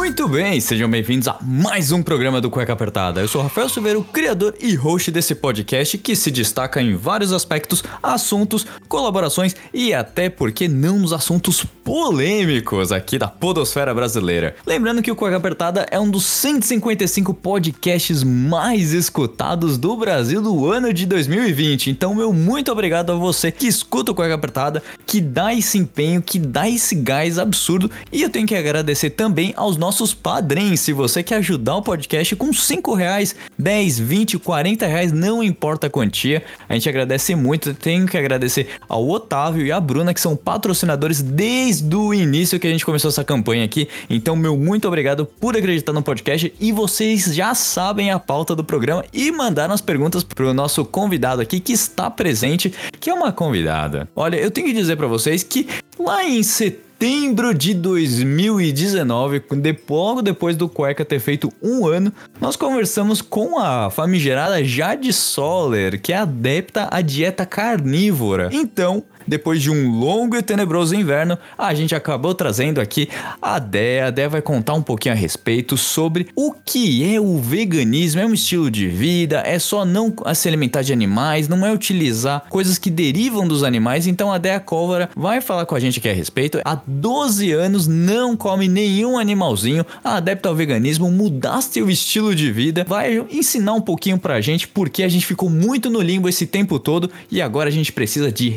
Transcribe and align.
Muito 0.00 0.26
bem, 0.26 0.58
sejam 0.62 0.88
bem-vindos 0.88 1.28
a 1.28 1.36
mais 1.42 1.92
um 1.92 2.02
programa 2.02 2.40
do 2.40 2.48
Cueca 2.48 2.72
Apertada. 2.72 3.20
Eu 3.20 3.28
sou 3.28 3.42
Rafael 3.42 3.68
Silveira, 3.68 3.98
o 3.98 4.02
criador 4.02 4.54
e 4.58 4.74
host 4.74 5.10
desse 5.10 5.34
podcast 5.34 5.98
que 5.98 6.16
se 6.16 6.30
destaca 6.30 6.80
em 6.80 6.96
vários 6.96 7.34
aspectos, 7.34 7.84
assuntos, 8.02 8.66
colaborações 8.88 9.54
e 9.74 9.92
até 9.92 10.30
porque 10.30 10.66
não 10.66 10.98
nos 10.98 11.12
assuntos 11.12 11.66
polêmicos 11.84 12.92
aqui 12.92 13.18
da 13.18 13.28
podosfera 13.28 13.92
brasileira. 13.92 14.56
Lembrando 14.66 15.02
que 15.02 15.10
o 15.10 15.14
Cueca 15.14 15.36
Apertada 15.36 15.86
é 15.90 16.00
um 16.00 16.10
dos 16.10 16.24
155 16.24 17.34
podcasts 17.34 18.24
mais 18.24 18.94
escutados 18.94 19.76
do 19.76 19.94
Brasil 19.98 20.40
do 20.40 20.72
ano 20.72 20.94
de 20.94 21.04
2020. 21.04 21.90
Então, 21.90 22.14
meu 22.14 22.32
muito 22.32 22.72
obrigado 22.72 23.12
a 23.12 23.16
você 23.16 23.52
que 23.52 23.66
escuta 23.66 24.12
o 24.12 24.14
Cueca 24.14 24.34
Apertada, 24.34 24.82
que 25.06 25.20
dá 25.20 25.52
esse 25.52 25.76
empenho, 25.76 26.22
que 26.22 26.38
dá 26.38 26.66
esse 26.66 26.94
gás 26.94 27.38
absurdo 27.38 27.90
e 28.10 28.22
eu 28.22 28.30
tenho 28.30 28.46
que 28.46 28.56
agradecer 28.56 29.10
também 29.10 29.52
aos 29.56 29.76
nossos 29.76 29.89
padrinhos. 30.14 30.80
Se 30.80 30.92
você 30.92 31.22
quer 31.22 31.36
ajudar 31.36 31.76
o 31.76 31.82
podcast 31.82 32.36
com 32.36 32.52
5 32.52 32.94
reais, 32.94 33.34
10, 33.58 33.98
20, 33.98 34.38
40 34.38 34.86
reais, 34.86 35.12
não 35.12 35.42
importa 35.42 35.88
a 35.88 35.90
quantia, 35.90 36.42
a 36.68 36.74
gente 36.74 36.88
agradece 36.88 37.34
muito. 37.34 37.74
Tenho 37.74 38.06
que 38.06 38.16
agradecer 38.16 38.68
ao 38.88 39.08
Otávio 39.08 39.66
e 39.66 39.72
à 39.72 39.80
Bruna, 39.80 40.14
que 40.14 40.20
são 40.20 40.36
patrocinadores 40.36 41.22
desde 41.22 41.94
o 41.96 42.14
início 42.14 42.58
que 42.60 42.66
a 42.66 42.70
gente 42.70 42.84
começou 42.84 43.08
essa 43.08 43.24
campanha 43.24 43.64
aqui. 43.64 43.88
Então, 44.08 44.36
meu 44.36 44.56
muito 44.56 44.86
obrigado 44.86 45.26
por 45.26 45.56
acreditar 45.56 45.92
no 45.92 46.02
podcast 46.02 46.52
e 46.60 46.72
vocês 46.72 47.24
já 47.34 47.54
sabem 47.54 48.10
a 48.10 48.18
pauta 48.18 48.54
do 48.54 48.62
programa 48.62 49.04
e 49.12 49.30
mandaram 49.32 49.74
as 49.74 49.80
perguntas 49.80 50.22
pro 50.22 50.54
nosso 50.54 50.84
convidado 50.84 51.42
aqui 51.42 51.58
que 51.58 51.72
está 51.72 52.10
presente, 52.10 52.72
que 52.98 53.10
é 53.10 53.14
uma 53.14 53.32
convidada. 53.32 54.08
Olha, 54.14 54.36
eu 54.36 54.50
tenho 54.50 54.66
que 54.66 54.72
dizer 54.72 54.96
para 54.96 55.06
vocês 55.06 55.42
que 55.42 55.66
lá 55.98 56.24
em 56.24 56.42
setembro 56.42 56.89
setembro 57.00 57.54
de 57.54 57.72
2019, 57.72 59.42
logo 59.88 60.20
depois 60.20 60.54
do 60.54 60.68
Cueca 60.68 61.02
ter 61.02 61.18
feito 61.18 61.50
um 61.62 61.86
ano, 61.86 62.12
nós 62.38 62.56
conversamos 62.56 63.22
com 63.22 63.58
a 63.58 63.90
famigerada 63.90 64.62
Jade 64.62 65.10
Soller, 65.10 65.98
que 65.98 66.12
é 66.12 66.18
adepta 66.18 66.88
à 66.90 67.00
dieta 67.00 67.46
carnívora. 67.46 68.50
Então, 68.52 69.02
depois 69.30 69.62
de 69.62 69.70
um 69.70 69.88
longo 69.98 70.36
e 70.36 70.42
tenebroso 70.42 70.92
inverno, 70.92 71.38
a 71.56 71.72
gente 71.72 71.94
acabou 71.94 72.34
trazendo 72.34 72.80
aqui 72.80 73.08
a 73.40 73.60
Dé. 73.60 74.02
A 74.02 74.10
Dé 74.10 74.28
vai 74.28 74.42
contar 74.42 74.74
um 74.74 74.82
pouquinho 74.82 75.14
a 75.14 75.16
respeito 75.16 75.76
sobre 75.76 76.28
o 76.34 76.52
que 76.52 77.14
é 77.14 77.20
o 77.20 77.38
veganismo. 77.38 78.20
É 78.20 78.26
um 78.26 78.34
estilo 78.34 78.68
de 78.68 78.88
vida, 78.88 79.42
é 79.46 79.58
só 79.60 79.84
não 79.84 80.12
se 80.34 80.48
alimentar 80.48 80.82
de 80.82 80.92
animais, 80.92 81.46
não 81.46 81.64
é 81.64 81.72
utilizar 81.72 82.44
coisas 82.50 82.76
que 82.76 82.90
derivam 82.90 83.46
dos 83.46 83.62
animais. 83.62 84.08
Então 84.08 84.32
a 84.32 84.38
Dé 84.38 84.58
Cólvora 84.58 85.08
vai 85.14 85.40
falar 85.40 85.64
com 85.64 85.76
a 85.76 85.80
gente 85.80 86.00
aqui 86.00 86.08
a 86.08 86.12
respeito. 86.12 86.60
Há 86.64 86.80
12 86.84 87.52
anos 87.52 87.86
não 87.86 88.36
come 88.36 88.66
nenhum 88.66 89.16
animalzinho, 89.16 89.86
adepta 90.02 90.48
ao 90.48 90.56
veganismo, 90.56 91.08
mudaste 91.08 91.80
o 91.80 91.88
estilo 91.88 92.34
de 92.34 92.50
vida, 92.50 92.84
vai 92.88 93.24
ensinar 93.30 93.74
um 93.74 93.80
pouquinho 93.80 94.18
pra 94.18 94.40
gente 94.40 94.66
porque 94.66 95.04
a 95.04 95.08
gente 95.08 95.24
ficou 95.24 95.48
muito 95.48 95.88
no 95.88 96.00
limbo 96.00 96.28
esse 96.28 96.46
tempo 96.48 96.80
todo 96.80 97.08
e 97.30 97.40
agora 97.40 97.68
a 97.68 97.72
gente 97.72 97.92
precisa 97.92 98.32
de 98.32 98.48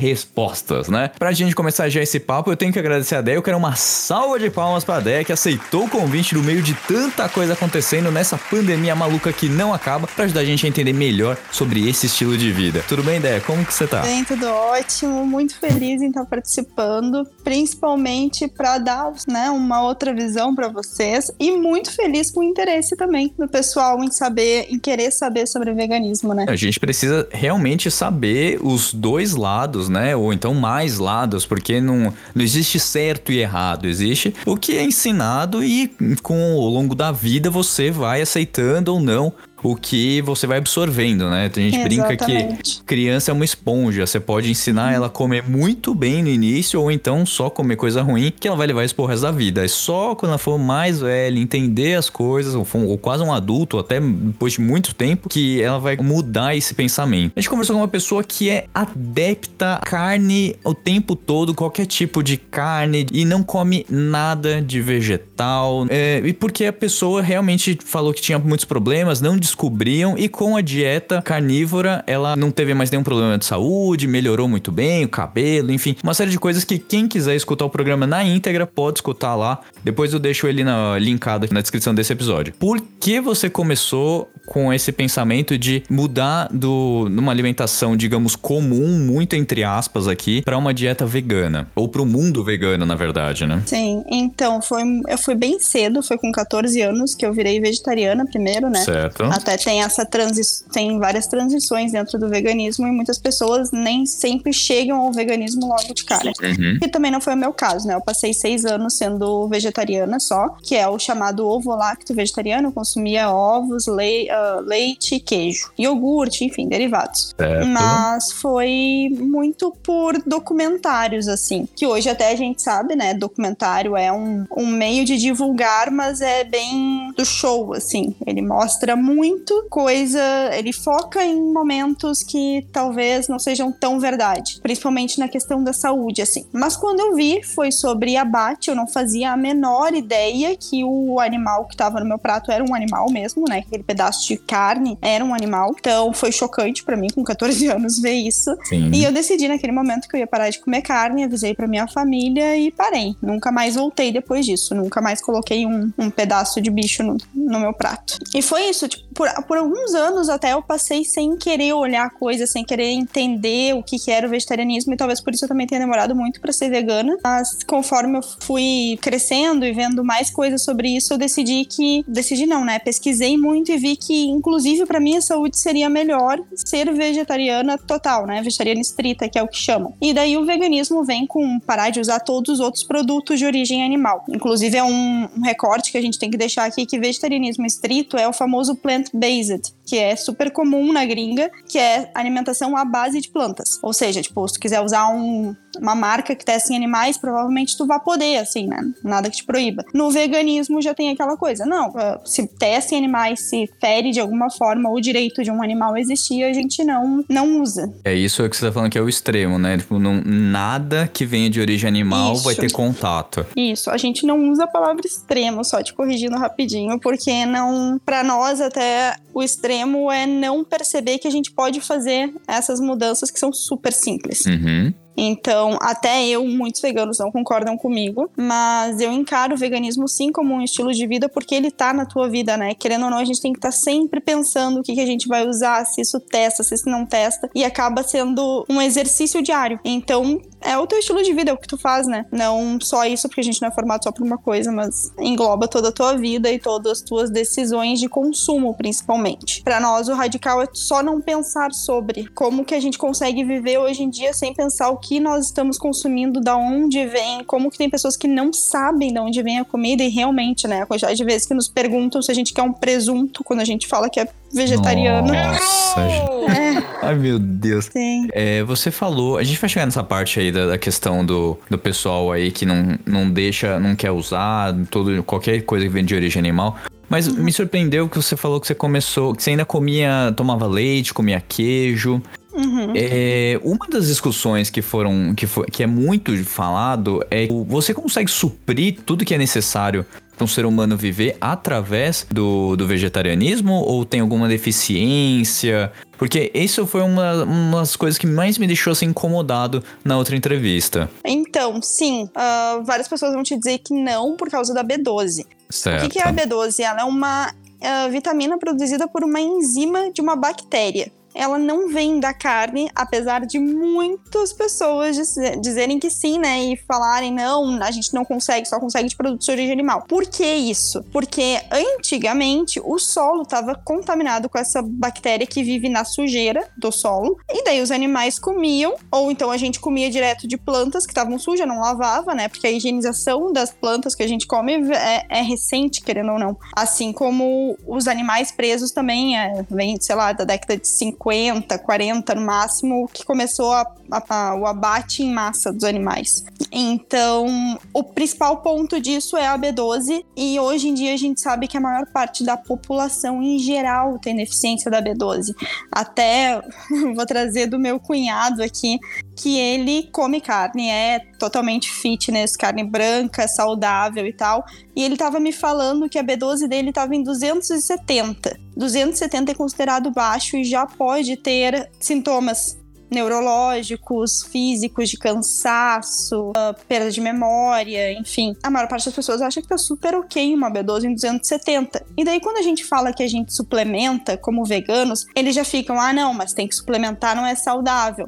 respostas, 0.63 0.87
né? 0.87 1.11
Pra 1.19 1.31
gente 1.31 1.53
começar 1.53 1.89
já 1.89 2.01
esse 2.01 2.19
papo, 2.19 2.51
eu 2.51 2.57
tenho 2.57 2.71
que 2.71 2.79
agradecer 2.79 3.15
a 3.15 3.21
Dé, 3.21 3.35
eu 3.35 3.43
quero 3.43 3.57
uma 3.57 3.75
salva 3.75 4.39
de 4.39 4.49
palmas 4.49 4.83
pra 4.83 4.99
Dé 4.99 5.23
que 5.23 5.31
aceitou 5.31 5.85
o 5.85 5.89
convite 5.89 6.35
no 6.35 6.43
meio 6.43 6.61
de 6.61 6.73
tanta 6.73 7.27
coisa 7.27 7.53
acontecendo 7.53 8.11
nessa 8.11 8.37
pandemia 8.37 8.95
maluca 8.95 9.31
que 9.33 9.49
não 9.49 9.73
acaba, 9.73 10.07
pra 10.07 10.25
ajudar 10.25 10.41
a 10.41 10.45
gente 10.45 10.65
a 10.65 10.69
entender 10.69 10.93
melhor 10.93 11.37
sobre 11.51 11.87
esse 11.87 12.05
estilo 12.05 12.37
de 12.37 12.51
vida. 12.51 12.83
Tudo 12.87 13.03
bem, 13.03 13.19
Dé? 13.19 13.39
Como 13.41 13.65
que 13.65 13.73
você 13.73 13.85
tá? 13.85 14.01
Bem, 14.01 14.23
tudo 14.23 14.47
ótimo, 14.47 15.25
muito 15.25 15.55
feliz 15.59 16.01
em 16.01 16.07
estar 16.07 16.25
participando, 16.25 17.27
principalmente 17.43 18.47
para 18.47 18.77
dar 18.77 19.11
né, 19.27 19.49
uma 19.49 19.83
outra 19.83 20.13
visão 20.13 20.55
para 20.55 20.69
vocês 20.69 21.31
e 21.39 21.51
muito 21.51 21.93
feliz 21.93 22.31
com 22.31 22.39
o 22.39 22.43
interesse 22.43 22.95
também 22.95 23.33
do 23.37 23.47
pessoal 23.47 24.01
em 24.03 24.11
saber, 24.11 24.67
em 24.69 24.79
querer 24.79 25.11
saber 25.11 25.47
sobre 25.47 25.73
veganismo, 25.73 26.33
né? 26.33 26.45
A 26.47 26.55
gente 26.55 26.79
precisa 26.79 27.27
realmente 27.31 27.89
saber 27.91 28.59
os 28.61 28.93
dois 28.93 29.33
lados, 29.33 29.89
né? 29.89 30.15
Ou 30.15 30.31
então 30.43 30.53
mais 30.53 30.97
lados, 30.97 31.45
porque 31.45 31.79
não, 31.79 32.13
não 32.35 32.43
existe 32.43 32.77
certo 32.77 33.31
e 33.31 33.39
errado, 33.39 33.87
existe 33.87 34.35
o 34.45 34.57
que 34.57 34.77
é 34.77 34.83
ensinado 34.83 35.63
e 35.63 35.89
com 36.21 36.55
o 36.55 36.67
longo 36.67 36.93
da 36.93 37.13
vida 37.13 37.49
você 37.49 37.89
vai 37.89 38.21
aceitando 38.21 38.93
ou 38.93 38.99
não 38.99 39.33
o 39.63 39.75
que 39.75 40.21
você 40.21 40.45
vai 40.45 40.57
absorvendo, 40.57 41.29
né? 41.29 41.49
A 41.55 41.59
gente 41.59 41.79
brinca 41.79 42.15
que 42.15 42.83
criança 42.85 43.31
é 43.31 43.33
uma 43.33 43.45
esponja. 43.45 44.05
Você 44.05 44.19
pode 44.19 44.51
ensinar 44.51 44.93
ela 44.93 45.07
a 45.07 45.09
comer 45.09 45.47
muito 45.47 45.95
bem 45.95 46.21
no 46.21 46.29
início, 46.29 46.79
ou 46.81 46.91
então 46.91 47.25
só 47.25 47.49
comer 47.49 47.77
coisa 47.77 48.01
ruim, 48.01 48.31
que 48.37 48.47
ela 48.47 48.57
vai 48.57 48.67
levar 48.67 48.83
isso 48.83 48.95
pro 48.95 49.05
resto 49.05 49.23
da 49.23 49.31
vida. 49.31 49.63
É 49.63 49.67
só 49.67 50.15
quando 50.15 50.31
ela 50.31 50.37
for 50.37 50.57
mais 50.57 50.99
velha, 50.99 51.39
entender 51.39 51.95
as 51.95 52.09
coisas, 52.09 52.55
ou, 52.55 52.65
for, 52.65 52.79
ou 52.83 52.97
quase 52.97 53.23
um 53.23 53.31
adulto, 53.31 53.79
até 53.79 53.99
depois 53.99 54.53
de 54.53 54.61
muito 54.61 54.93
tempo, 54.93 55.29
que 55.29 55.61
ela 55.61 55.79
vai 55.79 55.95
mudar 55.97 56.55
esse 56.55 56.73
pensamento. 56.73 57.33
A 57.35 57.39
gente 57.39 57.49
conversou 57.49 57.75
com 57.75 57.81
uma 57.81 57.87
pessoa 57.87 58.23
que 58.23 58.49
é 58.49 58.65
adepta 58.73 59.75
à 59.75 59.79
carne 59.79 60.55
o 60.63 60.73
tempo 60.73 61.15
todo, 61.15 61.53
qualquer 61.53 61.85
tipo 61.85 62.21
de 62.21 62.37
carne, 62.37 63.05
e 63.11 63.23
não 63.25 63.43
come 63.43 63.85
nada 63.89 64.61
de 64.61 64.81
vegetal. 64.81 65.85
É, 65.89 66.21
e 66.23 66.33
porque 66.33 66.65
a 66.65 66.73
pessoa 66.73 67.21
realmente 67.21 67.77
falou 67.83 68.13
que 68.13 68.21
tinha 68.21 68.37
muitos 68.37 68.65
problemas, 68.65 69.21
não 69.21 69.37
descobriam 69.53 70.17
e 70.17 70.27
com 70.27 70.57
a 70.57 70.61
dieta 70.61 71.21
carnívora 71.21 72.03
ela 72.07 72.35
não 72.35 72.51
teve 72.51 72.73
mais 72.73 72.89
nenhum 72.89 73.03
problema 73.03 73.37
de 73.37 73.45
saúde, 73.45 74.07
melhorou 74.07 74.47
muito 74.47 74.71
bem 74.71 75.05
o 75.05 75.09
cabelo, 75.09 75.71
enfim, 75.71 75.95
uma 76.03 76.13
série 76.13 76.31
de 76.31 76.39
coisas 76.39 76.63
que 76.63 76.79
quem 76.79 77.07
quiser 77.07 77.35
escutar 77.35 77.65
o 77.65 77.69
programa 77.69 78.07
na 78.07 78.23
íntegra 78.23 78.65
pode 78.65 78.97
escutar 78.97 79.35
lá. 79.35 79.61
Depois 79.83 80.11
eu 80.11 80.19
deixo 80.19 80.47
ele 80.47 80.63
na, 80.63 80.97
linkado 80.97 81.47
na 81.51 81.61
descrição 81.61 81.93
desse 81.93 82.11
episódio. 82.11 82.53
Por 82.59 82.81
que 82.99 83.21
você 83.21 83.49
começou 83.49 84.29
com 84.47 84.73
esse 84.73 84.91
pensamento 84.91 85.57
de 85.57 85.83
mudar 85.89 86.49
do 86.51 87.07
numa 87.09 87.31
alimentação, 87.31 87.95
digamos, 87.95 88.35
comum, 88.35 88.99
muito 88.99 89.35
entre 89.35 89.63
aspas 89.63 90.07
aqui, 90.07 90.41
para 90.41 90.57
uma 90.57 90.73
dieta 90.73 91.05
vegana 91.05 91.67
ou 91.75 91.87
para 91.87 92.01
o 92.01 92.05
mundo 92.05 92.43
vegano, 92.43 92.85
na 92.85 92.95
verdade, 92.95 93.45
né? 93.45 93.61
Sim. 93.65 94.03
Então, 94.09 94.61
foi 94.61 94.81
eu 95.07 95.17
fui 95.17 95.35
bem 95.35 95.59
cedo, 95.59 96.01
foi 96.01 96.17
com 96.17 96.31
14 96.31 96.81
anos 96.81 97.15
que 97.15 97.25
eu 97.25 97.33
virei 97.33 97.59
vegetariana 97.59 98.25
primeiro, 98.25 98.69
né? 98.69 98.79
Certo. 98.79 99.23
Até 99.43 99.57
tem 99.57 99.83
essa 99.83 100.05
transição, 100.05 100.67
tem 100.69 100.97
várias 100.97 101.27
transições 101.27 101.91
dentro 101.91 102.17
do 102.17 102.29
veganismo 102.29 102.87
e 102.87 102.91
muitas 102.91 103.17
pessoas 103.17 103.71
nem 103.71 104.05
sempre 104.05 104.53
chegam 104.53 105.01
ao 105.01 105.11
veganismo 105.11 105.67
logo 105.67 105.93
de 105.93 106.05
cara. 106.05 106.31
Uhum. 106.41 106.79
E 106.81 106.87
também 106.87 107.11
não 107.11 107.19
foi 107.19 107.33
o 107.33 107.37
meu 107.37 107.51
caso, 107.51 107.85
né? 107.85 107.93
Eu 107.93 108.01
passei 108.01 108.33
seis 108.33 108.63
anos 108.65 108.93
sendo 108.93 109.47
vegetariana 109.49 110.19
só, 110.19 110.55
que 110.63 110.75
é 110.75 110.87
o 110.87 110.97
chamado 110.97 111.45
ovo-lacto 111.45 112.13
vegetariano. 112.13 112.69
Eu 112.69 112.71
consumia 112.71 113.29
ovos, 113.29 113.85
le 113.87 114.29
uh, 114.31 114.61
leite, 114.61 115.19
queijo, 115.19 115.71
iogurte, 115.77 116.45
enfim, 116.45 116.69
derivados. 116.69 117.33
Certo. 117.37 117.67
Mas 117.67 118.31
foi 118.31 119.09
muito 119.11 119.75
por 119.83 120.21
documentários, 120.25 121.27
assim, 121.27 121.67
que 121.75 121.85
hoje 121.85 122.09
até 122.09 122.31
a 122.31 122.35
gente 122.35 122.61
sabe, 122.61 122.95
né? 122.95 123.13
Documentário 123.13 123.97
é 123.97 124.11
um, 124.11 124.45
um 124.55 124.67
meio 124.67 125.03
de 125.03 125.17
divulgar, 125.17 125.91
mas 125.91 126.21
é 126.21 126.45
bem 126.45 127.11
do 127.17 127.25
show, 127.25 127.73
assim. 127.73 128.15
Ele 128.25 128.41
mostra 128.41 128.95
muito 128.95 129.32
coisa, 129.69 130.21
ele 130.53 130.71
foca 130.71 131.23
em 131.23 131.51
momentos 131.51 132.23
que 132.23 132.65
talvez 132.71 133.27
não 133.27 133.39
sejam 133.39 133.71
tão 133.71 133.99
verdade, 133.99 134.59
principalmente 134.61 135.19
na 135.19 135.27
questão 135.27 135.63
da 135.63 135.73
saúde, 135.73 136.21
assim. 136.21 136.45
Mas 136.51 136.75
quando 136.75 136.99
eu 136.99 137.15
vi, 137.15 137.41
foi 137.43 137.71
sobre 137.71 138.15
abate, 138.15 138.69
eu 138.69 138.75
não 138.75 138.87
fazia 138.87 139.31
a 139.31 139.37
menor 139.37 139.93
ideia 139.93 140.55
que 140.55 140.83
o 140.83 141.19
animal 141.19 141.65
que 141.65 141.73
estava 141.73 141.99
no 141.99 142.05
meu 142.05 142.17
prato 142.17 142.51
era 142.51 142.63
um 142.63 142.75
animal 142.75 143.09
mesmo, 143.11 143.45
né? 143.47 143.63
Aquele 143.65 143.83
pedaço 143.83 144.27
de 144.27 144.37
carne 144.37 144.97
era 145.01 145.23
um 145.23 145.33
animal. 145.33 145.75
Então 145.79 146.13
foi 146.13 146.31
chocante 146.31 146.83
para 146.83 146.95
mim, 146.95 147.07
com 147.13 147.23
14 147.23 147.67
anos, 147.71 147.99
ver 147.99 148.13
isso. 148.13 148.55
Sim. 148.65 148.91
E 148.93 149.03
eu 149.03 149.11
decidi 149.11 149.47
naquele 149.47 149.71
momento 149.71 150.07
que 150.07 150.15
eu 150.15 150.19
ia 150.19 150.27
parar 150.27 150.49
de 150.49 150.59
comer 150.59 150.81
carne, 150.81 151.23
avisei 151.23 151.53
pra 151.53 151.67
minha 151.67 151.87
família 151.87 152.57
e 152.57 152.71
parei. 152.71 153.15
Nunca 153.21 153.51
mais 153.51 153.75
voltei 153.75 154.11
depois 154.11 154.45
disso. 154.45 154.75
Nunca 154.75 155.01
mais 155.01 155.21
coloquei 155.21 155.65
um, 155.65 155.91
um 155.97 156.09
pedaço 156.09 156.61
de 156.61 156.69
bicho 156.69 157.03
no, 157.03 157.17
no 157.33 157.59
meu 157.59 157.73
prato. 157.73 158.17
E 158.33 158.41
foi 158.41 158.69
isso, 158.69 158.87
tipo, 158.87 159.22
por, 159.23 159.43
por 159.45 159.57
alguns 159.57 159.93
anos 159.93 160.27
até 160.29 160.53
eu 160.53 160.61
passei 160.61 161.05
sem 161.05 161.37
querer 161.37 161.73
olhar 161.73 162.09
coisas, 162.09 162.51
sem 162.51 162.63
querer 162.63 162.91
entender 162.91 163.73
o 163.73 163.81
que, 163.81 163.97
que 163.97 164.11
era 164.11 164.27
o 164.27 164.29
vegetarianismo, 164.29 164.93
e 164.93 164.97
talvez 164.97 165.21
por 165.21 165.33
isso 165.33 165.45
eu 165.45 165.49
também 165.49 165.65
tenha 165.65 165.79
demorado 165.79 166.15
muito 166.15 166.41
para 166.41 166.51
ser 166.51 166.69
vegana. 166.69 167.17
Mas 167.23 167.63
conforme 167.63 168.17
eu 168.17 168.21
fui 168.41 168.97
crescendo 169.01 169.65
e 169.65 169.71
vendo 169.71 170.03
mais 170.03 170.29
coisas 170.29 170.63
sobre 170.63 170.89
isso, 170.89 171.13
eu 171.13 171.17
decidi 171.17 171.65
que. 171.65 172.03
Decidi 172.07 172.45
não, 172.45 172.65
né? 172.65 172.79
Pesquisei 172.79 173.37
muito 173.37 173.71
e 173.71 173.77
vi 173.77 173.95
que, 173.95 174.25
inclusive, 174.25 174.85
para 174.85 174.99
minha 174.99 175.21
saúde 175.21 175.57
seria 175.57 175.89
melhor 175.89 176.41
ser 176.55 176.91
vegetariana 176.91 177.77
total, 177.77 178.25
né? 178.25 178.41
Vegetariana 178.41 178.81
estrita, 178.81 179.29
que 179.29 179.37
é 179.39 179.43
o 179.43 179.47
que 179.47 179.57
chamam. 179.57 179.93
E 180.01 180.13
daí 180.13 180.37
o 180.37 180.45
veganismo 180.45 181.03
vem 181.03 181.25
com 181.25 181.59
parar 181.59 181.89
de 181.89 181.99
usar 181.99 182.19
todos 182.19 182.55
os 182.55 182.59
outros 182.59 182.83
produtos 182.83 183.39
de 183.39 183.45
origem 183.45 183.83
animal. 183.83 184.25
Inclusive, 184.27 184.77
é 184.77 184.83
um, 184.83 185.29
um 185.37 185.41
recorte 185.41 185.91
que 185.91 185.97
a 185.97 186.01
gente 186.01 186.19
tem 186.19 186.29
que 186.29 186.37
deixar 186.37 186.65
aqui 186.65 186.85
que 186.85 186.99
vegetarianismo 186.99 187.65
estrito 187.65 188.17
é 188.17 188.27
o 188.27 188.33
famoso 188.33 188.75
plant-based, 189.11 189.73
que 189.93 189.99
é 189.99 190.15
super 190.15 190.49
comum 190.49 190.91
na 190.91 191.05
gringa, 191.05 191.51
que 191.69 191.77
é 191.77 192.09
alimentação 192.15 192.75
à 192.75 192.83
base 192.83 193.21
de 193.21 193.29
plantas. 193.29 193.77
Ou 193.83 193.93
seja, 193.93 194.23
tipo, 194.23 194.47
se 194.47 194.55
tu 194.55 194.59
quiser 194.59 194.81
usar 194.81 195.07
um, 195.09 195.55
uma 195.79 195.93
marca 195.93 196.33
que 196.33 196.43
testa 196.43 196.73
em 196.73 196.75
animais, 196.75 197.15
provavelmente 197.15 197.77
tu 197.77 197.85
vai 197.85 197.99
poder, 197.99 198.37
assim, 198.37 198.65
né? 198.65 198.81
Nada 199.03 199.29
que 199.29 199.37
te 199.37 199.43
proíba. 199.43 199.85
No 199.93 200.09
veganismo 200.09 200.81
já 200.81 200.95
tem 200.95 201.11
aquela 201.11 201.37
coisa, 201.37 201.63
não, 201.63 201.93
ah, 201.95 202.19
se 202.25 202.47
testa 202.47 202.95
em 202.95 202.97
animais, 202.97 203.41
se 203.41 203.69
fere 203.79 204.09
de 204.09 204.19
alguma 204.19 204.49
forma 204.49 204.89
o 204.89 204.99
direito 204.99 205.43
de 205.43 205.51
um 205.51 205.61
animal 205.61 205.95
existir, 205.95 206.43
a 206.43 206.53
gente 206.53 206.83
não, 206.83 207.23
não 207.29 207.61
usa. 207.61 207.93
É 208.03 208.15
isso 208.15 208.49
que 208.49 208.57
você 208.57 208.65
tá 208.65 208.71
falando 208.71 208.89
que 208.89 208.97
é 208.97 209.01
o 209.01 209.07
extremo, 209.07 209.59
né? 209.59 209.77
Tipo, 209.77 209.99
não, 209.99 210.23
nada 210.25 211.07
que 211.07 211.23
venha 211.23 211.51
de 211.51 211.61
origem 211.61 211.87
animal 211.87 212.33
Isso. 212.33 212.45
vai 212.45 212.55
ter 212.55 212.71
contato. 212.71 213.45
Isso, 213.55 213.91
a 213.91 213.97
gente 213.97 214.25
não 214.25 214.49
usa 214.49 214.63
a 214.63 214.67
palavra 214.67 215.05
extremo, 215.05 215.63
só 215.63 215.83
te 215.83 215.93
corrigindo 215.93 216.35
rapidinho, 216.35 216.99
porque 216.99 217.45
não, 217.45 218.01
para 218.03 218.23
nós 218.23 218.59
até 218.59 219.15
o 219.33 219.43
extremo 219.43 219.82
é 220.11 220.25
não 220.25 220.63
perceber 220.63 221.17
que 221.17 221.27
a 221.27 221.31
gente 221.31 221.51
pode 221.51 221.81
fazer 221.81 222.33
essas 222.47 222.79
mudanças 222.79 223.29
que 223.29 223.39
são 223.39 223.51
super 223.51 223.93
simples. 223.93 224.45
Uhum. 224.45 224.93
Então, 225.15 225.77
até 225.81 226.25
eu, 226.27 226.45
muitos 226.45 226.81
veganos 226.81 227.19
não 227.19 227.31
concordam 227.31 227.77
comigo, 227.77 228.29
mas 228.35 228.99
eu 228.99 229.11
encaro 229.11 229.53
o 229.53 229.57
veganismo 229.57 230.07
sim 230.07 230.31
como 230.31 230.53
um 230.53 230.61
estilo 230.61 230.91
de 230.91 231.05
vida 231.07 231.29
porque 231.29 231.55
ele 231.55 231.71
tá 231.71 231.93
na 231.93 232.05
tua 232.05 232.29
vida, 232.29 232.57
né? 232.57 232.73
Querendo 232.73 233.05
ou 233.05 233.11
não, 233.11 233.17
a 233.17 233.25
gente 233.25 233.41
tem 233.41 233.53
que 233.53 233.59
estar 233.59 233.71
sempre 233.71 234.19
pensando 234.19 234.79
o 234.79 234.83
que, 234.83 234.93
que 234.93 235.01
a 235.01 235.05
gente 235.05 235.27
vai 235.27 235.47
usar, 235.47 235.85
se 235.85 236.01
isso 236.01 236.19
testa, 236.19 236.63
se 236.63 236.75
isso 236.75 236.89
não 236.89 237.05
testa, 237.05 237.49
e 237.53 237.63
acaba 237.63 238.03
sendo 238.03 238.65
um 238.69 238.81
exercício 238.81 239.41
diário. 239.41 239.79
Então, 239.83 240.41
é 240.63 240.77
o 240.77 240.87
teu 240.87 240.99
estilo 240.99 241.21
de 241.21 241.33
vida, 241.33 241.51
é 241.51 241.53
o 241.53 241.57
que 241.57 241.67
tu 241.67 241.77
faz, 241.77 242.07
né? 242.07 242.25
Não 242.31 242.79
só 242.81 243.05
isso, 243.05 243.27
porque 243.27 243.41
a 243.41 243.43
gente 243.43 243.61
não 243.61 243.67
é 243.67 243.71
formado 243.71 244.03
só 244.03 244.11
por 244.11 244.25
uma 244.25 244.37
coisa, 244.37 244.71
mas 244.71 245.11
engloba 245.19 245.67
toda 245.67 245.89
a 245.89 245.91
tua 245.91 246.17
vida 246.17 246.51
e 246.51 246.57
todas 246.57 246.91
as 246.93 247.01
tuas 247.01 247.29
decisões 247.29 247.99
de 247.99 248.07
consumo, 248.07 248.73
principalmente. 248.73 249.61
Para 249.63 249.79
nós, 249.79 250.07
o 250.07 250.13
radical 250.13 250.61
é 250.61 250.67
só 250.73 251.03
não 251.03 251.21
pensar 251.21 251.73
sobre 251.73 252.27
como 252.29 252.63
que 252.63 252.73
a 252.73 252.79
gente 252.79 252.97
consegue 252.97 253.43
viver 253.43 253.77
hoje 253.77 254.03
em 254.03 254.09
dia 254.09 254.33
sem 254.33 254.53
pensar 254.53 254.89
o 254.89 254.97
que 255.03 255.19
nós 255.19 255.47
estamos 255.47 255.77
consumindo, 255.77 256.39
da 256.39 256.55
onde 256.55 257.05
vem, 257.05 257.43
como 257.43 257.69
que 257.69 257.77
tem 257.77 257.89
pessoas 257.89 258.15
que 258.15 258.25
não 258.25 258.53
sabem 258.53 259.13
de 259.13 259.19
onde 259.19 259.43
vem 259.43 259.59
a 259.59 259.65
comida 259.65 260.01
e 260.01 260.07
realmente, 260.07 260.65
né? 260.65 260.81
A 260.81 260.85
quantidade 260.85 261.17
de 261.17 261.25
vezes 261.25 261.45
que 261.45 261.53
nos 261.53 261.67
perguntam 261.67 262.21
se 262.21 262.31
a 262.31 262.33
gente 262.33 262.53
quer 262.53 262.61
um 262.63 262.71
presunto 262.71 263.43
quando 263.43 263.59
a 263.59 263.65
gente 263.65 263.85
fala 263.85 264.09
que 264.09 264.17
é 264.17 264.27
vegetariano. 264.53 265.27
Nossa, 265.27 266.07
gente. 266.07 266.57
É, 266.57 266.83
Ai, 267.01 267.15
meu 267.15 267.37
Deus. 267.37 267.89
sim. 267.91 268.29
É, 268.31 268.63
você 268.63 268.91
falou, 268.91 269.37
a 269.37 269.43
gente 269.43 269.59
vai 269.59 269.69
chegar 269.69 269.85
nessa 269.85 270.03
parte 270.03 270.39
aí 270.39 270.53
da, 270.53 270.67
da 270.67 270.77
questão 270.77 271.25
do, 271.25 271.59
do 271.69 271.77
pessoal 271.77 272.31
aí 272.31 272.49
que 272.49 272.65
não, 272.65 272.97
não 273.05 273.29
deixa, 273.29 273.77
não 273.81 273.97
quer 273.97 274.11
usar 274.11 274.73
todo, 274.89 275.21
qualquer 275.23 275.63
coisa 275.63 275.85
que 275.85 275.91
vem 275.91 276.05
de 276.05 276.15
origem 276.15 276.39
animal. 276.39 276.77
Mas 277.09 277.27
me 277.27 277.51
surpreendeu 277.51 278.07
que 278.07 278.15
você 278.15 278.37
falou 278.37 278.59
que 278.59 278.67
você 278.67 278.73
começou, 278.73 279.35
que 279.35 279.43
você 279.43 279.51
ainda 279.51 279.65
comia, 279.65 280.33
tomava 280.35 280.65
leite, 280.65 281.13
comia 281.13 281.41
queijo. 281.41 282.21
Uhum. 282.53 282.93
É, 282.95 283.59
uma 283.63 283.87
das 283.89 284.07
discussões 284.07 284.69
que 284.69 284.81
foram, 284.81 285.33
que, 285.35 285.47
foi, 285.47 285.65
que 285.67 285.81
é 285.83 285.87
muito 285.87 286.31
falado 286.45 287.25
é 287.29 287.47
que 287.47 287.53
você 287.67 287.93
consegue 287.93 288.29
suprir 288.29 288.97
tudo 289.05 289.25
que 289.25 289.33
é 289.33 289.37
necessário 289.37 290.05
para 290.35 290.45
um 290.45 290.47
ser 290.47 290.65
humano 290.65 290.97
viver 290.97 291.37
através 291.39 292.25
do, 292.29 292.75
do 292.75 292.87
vegetarianismo 292.87 293.73
ou 293.73 294.05
tem 294.05 294.19
alguma 294.19 294.47
deficiência? 294.47 295.91
Porque 296.17 296.51
isso 296.53 296.85
foi 296.85 297.01
uma, 297.01 297.43
uma 297.43 297.79
das 297.79 297.95
coisas 297.95 298.17
que 298.17 298.27
mais 298.27 298.57
me 298.57 298.67
deixou 298.67 298.91
assim 298.91 299.07
incomodado 299.07 299.83
na 300.03 300.17
outra 300.17 300.35
entrevista. 300.35 301.09
Então, 301.25 301.81
sim, 301.81 302.29
ah, 302.35 302.81
várias 302.85 303.07
pessoas 303.07 303.33
vão 303.33 303.43
te 303.43 303.57
dizer 303.57 303.79
que 303.79 303.93
não 303.93 304.35
por 304.35 304.49
causa 304.49 304.73
da 304.73 304.83
B12. 304.83 305.45
Certo. 305.69 306.05
O 306.05 306.09
que, 306.09 306.13
que 306.13 306.19
é 306.19 306.27
a 306.27 306.33
B12? 306.33 306.79
Ela 306.79 307.01
é 307.01 307.03
uma 307.03 307.53
ah, 307.81 308.07
vitamina 308.09 308.57
produzida 308.57 309.07
por 309.07 309.23
uma 309.23 309.39
enzima 309.39 310.11
de 310.11 310.21
uma 310.21 310.35
bactéria. 310.35 311.11
Ela 311.35 311.57
não 311.57 311.89
vem 311.89 312.19
da 312.19 312.33
carne, 312.33 312.89
apesar 312.95 313.45
de 313.45 313.59
muitas 313.59 314.53
pessoas 314.53 315.15
dizer- 315.15 315.59
dizerem 315.59 315.99
que 315.99 316.09
sim, 316.09 316.37
né? 316.39 316.63
E 316.63 316.77
falarem, 316.77 317.31
não, 317.31 317.81
a 317.81 317.91
gente 317.91 318.13
não 318.13 318.23
consegue, 318.25 318.67
só 318.67 318.79
consegue 318.79 319.09
de 319.09 319.15
produtos 319.15 319.45
de 319.45 319.51
origem 319.51 319.71
animal. 319.73 320.03
Por 320.07 320.25
que 320.25 320.45
isso? 320.45 321.03
Porque 321.11 321.59
antigamente 321.71 322.79
o 322.83 322.97
solo 322.99 323.43
estava 323.43 323.75
contaminado 323.75 324.49
com 324.49 324.57
essa 324.57 324.81
bactéria 324.81 325.45
que 325.47 325.63
vive 325.63 325.89
na 325.89 326.05
sujeira 326.05 326.67
do 326.77 326.91
solo. 326.91 327.37
E 327.49 327.63
daí 327.63 327.81
os 327.81 327.91
animais 327.91 328.37
comiam, 328.39 328.95
ou 329.11 329.31
então 329.31 329.51
a 329.51 329.57
gente 329.57 329.79
comia 329.79 330.09
direto 330.09 330.47
de 330.47 330.57
plantas 330.57 331.05
que 331.05 331.11
estavam 331.11 331.37
sujas, 331.39 331.67
não 331.67 331.79
lavava, 331.79 332.33
né? 332.33 332.47
Porque 332.47 332.67
a 332.67 332.71
higienização 332.71 333.51
das 333.51 333.71
plantas 333.71 334.15
que 334.15 334.23
a 334.23 334.27
gente 334.27 334.45
come 334.47 334.73
é, 334.91 335.25
é 335.29 335.41
recente, 335.41 336.01
querendo 336.01 336.31
ou 336.33 336.39
não. 336.39 336.57
Assim 336.75 337.11
como 337.11 337.77
os 337.87 338.07
animais 338.07 338.51
presos 338.51 338.91
também, 338.91 339.37
é, 339.37 339.65
vem, 339.69 339.97
sei 339.99 340.15
lá, 340.15 340.31
da 340.33 340.43
década 340.43 340.77
de 340.77 340.87
50, 340.87 341.22
40 341.23 342.35
no 342.35 342.41
máximo, 342.41 343.07
que 343.11 343.23
começou 343.25 343.71
a- 343.71 343.91
a- 344.11 344.23
a- 344.29 344.55
o 344.55 344.65
abate 344.65 345.23
em 345.23 345.31
massa 345.33 345.71
dos 345.71 345.83
animais. 345.83 346.43
Então, 346.71 347.45
o 347.93 348.03
principal 348.03 348.57
ponto 348.57 348.99
disso 348.99 349.37
é 349.37 349.47
a 349.47 349.57
B12, 349.57 350.25
e 350.35 350.59
hoje 350.59 350.89
em 350.89 350.93
dia 350.93 351.13
a 351.13 351.17
gente 351.17 351.39
sabe 351.41 351.67
que 351.67 351.77
a 351.77 351.81
maior 351.81 352.05
parte 352.07 352.43
da 352.43 352.57
população 352.57 353.41
em 353.41 353.57
geral 353.59 354.19
tem 354.19 354.35
deficiência 354.35 354.91
da 354.91 355.01
B12. 355.01 355.53
Até 355.91 356.61
vou 357.15 357.25
trazer 357.25 357.67
do 357.67 357.79
meu 357.79 357.99
cunhado 357.99 358.61
aqui, 358.61 358.99
que 359.35 359.57
ele 359.57 360.09
come 360.11 360.39
carne, 360.39 360.89
é 360.89 361.19
totalmente 361.39 361.89
fitness, 361.89 362.55
carne 362.55 362.83
branca, 362.83 363.47
saudável 363.47 364.25
e 364.25 364.33
tal. 364.33 364.63
E 364.95 365.03
ele 365.03 365.17
tava 365.17 365.39
me 365.39 365.51
falando 365.51 366.09
que 366.09 366.19
a 366.19 366.23
B12 366.23 366.67
dele 366.67 366.91
tava 366.91 367.15
em 367.15 367.23
270. 367.23 368.59
270 368.75 369.51
é 369.51 369.55
considerado 369.55 370.11
baixo 370.11 370.57
e 370.57 370.63
já 370.63 370.85
pode 370.85 371.35
ter 371.37 371.89
sintomas 371.99 372.77
neurológicos, 373.13 374.43
físicos, 374.43 375.09
de 375.09 375.17
cansaço, 375.17 376.51
ah, 376.55 376.75
perda 376.87 377.11
de 377.11 377.21
memória, 377.21 378.11
enfim. 378.13 378.55
A 378.63 378.69
maior 378.69 378.87
parte 378.87 379.05
das 379.05 379.13
pessoas 379.13 379.41
acha 379.41 379.61
que 379.61 379.67
tá 379.67 379.77
super 379.77 380.15
ok 380.15 380.53
uma 380.53 380.71
B12 380.71 381.03
em 381.05 381.13
270. 381.13 382.03
E 382.17 382.25
daí, 382.25 382.41
quando 382.41 382.57
a 382.57 382.61
gente 382.61 382.83
fala 382.83 383.13
que 383.13 383.23
a 383.23 383.27
gente 383.27 383.53
suplementa 383.53 384.35
como 384.35 384.65
veganos, 384.65 385.25
eles 385.35 385.53
já 385.53 385.63
ficam, 385.63 385.99
ah, 385.99 386.11
não, 386.11 386.33
mas 386.33 386.53
tem 386.53 386.67
que 386.67 386.75
suplementar, 386.75 387.35
não 387.35 387.45
é 387.45 387.55
saudável. 387.55 388.27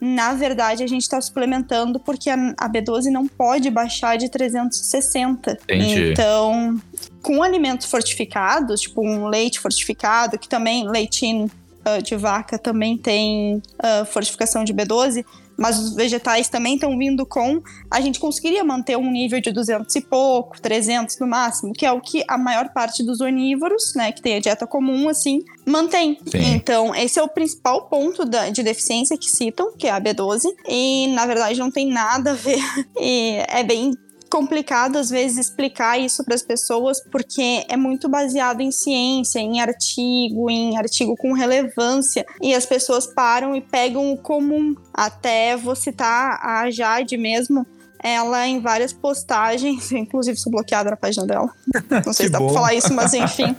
Na 0.00 0.32
verdade, 0.32 0.82
a 0.82 0.86
gente 0.86 1.02
está 1.02 1.20
suplementando 1.20 2.00
porque 2.00 2.30
a, 2.30 2.54
a 2.56 2.68
B12 2.68 3.10
não 3.10 3.28
pode 3.28 3.70
baixar 3.70 4.16
de 4.16 4.28
360. 4.28 5.58
Entendi. 5.64 6.12
Então, 6.12 6.80
com 7.22 7.42
alimentos 7.42 7.86
fortificados, 7.86 8.80
tipo 8.80 9.06
um 9.06 9.26
leite 9.26 9.60
fortificado, 9.60 10.38
que 10.38 10.48
também 10.48 10.88
leitinho 10.88 11.50
ah, 11.84 11.98
de 11.98 12.16
vaca 12.16 12.58
também 12.58 12.96
tem 12.96 13.62
ah, 13.78 14.04
fortificação 14.04 14.64
de 14.64 14.72
B12, 14.72 15.24
mas 15.60 15.78
os 15.78 15.94
vegetais 15.94 16.48
também 16.48 16.74
estão 16.74 16.96
vindo 16.96 17.26
com, 17.26 17.62
a 17.90 18.00
gente 18.00 18.18
conseguiria 18.18 18.64
manter 18.64 18.96
um 18.96 19.10
nível 19.10 19.40
de 19.42 19.52
200 19.52 19.94
e 19.94 20.00
pouco, 20.00 20.60
300 20.60 21.18
no 21.18 21.26
máximo, 21.26 21.74
que 21.74 21.84
é 21.84 21.92
o 21.92 22.00
que 22.00 22.24
a 22.26 22.38
maior 22.38 22.70
parte 22.70 23.02
dos 23.02 23.20
onívoros, 23.20 23.94
né, 23.94 24.10
que 24.10 24.22
tem 24.22 24.36
a 24.36 24.40
dieta 24.40 24.66
comum, 24.66 25.08
assim, 25.10 25.44
mantém. 25.70 26.18
Sim. 26.26 26.54
Então, 26.54 26.94
esse 26.94 27.18
é 27.18 27.22
o 27.22 27.28
principal 27.28 27.88
ponto 27.88 28.24
da- 28.24 28.50
de 28.50 28.62
deficiência 28.62 29.16
que 29.16 29.30
citam, 29.30 29.72
que 29.76 29.86
é 29.86 29.90
a 29.90 30.00
B12, 30.00 30.42
e 30.68 31.06
na 31.14 31.24
verdade 31.26 31.58
não 31.58 31.70
tem 31.70 31.88
nada 31.88 32.32
a 32.32 32.34
ver. 32.34 32.58
E 33.00 33.42
é 33.48 33.62
bem 33.62 33.92
complicado 34.30 34.96
às 34.96 35.10
vezes 35.10 35.38
explicar 35.48 35.98
isso 35.98 36.24
para 36.24 36.36
as 36.36 36.42
pessoas 36.42 37.00
porque 37.10 37.64
é 37.68 37.76
muito 37.76 38.08
baseado 38.08 38.60
em 38.60 38.70
ciência, 38.70 39.40
em 39.40 39.60
artigo, 39.60 40.48
em 40.48 40.78
artigo 40.78 41.16
com 41.16 41.32
relevância 41.32 42.24
e 42.40 42.54
as 42.54 42.64
pessoas 42.64 43.08
param 43.08 43.56
e 43.56 43.60
pegam 43.60 44.12
o 44.12 44.16
comum. 44.16 44.74
Até 44.94 45.56
vou 45.56 45.74
citar 45.74 46.38
a 46.44 46.70
Jade 46.70 47.16
mesmo. 47.16 47.66
Ela 48.02 48.46
em 48.46 48.60
várias 48.60 48.92
postagens, 48.92 49.90
inclusive 49.92 50.38
sou 50.38 50.52
bloqueada 50.52 50.90
na 50.90 50.96
página 50.96 51.26
dela. 51.26 51.50
Não 52.06 52.12
sei 52.12 52.26
se 52.26 52.32
dá 52.32 52.38
bom. 52.38 52.46
pra 52.46 52.54
falar 52.54 52.74
isso, 52.74 52.94
mas 52.94 53.12
enfim. 53.12 53.54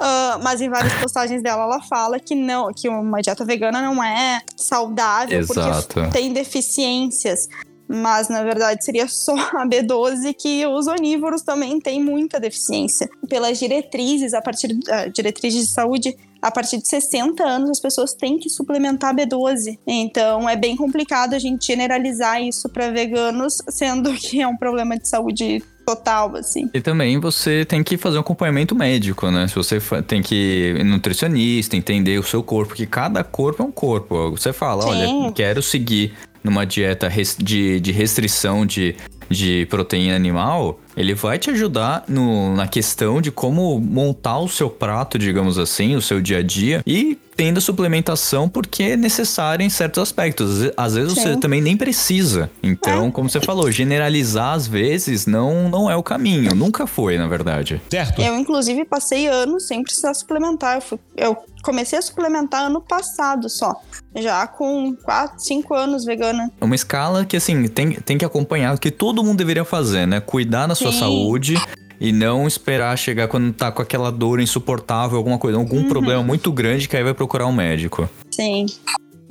Ah, 0.00 0.38
mas 0.42 0.60
em 0.60 0.68
várias 0.68 0.92
postagens 0.94 1.42
dela 1.42 1.64
ela 1.64 1.82
fala 1.82 2.20
que 2.20 2.34
não, 2.34 2.72
que 2.72 2.88
uma 2.88 3.20
dieta 3.20 3.44
vegana 3.44 3.82
não 3.82 4.02
é 4.02 4.40
saudável 4.56 5.40
Exato. 5.40 5.94
porque 5.94 6.10
tem 6.10 6.32
deficiências. 6.32 7.48
mas 7.90 8.28
na 8.28 8.42
verdade 8.42 8.84
seria 8.84 9.08
só 9.08 9.34
a 9.56 9.66
B12 9.66 10.34
que 10.38 10.66
os 10.66 10.86
onívoros 10.86 11.42
também 11.42 11.80
têm 11.80 12.02
muita 12.02 12.38
deficiência. 12.38 13.08
Pelas 13.28 13.58
diretrizes, 13.58 14.34
a 14.34 14.42
partir 14.42 14.74
da 14.74 15.06
uh, 15.06 15.10
diretrizes 15.10 15.68
de 15.68 15.72
saúde, 15.72 16.16
a 16.40 16.50
partir 16.50 16.78
de 16.78 16.86
60 16.86 17.42
anos 17.42 17.70
as 17.70 17.80
pessoas 17.80 18.14
têm 18.14 18.38
que 18.38 18.48
suplementar 18.48 19.14
B12. 19.14 19.78
Então 19.86 20.48
é 20.48 20.54
bem 20.54 20.76
complicado 20.76 21.34
a 21.34 21.38
gente 21.38 21.66
generalizar 21.66 22.40
isso 22.42 22.68
para 22.68 22.90
veganos, 22.90 23.62
sendo 23.68 24.12
que 24.14 24.40
é 24.40 24.46
um 24.46 24.56
problema 24.56 24.96
de 24.96 25.08
saúde 25.08 25.62
total, 25.88 26.36
assim. 26.36 26.68
E 26.74 26.80
também 26.82 27.18
você 27.18 27.64
tem 27.64 27.82
que 27.82 27.96
fazer 27.96 28.18
um 28.18 28.20
acompanhamento 28.20 28.74
médico, 28.74 29.30
né? 29.30 29.48
Se 29.48 29.54
você 29.54 29.80
tem 30.06 30.22
que 30.22 30.74
ir 30.76 30.84
nutricionista, 30.84 31.76
entender 31.76 32.18
o 32.18 32.22
seu 32.22 32.42
corpo, 32.42 32.74
que 32.74 32.86
cada 32.86 33.24
corpo 33.24 33.62
é 33.62 33.66
um 33.66 33.72
corpo. 33.72 34.32
Você 34.32 34.52
fala, 34.52 34.82
Sim. 34.82 34.88
olha, 34.90 35.32
quero 35.32 35.62
seguir 35.62 36.12
numa 36.44 36.66
dieta 36.66 37.10
de, 37.38 37.80
de 37.80 37.90
restrição 37.90 38.66
de, 38.66 38.96
de 39.30 39.66
proteína 39.70 40.14
animal, 40.14 40.78
ele 40.98 41.14
vai 41.14 41.38
te 41.38 41.48
ajudar 41.50 42.04
no, 42.08 42.54
na 42.56 42.66
questão 42.66 43.20
de 43.20 43.30
como 43.30 43.78
montar 43.78 44.38
o 44.40 44.48
seu 44.48 44.68
prato, 44.68 45.18
digamos 45.18 45.56
assim, 45.56 45.94
o 45.94 46.02
seu 46.02 46.20
dia 46.20 46.38
a 46.38 46.42
dia 46.42 46.82
e 46.84 47.16
tendo 47.38 47.60
suplementação 47.60 48.48
porque 48.48 48.82
é 48.82 48.96
necessário 48.96 49.64
em 49.64 49.70
certos 49.70 50.02
aspectos. 50.02 50.72
Às 50.76 50.94
vezes 50.94 51.12
Sim. 51.12 51.22
você 51.22 51.36
também 51.36 51.62
nem 51.62 51.76
precisa. 51.76 52.50
Então, 52.60 53.06
é. 53.06 53.10
como 53.12 53.30
você 53.30 53.40
falou, 53.40 53.70
generalizar 53.70 54.54
às 54.54 54.66
vezes 54.66 55.24
não, 55.24 55.68
não 55.68 55.88
é 55.88 55.94
o 55.94 56.02
caminho. 56.02 56.52
Nunca 56.56 56.84
foi, 56.84 57.16
na 57.16 57.28
verdade. 57.28 57.80
Certo. 57.88 58.20
Eu, 58.20 58.34
inclusive, 58.36 58.84
passei 58.84 59.28
anos 59.28 59.68
sem 59.68 59.84
precisar 59.84 60.14
suplementar. 60.14 60.74
Eu, 60.74 60.80
fui, 60.80 60.98
eu 61.16 61.36
comecei 61.62 62.00
a 62.00 62.02
suplementar 62.02 62.64
ano 62.64 62.80
passado 62.80 63.48
só. 63.48 63.80
Já 64.16 64.44
com 64.48 64.96
4, 64.96 65.38
5 65.38 65.74
anos 65.74 66.04
vegana. 66.04 66.50
Uma 66.60 66.74
escala 66.74 67.24
que, 67.24 67.36
assim, 67.36 67.68
tem, 67.68 67.92
tem 67.92 68.18
que 68.18 68.24
acompanhar, 68.24 68.76
que 68.80 68.90
todo 68.90 69.22
mundo 69.22 69.38
deveria 69.38 69.64
fazer, 69.64 70.06
né? 70.08 70.18
Cuidar 70.18 70.66
da 70.66 70.74
sua 70.74 70.87
saúde 70.92 71.54
e 72.00 72.12
não 72.12 72.46
esperar 72.46 72.96
chegar 72.96 73.28
quando 73.28 73.52
tá 73.52 73.72
com 73.72 73.82
aquela 73.82 74.10
dor 74.10 74.40
insuportável, 74.40 75.18
alguma 75.18 75.38
coisa, 75.38 75.58
algum 75.58 75.78
uhum. 75.78 75.88
problema 75.88 76.22
muito 76.22 76.52
grande 76.52 76.88
que 76.88 76.96
aí 76.96 77.02
vai 77.02 77.14
procurar 77.14 77.46
um 77.46 77.52
médico. 77.52 78.08
Sim. 78.30 78.66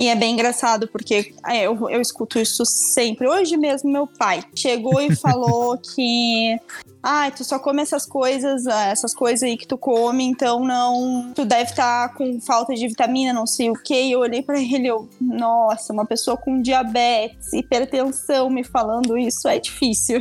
E 0.00 0.06
é 0.08 0.14
bem 0.14 0.34
engraçado, 0.34 0.86
porque 0.86 1.34
é, 1.44 1.66
eu, 1.66 1.90
eu 1.90 2.00
escuto 2.00 2.38
isso 2.38 2.64
sempre. 2.64 3.26
Hoje 3.26 3.56
mesmo, 3.56 3.90
meu 3.90 4.06
pai 4.06 4.44
chegou 4.54 5.00
e 5.00 5.14
falou 5.16 5.76
que. 5.76 6.56
Ah, 7.02 7.30
tu 7.30 7.44
só 7.44 7.58
come 7.58 7.80
essas 7.80 8.04
coisas, 8.04 8.66
é, 8.66 8.90
essas 8.90 9.14
coisas 9.14 9.42
aí 9.42 9.56
que 9.56 9.66
tu 9.66 9.76
come, 9.76 10.24
então 10.24 10.64
não. 10.64 11.32
Tu 11.34 11.44
deve 11.44 11.70
estar 11.70 12.08
tá 12.08 12.14
com 12.14 12.40
falta 12.40 12.74
de 12.74 12.86
vitamina, 12.86 13.32
não 13.32 13.46
sei 13.46 13.70
o 13.70 13.74
quê. 13.74 14.02
E 14.02 14.12
eu 14.12 14.20
olhei 14.20 14.42
para 14.42 14.60
ele, 14.60 14.86
eu, 14.86 15.08
nossa, 15.20 15.92
uma 15.92 16.06
pessoa 16.06 16.36
com 16.36 16.62
diabetes, 16.62 17.52
hipertensão 17.52 18.48
me 18.48 18.62
falando 18.62 19.18
isso 19.18 19.48
é 19.48 19.58
difícil. 19.58 20.20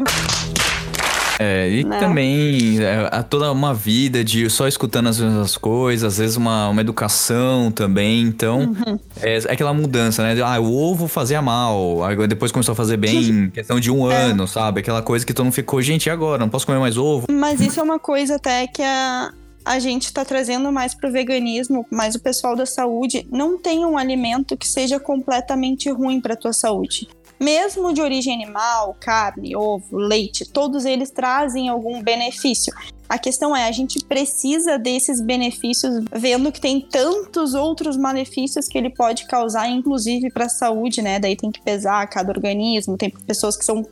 É, 1.39 1.69
e 1.69 1.83
né? 1.83 1.99
também 1.99 2.79
é, 2.81 3.23
toda 3.23 3.51
uma 3.51 3.73
vida 3.73 4.23
de 4.23 4.49
só 4.49 4.67
escutando 4.67 5.07
as 5.07 5.19
mesmas 5.19 5.55
coisas, 5.55 6.13
às 6.13 6.17
vezes 6.17 6.35
uma, 6.35 6.69
uma 6.69 6.81
educação 6.81 7.71
também. 7.71 8.21
Então, 8.21 8.59
uhum. 8.59 8.99
é, 9.21 9.37
é, 9.37 9.51
aquela 9.51 9.73
mudança, 9.73 10.23
né? 10.23 10.41
Ah, 10.43 10.59
o 10.59 10.75
ovo 10.75 11.07
fazia 11.07 11.41
mal, 11.41 11.99
depois 12.27 12.51
começou 12.51 12.73
a 12.73 12.75
fazer 12.75 12.97
bem 12.97 13.23
em 13.29 13.49
questão 13.51 13.79
de 13.79 13.91
um 13.91 14.11
é. 14.11 14.15
ano, 14.15 14.47
sabe? 14.47 14.79
Aquela 14.79 15.01
coisa 15.01 15.25
que 15.25 15.33
todo 15.33 15.45
mundo 15.45 15.53
ficou, 15.53 15.81
gente, 15.81 16.07
e 16.07 16.09
agora? 16.09 16.39
Não 16.39 16.49
posso 16.49 16.65
comer 16.65 16.79
mais 16.79 16.97
ovo? 16.97 17.27
Mas 17.31 17.61
isso 17.61 17.79
é 17.79 17.83
uma 17.83 17.99
coisa 17.99 18.35
até 18.35 18.65
que 18.65 18.81
a, 18.81 19.31
a 19.63 19.79
gente 19.79 20.05
está 20.05 20.25
trazendo 20.25 20.71
mais 20.71 20.95
para 20.95 21.09
o 21.09 21.11
veganismo, 21.11 21.85
mas 21.91 22.15
o 22.15 22.19
pessoal 22.19 22.55
da 22.55 22.65
saúde 22.65 23.27
não 23.31 23.57
tem 23.57 23.85
um 23.85 23.97
alimento 23.97 24.57
que 24.57 24.67
seja 24.67 24.99
completamente 24.99 25.89
ruim 25.91 26.19
para 26.19 26.33
a 26.33 26.37
tua 26.37 26.53
saúde 26.53 27.07
mesmo 27.39 27.93
de 27.93 28.01
origem 28.01 28.33
animal, 28.33 28.95
carne, 28.99 29.55
ovo, 29.55 29.97
leite, 29.97 30.45
todos 30.45 30.85
eles 30.85 31.11
trazem 31.11 31.69
algum 31.69 32.01
benefício. 32.01 32.73
A 33.09 33.17
questão 33.17 33.55
é, 33.55 33.67
a 33.67 33.71
gente 33.71 34.03
precisa 34.05 34.77
desses 34.77 35.21
benefícios, 35.21 36.03
vendo 36.11 36.51
que 36.51 36.59
tem 36.59 36.81
tantos 36.81 37.53
outros 37.53 37.97
malefícios 37.97 38.67
que 38.67 38.77
ele 38.77 38.89
pode 38.89 39.25
causar, 39.27 39.69
inclusive 39.69 40.29
para 40.29 40.45
a 40.45 40.49
saúde, 40.49 41.01
né? 41.01 41.19
Daí 41.19 41.35
tem 41.35 41.51
que 41.51 41.61
pesar 41.61 42.05
cada 42.07 42.31
organismo. 42.31 42.97
Tem 42.97 43.09
pessoas 43.09 43.55
que 43.57 43.65
são 43.65 43.85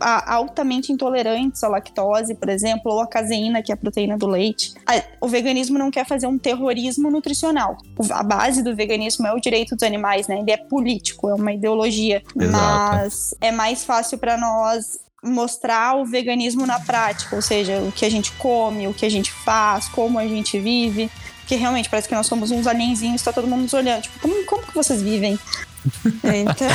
altamente 0.00 0.92
intolerantes 0.92 1.62
à 1.64 1.68
lactose, 1.68 2.34
por 2.34 2.48
exemplo, 2.48 2.92
ou 2.92 3.00
à 3.00 3.06
caseína, 3.06 3.62
que 3.62 3.72
é 3.72 3.74
a 3.74 3.76
proteína 3.76 4.16
do 4.16 4.26
leite. 4.26 4.74
O 5.20 5.28
veganismo 5.28 5.78
não 5.78 5.90
quer 5.90 6.06
fazer 6.06 6.26
um 6.26 6.38
terrorismo 6.38 7.10
nutricional. 7.10 7.76
A 8.10 8.22
base 8.22 8.62
do 8.62 8.74
veganismo 8.74 9.26
é 9.26 9.32
o 9.32 9.40
direito 9.40 9.74
dos 9.74 9.82
animais, 9.82 10.28
né? 10.28 10.38
Ele 10.40 10.50
é 10.50 10.56
político, 10.56 11.28
é 11.28 11.34
uma 11.34 11.52
ideologia. 11.52 12.22
Exato. 12.38 12.52
Mas 12.52 13.34
é 13.40 13.50
mais 13.50 13.84
fácil 13.84 14.18
para 14.18 14.36
nós 14.36 14.98
mostrar 15.22 15.96
o 15.96 16.04
veganismo 16.04 16.66
na 16.66 16.80
prática, 16.80 17.36
ou 17.36 17.42
seja, 17.42 17.78
o 17.78 17.92
que 17.92 18.04
a 18.04 18.10
gente 18.10 18.32
come, 18.32 18.88
o 18.88 18.94
que 18.94 19.04
a 19.04 19.10
gente 19.10 19.30
faz, 19.30 19.88
como 19.88 20.18
a 20.18 20.26
gente 20.26 20.58
vive. 20.58 21.10
Porque 21.40 21.56
realmente 21.56 21.88
parece 21.88 22.08
que 22.08 22.14
nós 22.14 22.26
somos 22.26 22.50
uns 22.50 22.66
alienzinhos, 22.66 23.22
tá 23.22 23.32
todo 23.32 23.46
mundo 23.46 23.62
nos 23.62 23.74
olhando. 23.74 24.02
Tipo, 24.02 24.20
como, 24.20 24.44
como 24.44 24.62
que 24.62 24.74
vocês 24.74 25.02
vivem? 25.02 25.38
então. 26.24 26.68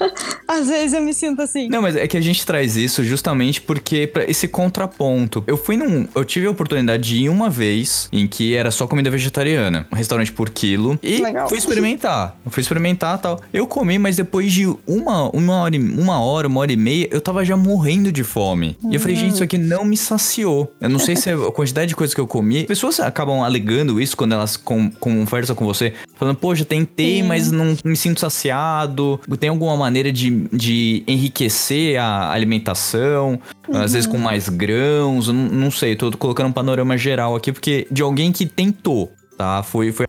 Às 0.46 0.68
vezes 0.68 0.92
eu 0.92 1.02
me 1.02 1.12
sinto 1.12 1.42
assim. 1.42 1.68
Não, 1.68 1.82
mas 1.82 1.96
é 1.96 2.06
que 2.06 2.16
a 2.16 2.20
gente 2.20 2.44
traz 2.44 2.76
isso 2.76 3.04
justamente 3.04 3.60
porque 3.60 4.06
para 4.06 4.28
esse 4.28 4.48
contraponto. 4.48 5.44
Eu 5.46 5.56
fui 5.56 5.76
num, 5.76 6.06
eu 6.14 6.24
tive 6.24 6.46
a 6.46 6.50
oportunidade 6.50 7.02
de 7.02 7.24
ir 7.24 7.28
uma 7.28 7.50
vez 7.50 8.08
em 8.12 8.26
que 8.26 8.54
era 8.54 8.70
só 8.70 8.86
comida 8.86 9.10
vegetariana, 9.10 9.86
um 9.92 9.96
restaurante 9.96 10.32
por 10.32 10.50
quilo 10.50 10.98
e 11.02 11.18
Legal. 11.18 11.48
fui 11.48 11.58
experimentar. 11.58 12.36
Eu 12.44 12.50
fui 12.50 12.60
experimentar 12.60 13.18
tal. 13.18 13.40
Eu 13.52 13.66
comi, 13.66 13.98
mas 13.98 14.16
depois 14.16 14.52
de 14.52 14.66
uma 14.86 15.30
uma 15.30 15.62
hora, 15.62 15.76
uma 15.76 16.20
hora, 16.20 16.48
uma 16.48 16.60
hora 16.60 16.72
e 16.72 16.76
meia, 16.76 17.08
eu 17.10 17.20
tava 17.20 17.44
já 17.44 17.56
morrendo 17.56 18.10
de 18.10 18.24
fome. 18.24 18.76
Uhum. 18.82 18.92
E 18.92 18.94
eu 18.94 19.00
falei, 19.00 19.16
gente, 19.16 19.34
isso 19.34 19.44
aqui 19.44 19.58
não 19.58 19.84
me 19.84 19.96
saciou. 19.96 20.72
Eu 20.80 20.88
não 20.88 20.98
sei 20.98 21.16
se 21.16 21.30
é 21.30 21.34
a 21.34 21.52
quantidade 21.52 21.88
de 21.88 21.96
coisas 21.96 22.14
que 22.14 22.20
eu 22.20 22.26
comi. 22.26 22.64
Pessoas 22.64 23.00
acabam 23.00 23.42
alegando 23.42 24.00
isso 24.00 24.16
quando 24.16 24.32
elas 24.32 24.56
com, 24.56 24.90
conversam 24.90 25.54
com 25.54 25.64
você, 25.64 25.92
falando, 26.16 26.36
poxa, 26.36 26.64
tentei, 26.64 27.22
Sim. 27.22 27.22
mas 27.22 27.50
não 27.50 27.76
me 27.84 27.96
sinto 27.96 28.20
saciado. 28.20 29.20
Tem 29.38 29.50
alguma 29.50 29.76
maneira 29.88 30.12
de, 30.12 30.30
de 30.52 31.02
enriquecer 31.06 31.98
a 31.98 32.30
alimentação, 32.30 33.40
uhum. 33.66 33.80
às 33.80 33.92
vezes 33.92 34.06
com 34.06 34.18
mais 34.18 34.48
grãos, 34.48 35.28
não, 35.28 35.34
não 35.34 35.70
sei, 35.70 35.96
tô 35.96 36.10
colocando 36.12 36.48
um 36.48 36.52
panorama 36.52 36.96
geral 36.96 37.34
aqui, 37.34 37.50
porque 37.52 37.86
de 37.90 38.02
alguém 38.02 38.30
que 38.30 38.44
tentou, 38.44 39.10
tá? 39.36 39.62
Foi, 39.62 39.90
foi 39.90 40.06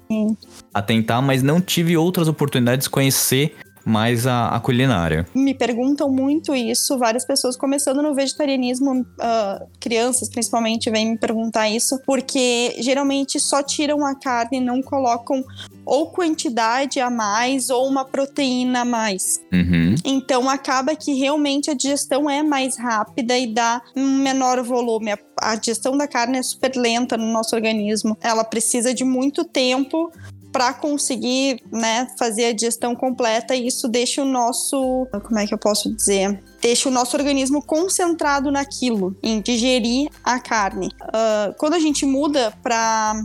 a 0.73 0.81
tentar, 0.81 1.21
mas 1.21 1.41
não 1.41 1.61
tive 1.61 1.95
outras 1.95 2.27
oportunidades 2.27 2.85
de 2.85 2.89
conhecer 2.89 3.55
mais 3.89 4.27
a, 4.27 4.49
a, 4.49 4.59
culinária. 4.59 5.27
Me 5.33 5.53
perguntam 5.53 6.09
muito 6.09 6.55
isso, 6.55 6.97
várias 6.97 7.25
pessoas 7.25 7.57
começando 7.57 8.01
no 8.01 8.13
vegetarianismo, 8.13 9.01
uh, 9.01 9.67
crianças 9.79 10.29
principalmente, 10.29 10.89
vêm 10.89 11.11
me 11.11 11.17
perguntar 11.17 11.69
isso, 11.69 11.99
porque 12.05 12.75
geralmente 12.79 13.39
só 13.39 13.61
tiram 13.63 14.05
a 14.05 14.15
carne 14.15 14.57
e 14.57 14.61
não 14.61 14.81
colocam 14.81 15.43
ou 15.85 16.11
quantidade 16.11 16.99
a 16.99 17.09
mais 17.09 17.69
ou 17.69 17.87
uma 17.87 18.05
proteína 18.05 18.81
a 18.81 18.85
mais. 18.85 19.41
Uhum. 19.51 19.95
Então 20.05 20.47
acaba 20.47 20.95
que 20.95 21.13
realmente 21.13 21.71
a 21.71 21.73
digestão 21.73 22.29
é 22.29 22.43
mais 22.43 22.77
rápida 22.77 23.37
e 23.37 23.51
dá 23.51 23.81
um 23.95 24.17
menor 24.19 24.61
volume. 24.61 25.11
A, 25.11 25.17
a 25.41 25.55
digestão 25.55 25.97
da 25.97 26.07
carne 26.07 26.37
é 26.37 26.43
super 26.43 26.75
lenta 26.75 27.17
no 27.17 27.31
nosso 27.31 27.55
organismo. 27.55 28.15
Ela 28.21 28.43
precisa 28.43 28.93
de 28.93 29.03
muito 29.03 29.43
tempo 29.43 30.11
para 30.51 30.73
conseguir 30.73 31.61
né, 31.71 32.07
fazer 32.17 32.45
a 32.45 32.53
digestão 32.53 32.95
completa 32.95 33.55
e 33.55 33.67
isso 33.67 33.87
deixa 33.87 34.21
o 34.21 34.25
nosso. 34.25 35.07
Como 35.23 35.39
é 35.39 35.45
que 35.45 35.53
eu 35.53 35.57
posso 35.57 35.93
dizer? 35.93 36.41
Deixa 36.61 36.89
o 36.89 36.91
nosso 36.91 37.15
organismo 37.15 37.61
concentrado 37.61 38.51
naquilo, 38.51 39.15
em 39.23 39.41
digerir 39.41 40.09
a 40.23 40.39
carne. 40.39 40.87
Uh, 40.87 41.53
quando 41.57 41.73
a 41.73 41.79
gente 41.79 42.05
muda 42.05 42.53
para 42.61 43.21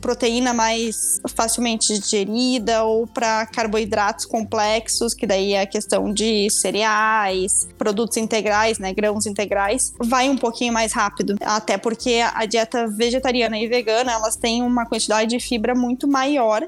proteína 0.00 0.52
mais 0.52 1.20
facilmente 1.28 1.98
digerida 1.98 2.84
ou 2.84 3.06
para 3.06 3.46
carboidratos 3.46 4.24
complexos, 4.24 5.14
que 5.14 5.26
daí 5.26 5.52
é 5.52 5.62
a 5.62 5.66
questão 5.66 6.12
de 6.12 6.48
cereais, 6.50 7.68
produtos 7.76 8.16
integrais, 8.16 8.78
né, 8.78 8.92
grãos 8.92 9.26
integrais, 9.26 9.92
vai 10.00 10.28
um 10.28 10.36
pouquinho 10.36 10.72
mais 10.72 10.92
rápido. 10.92 11.36
Até 11.40 11.76
porque 11.78 12.20
a 12.34 12.44
dieta 12.44 12.86
vegetariana 12.88 13.58
e 13.58 13.66
vegana, 13.66 14.12
elas 14.12 14.36
têm 14.36 14.62
uma 14.62 14.86
quantidade 14.86 15.30
de 15.30 15.40
fibra 15.40 15.74
muito 15.74 16.06
maior 16.08 16.66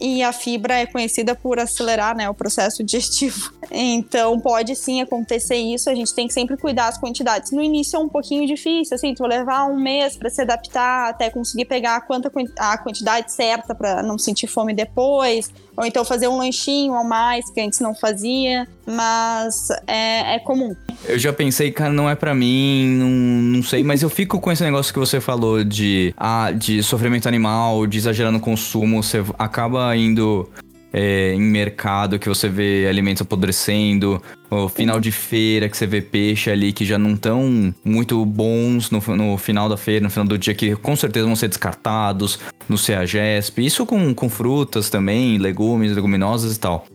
e 0.00 0.22
a 0.22 0.32
fibra 0.32 0.74
é 0.74 0.86
conhecida 0.86 1.34
por 1.34 1.58
acelerar 1.58 2.16
né, 2.16 2.28
o 2.28 2.34
processo 2.34 2.82
digestivo. 2.84 3.52
Então 3.70 4.40
pode 4.40 4.74
sim 4.74 5.00
acontecer 5.00 5.56
isso, 5.56 5.90
a 5.90 5.94
gente 5.94 6.14
tem 6.14 6.26
que 6.26 6.32
sempre 6.32 6.56
cuidar 6.56 6.88
as 6.88 6.98
quantidades. 6.98 7.52
No 7.52 7.62
início 7.62 7.96
é 7.96 8.00
um 8.00 8.08
pouquinho 8.08 8.46
difícil, 8.46 8.94
assim, 8.94 9.14
tu 9.14 9.24
levar 9.24 9.66
um 9.66 9.76
mês 9.76 10.16
para 10.16 10.30
se 10.30 10.40
adaptar 10.40 11.10
até 11.10 11.30
conseguir 11.30 11.66
pegar 11.66 11.96
a, 11.96 12.00
quanta, 12.00 12.32
a 12.58 12.78
quantidade 12.78 13.32
certa 13.32 13.74
para 13.74 14.02
não 14.02 14.18
sentir 14.18 14.46
fome 14.46 14.74
depois, 14.74 15.52
ou 15.80 15.86
então 15.86 16.04
fazer 16.04 16.28
um 16.28 16.36
lanchinho 16.36 16.92
a 16.92 17.02
mais 17.02 17.50
que 17.50 17.58
antes 17.58 17.80
não 17.80 17.94
fazia, 17.94 18.68
mas 18.86 19.70
é, 19.86 20.34
é 20.34 20.38
comum. 20.38 20.76
Eu 21.06 21.18
já 21.18 21.32
pensei, 21.32 21.70
cara, 21.70 21.90
não 21.90 22.08
é 22.08 22.14
para 22.14 22.34
mim, 22.34 22.86
não, 22.98 23.08
não 23.08 23.62
sei, 23.62 23.82
mas 23.82 24.02
eu 24.02 24.10
fico 24.10 24.38
com 24.38 24.52
esse 24.52 24.62
negócio 24.62 24.92
que 24.92 24.98
você 24.98 25.22
falou 25.22 25.64
de, 25.64 26.14
ah, 26.18 26.52
de 26.52 26.82
sofrimento 26.82 27.26
animal, 27.26 27.86
de 27.86 27.96
exagerar 27.96 28.30
no 28.30 28.40
consumo, 28.40 29.02
você 29.02 29.24
acaba 29.38 29.96
indo 29.96 30.46
é, 30.92 31.34
em 31.34 31.40
mercado 31.40 32.18
que 32.18 32.28
você 32.28 32.48
vê 32.48 32.86
alimentos 32.88 33.22
apodrecendo, 33.22 34.22
o 34.50 34.68
final 34.68 34.98
de 34.98 35.12
feira 35.12 35.68
que 35.68 35.76
você 35.76 35.86
vê 35.86 36.00
peixe 36.00 36.50
ali 36.50 36.72
que 36.72 36.84
já 36.84 36.98
não 36.98 37.14
estão 37.14 37.72
muito 37.84 38.24
bons 38.24 38.90
no, 38.90 39.00
no 39.16 39.38
final 39.38 39.68
da 39.68 39.76
feira, 39.76 40.02
no 40.02 40.10
final 40.10 40.26
do 40.26 40.38
dia, 40.38 40.54
que 40.54 40.74
com 40.76 40.96
certeza 40.96 41.26
vão 41.26 41.36
ser 41.36 41.48
descartados 41.48 42.38
no 42.68 42.76
CEAGESP. 42.76 43.64
Isso 43.64 43.86
com, 43.86 44.12
com 44.14 44.28
frutas 44.28 44.90
também, 44.90 45.38
legumes, 45.38 45.94
leguminosas 45.94 46.56
e 46.56 46.60
tal. 46.60 46.86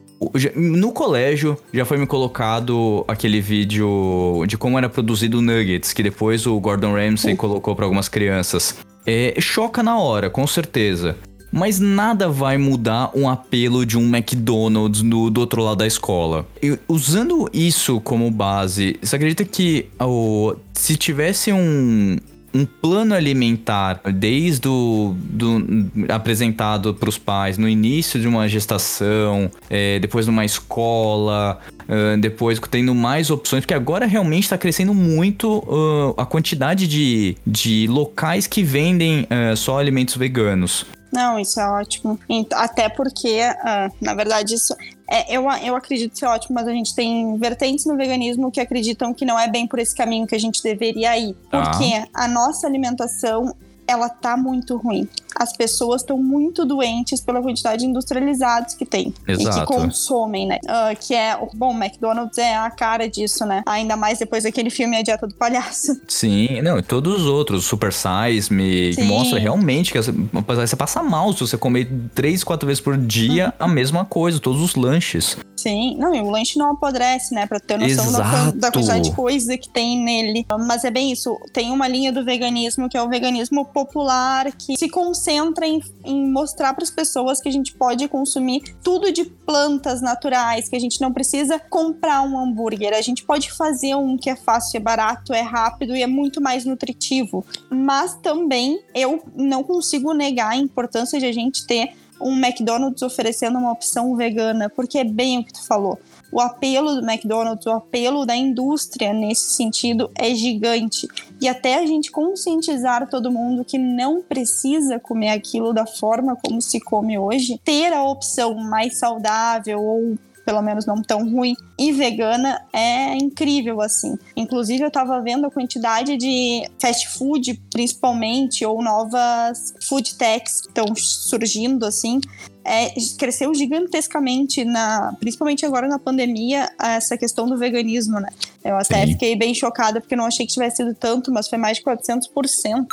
No 0.56 0.92
colégio 0.92 1.58
já 1.74 1.86
foi 1.86 1.98
me 1.98 2.08
colocado 2.08 3.04
aquele 3.08 3.42
vídeo 3.42 4.44
de 4.48 4.58
como 4.58 4.78
era 4.78 4.90
produzido 4.90 5.40
o 5.40 5.42
Nuggets, 5.42 5.94
que 5.94 6.02
depois 6.02 6.48
o 6.48 6.60
Gordon 6.60 6.94
Ramsay 6.94 7.36
colocou 7.36 7.76
para 7.76 7.86
algumas 7.86 8.08
crianças. 8.08 8.78
É, 9.06 9.36
choca 9.40 9.84
na 9.84 10.00
hora, 10.00 10.30
com 10.30 10.48
certeza. 10.48 11.16
Mas 11.52 11.80
nada 11.80 12.30
vai 12.30 12.58
mudar 12.58 13.12
um 13.16 13.30
apelo 13.30 13.86
de 13.86 13.98
um 13.98 14.04
McDonald's 14.04 15.02
no, 15.02 15.30
do 15.30 15.42
outro 15.42 15.64
lado 15.64 15.78
da 15.78 15.88
escola. 15.88 16.46
E, 16.62 16.78
usando 16.88 17.50
isso 17.54 18.00
como 18.02 18.30
base, 18.30 18.98
você 19.02 19.16
acredita 19.16 19.46
que 19.46 19.88
oh, 20.00 20.56
se 20.74 20.98
tivesse 20.98 21.54
um, 21.54 22.18
um 22.56 22.66
plano 22.66 23.14
alimentar 23.14 24.00
desde 24.14 24.66
o 24.70 25.14
do, 25.18 25.90
apresentado 26.08 26.94
para 26.94 27.10
os 27.10 27.18
pais 27.18 27.58
no 27.58 27.68
início 27.68 28.18
de 28.18 28.28
uma 28.28 28.48
gestação, 28.48 29.52
é, 29.70 30.00
depois 30.00 30.26
numa 30.26 30.46
escola, 30.46 31.60
uh, 31.82 32.18
depois 32.18 32.58
tendo 32.72 32.96
mais 32.96 33.30
opções, 33.30 33.62
porque 33.62 33.74
agora 33.74 34.06
realmente 34.06 34.44
está 34.44 34.58
crescendo 34.58 34.94
muito 34.94 35.58
uh, 35.58 36.14
a 36.16 36.26
quantidade 36.26 36.88
de, 36.88 37.36
de 37.46 37.88
locais 37.88 38.48
que 38.48 38.64
vendem 38.64 39.24
uh, 39.24 39.58
só 39.58 39.78
alimentos 39.78 40.16
veganos. 40.16 40.86
Não, 41.12 41.40
isso 41.40 41.60
é 41.60 41.70
ótimo. 41.70 42.20
Até 42.54 42.90
porque, 42.90 43.40
uh, 43.40 43.94
na 44.02 44.14
verdade, 44.14 44.56
isso 44.56 44.76
é, 45.10 45.36
eu, 45.36 45.44
eu 45.64 45.76
acredito 45.76 46.18
ser 46.18 46.26
ótimo, 46.26 46.56
mas 46.56 46.68
a 46.68 46.72
gente 46.72 46.96
tem 46.96 47.38
vertentes 47.38 47.86
no 47.86 47.96
veganismo 47.96 48.52
que 48.52 48.60
acreditam 48.60 49.14
que 49.14 49.26
não 49.26 49.40
é 49.40 49.48
bem 49.48 49.68
por 49.68 49.80
esse 49.80 49.96
caminho 49.96 50.26
que 50.26 50.36
a 50.36 50.40
gente 50.40 50.62
deveria 50.62 51.18
ir. 51.18 51.36
Ah. 51.52 51.62
Porque 51.62 52.10
a 52.14 52.28
nossa 52.28 52.68
alimentação, 52.68 53.56
ela 53.88 54.10
tá 54.10 54.36
muito 54.36 54.78
ruim 54.78 55.08
as 55.36 55.54
pessoas 55.54 56.02
estão 56.02 56.18
muito 56.18 56.66
doentes 56.66 57.22
pela 57.22 57.42
quantidade 57.42 57.82
de 57.82 57.88
industrializados 57.88 58.74
que 58.74 58.86
tem 58.86 59.14
Exato. 59.28 59.58
e 59.58 59.62
que 59.62 59.66
consomem, 59.66 60.48
né? 60.48 60.60
Uh, 60.64 60.98
que 61.00 61.14
é, 61.14 61.38
bom, 61.54 61.72
McDonald's 61.72 62.38
é 62.38 62.56
a 62.56 62.70
cara 62.70 63.10
disso, 63.10 63.46
né? 63.46 63.64
Ainda 63.66 63.96
mais 63.96 64.20
depois 64.20 64.44
daquele 64.44 64.70
filme 64.70 64.98
A 64.98 65.02
Dieta 65.02 65.28
do 65.28 65.36
Palhaço. 65.36 66.00
Sim, 66.08 66.62
não, 66.62 66.78
e 66.78 66.82
todos 66.82 67.22
os 67.22 67.26
outros, 67.28 67.66
Super 67.66 67.92
Size 67.92 68.54
Me, 68.54 68.96
que 68.96 69.04
mostra 69.04 69.40
realmente 69.40 69.92
que 69.92 70.00
você 70.00 70.76
passa 70.76 71.04
mal 71.04 71.34
se 71.34 71.42
você 71.42 71.58
comer 71.58 71.90
três, 72.14 72.44
quatro 72.44 72.68
vezes 72.68 72.82
por 72.82 72.98
dia 72.98 73.48
uhum. 73.48 73.66
a 73.66 73.68
mesma 73.68 74.06
coisa, 74.06 74.40
todos 74.40 74.62
os 74.62 74.76
lanches. 74.76 75.38
Sim, 75.56 75.96
não, 75.98 76.14
e 76.14 76.22
o 76.22 76.30
lanche 76.30 76.60
não 76.60 76.72
apodrece, 76.72 77.34
né? 77.34 77.48
Pra 77.48 77.60
ter 77.60 77.78
noção 77.78 78.12
da, 78.12 78.52
da, 78.52 78.72
quantidade 78.72 79.10
de 79.10 79.16
coisa 79.16 79.58
que 79.58 79.68
tem 79.68 80.00
nele. 80.00 80.46
Mas 80.68 80.84
é 80.84 80.92
bem 80.92 81.12
isso. 81.12 81.40
Tem 81.52 81.72
uma 81.72 81.88
linha 81.88 82.12
do 82.12 82.24
veganismo 82.24 82.88
que 82.88 82.96
é 82.96 83.02
o 83.02 83.10
veganismo 83.10 83.66
popular, 83.66 84.52
que 84.52 84.78
se 84.78 84.88
concentra 85.26 85.66
em, 85.66 85.82
em 86.04 86.30
mostrar 86.32 86.74
para 86.74 86.84
as 86.84 86.92
pessoas 86.92 87.42
que 87.42 87.50
a 87.50 87.52
gente 87.52 87.74
pode 87.74 88.08
consumir 88.08 88.62
tudo 88.84 89.12
de 89.12 89.26
plantas 89.26 90.00
naturais, 90.00 90.70
que 90.70 90.76
a 90.76 90.80
gente 90.80 91.02
não 91.02 91.12
precisa 91.12 91.58
comprar 91.58 92.22
um 92.22 92.38
hambúrguer. 92.38 92.94
A 92.94 93.02
gente 93.02 93.24
pode 93.24 93.52
fazer 93.52 93.96
um 93.96 94.18
que 94.18 94.30
é 94.30 94.36
fácil, 94.36 94.78
é 94.78 94.80
barato, 94.80 95.34
é 95.34 95.42
rápido 95.42 95.96
e 95.96 96.04
é 96.04 96.08
muito 96.08 96.40
mais 96.40 96.64
nutritivo. 96.64 97.44
Mas 97.70 98.16
também 98.16 98.80
eu 98.94 99.24
não 99.36 99.64
consigo 99.64 100.14
negar 100.14 100.52
a 100.52 100.58
importância 100.58 101.20
de 101.20 101.26
a 101.26 101.32
gente 101.32 101.66
ter 101.66 101.94
um 102.22 102.38
McDonald's 102.38 103.02
oferecendo 103.02 103.58
uma 103.58 103.72
opção 103.72 104.16
vegana, 104.16 104.70
porque 104.70 105.00
é 105.00 105.04
bem 105.04 105.40
o 105.40 105.44
que 105.44 105.54
tu 105.54 105.66
falou. 105.66 106.00
O 106.36 106.42
apelo 106.42 106.96
do 106.96 107.10
McDonald's, 107.10 107.66
o 107.66 107.72
apelo 107.72 108.26
da 108.26 108.36
indústria 108.36 109.14
nesse 109.14 109.52
sentido 109.52 110.12
é 110.14 110.36
gigante. 110.36 111.08
E 111.40 111.48
até 111.48 111.76
a 111.76 111.86
gente 111.86 112.12
conscientizar 112.12 113.10
todo 113.10 113.32
mundo 113.32 113.64
que 113.64 113.78
não 113.78 114.22
precisa 114.22 115.00
comer 115.00 115.30
aquilo 115.30 115.72
da 115.72 115.86
forma 115.86 116.36
como 116.36 116.62
se 116.62 116.82
come 116.82 117.18
hoje, 117.18 117.58
ter 117.64 117.94
a 117.94 118.04
opção 118.04 118.54
mais 118.54 118.98
saudável 118.98 119.82
ou 119.82 120.18
pelo 120.46 120.62
menos 120.62 120.86
não 120.86 121.02
tão 121.02 121.28
ruim, 121.28 121.56
e 121.80 121.92
vegana 121.92 122.62
é 122.72 123.16
incrível, 123.16 123.82
assim. 123.82 124.16
Inclusive, 124.36 124.84
eu 124.84 124.92
tava 124.92 125.20
vendo 125.20 125.48
a 125.48 125.52
quantidade 125.52 126.18
de 126.18 126.70
fast 126.80 127.18
food, 127.18 127.60
principalmente, 127.72 128.64
ou 128.64 128.80
novas 128.84 129.74
food 129.88 130.16
techs 130.16 130.62
que 130.62 130.68
estão 130.68 130.86
surgindo, 130.96 131.84
assim, 131.84 132.22
é, 132.66 132.92
cresceu 133.18 133.54
gigantescamente, 133.54 134.66
na, 134.66 135.16
principalmente 135.20 135.66
agora 135.66 135.88
na 135.88 136.00
pandemia, 136.00 136.68
essa 136.82 137.18
questão 137.18 137.48
do 137.48 137.58
veganismo, 137.58 138.20
né? 138.20 138.30
Eu 138.66 138.76
até 138.78 139.06
Sim. 139.06 139.14
fiquei 139.14 139.36
bem 139.36 139.54
chocada 139.54 140.02
porque 140.02 140.16
não 140.16 140.26
achei 140.26 140.46
que 140.46 140.52
tivesse 140.52 140.78
sido 140.78 140.96
tanto, 140.96 141.32
mas 141.32 141.48
foi 141.48 141.60
mais 141.60 141.78
de 141.78 141.84
400%. 141.84 142.86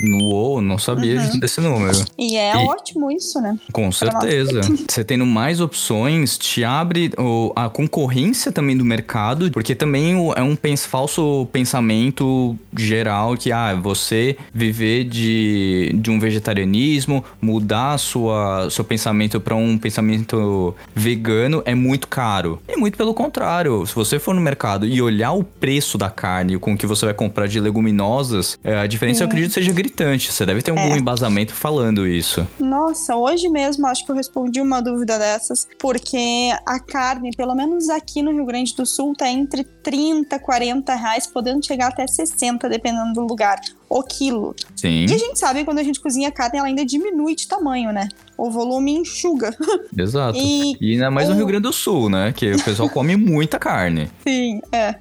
Uou, 0.00 0.60
não 0.60 0.78
sabia 0.78 1.20
uhum. 1.20 1.38
desse 1.40 1.60
número. 1.60 2.04
E 2.16 2.36
é 2.36 2.52
e, 2.52 2.66
ótimo 2.66 3.10
isso, 3.10 3.40
né? 3.40 3.58
Com 3.72 3.90
certeza. 3.90 4.60
Você 4.88 5.02
tendo 5.02 5.26
mais 5.26 5.60
opções, 5.60 6.38
te 6.38 6.62
abre 6.62 7.10
o, 7.18 7.52
a 7.56 7.68
concorrência 7.68 8.52
também 8.52 8.76
do 8.76 8.84
mercado, 8.84 9.50
porque 9.50 9.74
também 9.74 10.14
o, 10.14 10.32
é 10.34 10.42
um 10.42 10.54
pens, 10.54 10.86
falso 10.86 11.48
pensamento 11.52 12.56
geral 12.76 13.36
que, 13.36 13.50
ah, 13.50 13.74
você 13.74 14.36
viver 14.54 15.04
de, 15.04 15.92
de 15.94 16.10
um 16.10 16.20
vegetarianismo, 16.20 17.24
mudar 17.40 17.98
sua, 17.98 18.68
seu 18.70 18.84
pensamento 18.84 19.40
para 19.40 19.56
um 19.56 19.76
pensamento 19.76 20.74
vegano 20.94 21.62
é 21.64 21.74
muito 21.74 22.06
caro. 22.06 22.60
E 22.68 22.76
muito 22.76 22.96
pelo 22.96 23.12
contrário, 23.12 23.84
se 23.86 23.94
você 23.94 24.18
for 24.18 24.34
no 24.34 24.40
mercado 24.40 24.86
e 24.86 25.02
olhar 25.02 25.17
o 25.32 25.44
preço 25.44 25.98
da 25.98 26.10
carne 26.10 26.58
com 26.58 26.76
que 26.76 26.86
você 26.86 27.04
vai 27.06 27.14
comprar 27.14 27.46
de 27.46 27.60
leguminosas, 27.60 28.58
é, 28.62 28.78
a 28.78 28.86
diferença 28.86 29.22
eu 29.22 29.26
acredito 29.26 29.52
seja 29.52 29.72
gritante 29.72 29.88
gritante. 29.98 30.32
Você 30.32 30.46
deve 30.46 30.62
ter 30.62 30.70
algum 30.70 30.94
é. 30.94 30.98
embasamento 30.98 31.52
falando 31.52 32.06
isso. 32.06 32.46
Nossa, 32.58 33.16
hoje 33.16 33.48
mesmo 33.48 33.86
acho 33.86 34.04
que 34.04 34.10
eu 34.10 34.16
respondi 34.16 34.60
uma 34.60 34.80
dúvida 34.80 35.18
dessas, 35.18 35.66
porque 35.78 36.50
a 36.66 36.78
carne, 36.78 37.30
pelo 37.36 37.54
menos 37.54 37.88
aqui 37.88 38.22
no 38.22 38.32
Rio 38.32 38.46
Grande 38.46 38.74
do 38.74 38.86
Sul, 38.86 39.14
tá 39.16 39.28
entre 39.28 39.64
30, 39.64 40.38
40 40.38 40.94
reais, 40.94 41.26
podendo 41.26 41.64
chegar 41.64 41.88
até 41.88 42.06
60, 42.06 42.68
dependendo 42.68 43.12
do 43.14 43.22
lugar, 43.22 43.58
o 43.88 44.02
quilo. 44.02 44.54
Sim. 44.76 45.06
E 45.08 45.14
a 45.14 45.18
gente 45.18 45.38
sabe 45.38 45.60
que 45.60 45.64
quando 45.64 45.78
a 45.78 45.82
gente 45.82 46.00
cozinha 46.00 46.30
carne, 46.30 46.58
ela 46.58 46.68
ainda 46.68 46.84
diminui 46.84 47.34
de 47.34 47.48
tamanho, 47.48 47.92
né? 47.92 48.08
O 48.36 48.50
volume 48.50 48.92
enxuga. 48.92 49.56
Exato. 49.96 50.38
E, 50.38 50.76
e 50.80 50.92
ainda 50.92 51.10
mais 51.10 51.28
o... 51.28 51.32
no 51.32 51.36
Rio 51.36 51.46
Grande 51.46 51.62
do 51.62 51.72
Sul, 51.72 52.10
né? 52.10 52.32
Que 52.32 52.52
o 52.52 52.62
pessoal 52.62 52.88
come 52.88 53.16
muita 53.16 53.58
carne. 53.58 54.10
Sim, 54.26 54.60
é. 54.72 54.94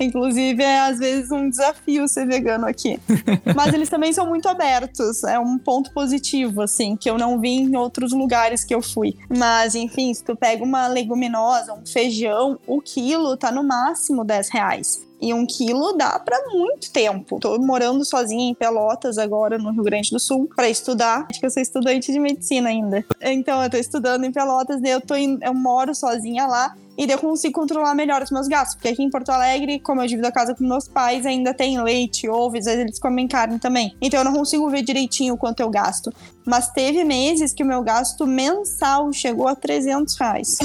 Inclusive, 0.00 0.62
é 0.62 0.80
às 0.80 0.98
vezes 0.98 1.30
um 1.30 1.48
desafio 1.48 2.08
ser 2.08 2.26
vegano 2.26 2.66
aqui. 2.66 2.98
Mas 3.54 3.72
eles 3.72 3.88
também 3.88 4.12
são 4.12 4.26
muito 4.26 4.48
abertos. 4.48 5.24
É 5.24 5.38
um 5.38 5.58
ponto 5.58 5.92
positivo, 5.92 6.62
assim, 6.62 6.96
que 6.96 7.08
eu 7.08 7.18
não 7.18 7.40
vi 7.40 7.56
em 7.56 7.76
outros 7.76 8.12
lugares 8.12 8.64
que 8.64 8.74
eu 8.74 8.82
fui. 8.82 9.16
Mas, 9.28 9.74
enfim, 9.74 10.12
se 10.12 10.24
tu 10.24 10.36
pega 10.36 10.64
uma 10.64 10.86
leguminosa, 10.86 11.72
um 11.72 11.86
feijão, 11.86 12.58
o 12.66 12.80
quilo 12.80 13.36
tá 13.36 13.50
no 13.50 13.62
máximo 13.62 14.24
10 14.24 14.48
reais. 14.50 15.04
E 15.20 15.32
um 15.32 15.46
quilo 15.46 15.92
dá 15.92 16.18
para 16.18 16.38
muito 16.50 16.92
tempo. 16.92 17.38
Tô 17.40 17.58
morando 17.58 18.04
sozinha 18.04 18.50
em 18.50 18.54
Pelotas 18.54 19.16
agora, 19.16 19.56
no 19.56 19.70
Rio 19.70 19.82
Grande 19.82 20.10
do 20.10 20.20
Sul, 20.20 20.50
para 20.54 20.68
estudar. 20.68 21.26
Acho 21.30 21.40
que 21.40 21.46
eu 21.46 21.50
sou 21.50 21.62
estudante 21.62 22.12
de 22.12 22.20
medicina 22.20 22.68
ainda. 22.68 23.04
Então, 23.22 23.62
eu 23.62 23.70
tô 23.70 23.78
estudando 23.78 24.24
em 24.24 24.32
Pelotas, 24.32 24.82
eu, 24.84 25.00
tô 25.00 25.14
in... 25.14 25.38
eu 25.40 25.54
moro 25.54 25.94
sozinha 25.94 26.46
lá 26.46 26.74
e 26.96 27.06
daí 27.06 27.16
eu 27.16 27.20
consigo 27.20 27.54
controlar 27.54 27.94
melhor 27.94 28.22
os 28.22 28.30
meus 28.30 28.46
gastos. 28.46 28.76
Porque 28.76 28.88
aqui 28.88 29.02
em 29.02 29.10
Porto 29.10 29.30
Alegre, 29.30 29.80
como 29.80 30.00
eu 30.00 30.06
divido 30.06 30.26
a 30.26 30.32
casa 30.32 30.54
com 30.54 30.64
meus 30.64 30.88
pais, 30.88 31.26
ainda 31.26 31.52
tem 31.52 31.80
leite, 31.82 32.28
ovo, 32.28 32.56
às 32.56 32.64
vezes 32.64 32.80
eles 32.80 32.98
comem 32.98 33.26
carne 33.26 33.58
também. 33.58 33.96
Então 34.00 34.20
eu 34.20 34.24
não 34.24 34.32
consigo 34.32 34.68
ver 34.70 34.82
direitinho 34.82 35.36
quanto 35.36 35.60
eu 35.60 35.70
gasto. 35.70 36.12
Mas 36.46 36.68
teve 36.68 37.04
meses 37.04 37.54
que 37.54 37.62
o 37.62 37.66
meu 37.66 37.82
gasto 37.82 38.26
mensal 38.26 39.10
chegou 39.12 39.48
a 39.48 39.54
300 39.54 40.14
reais. 40.16 40.58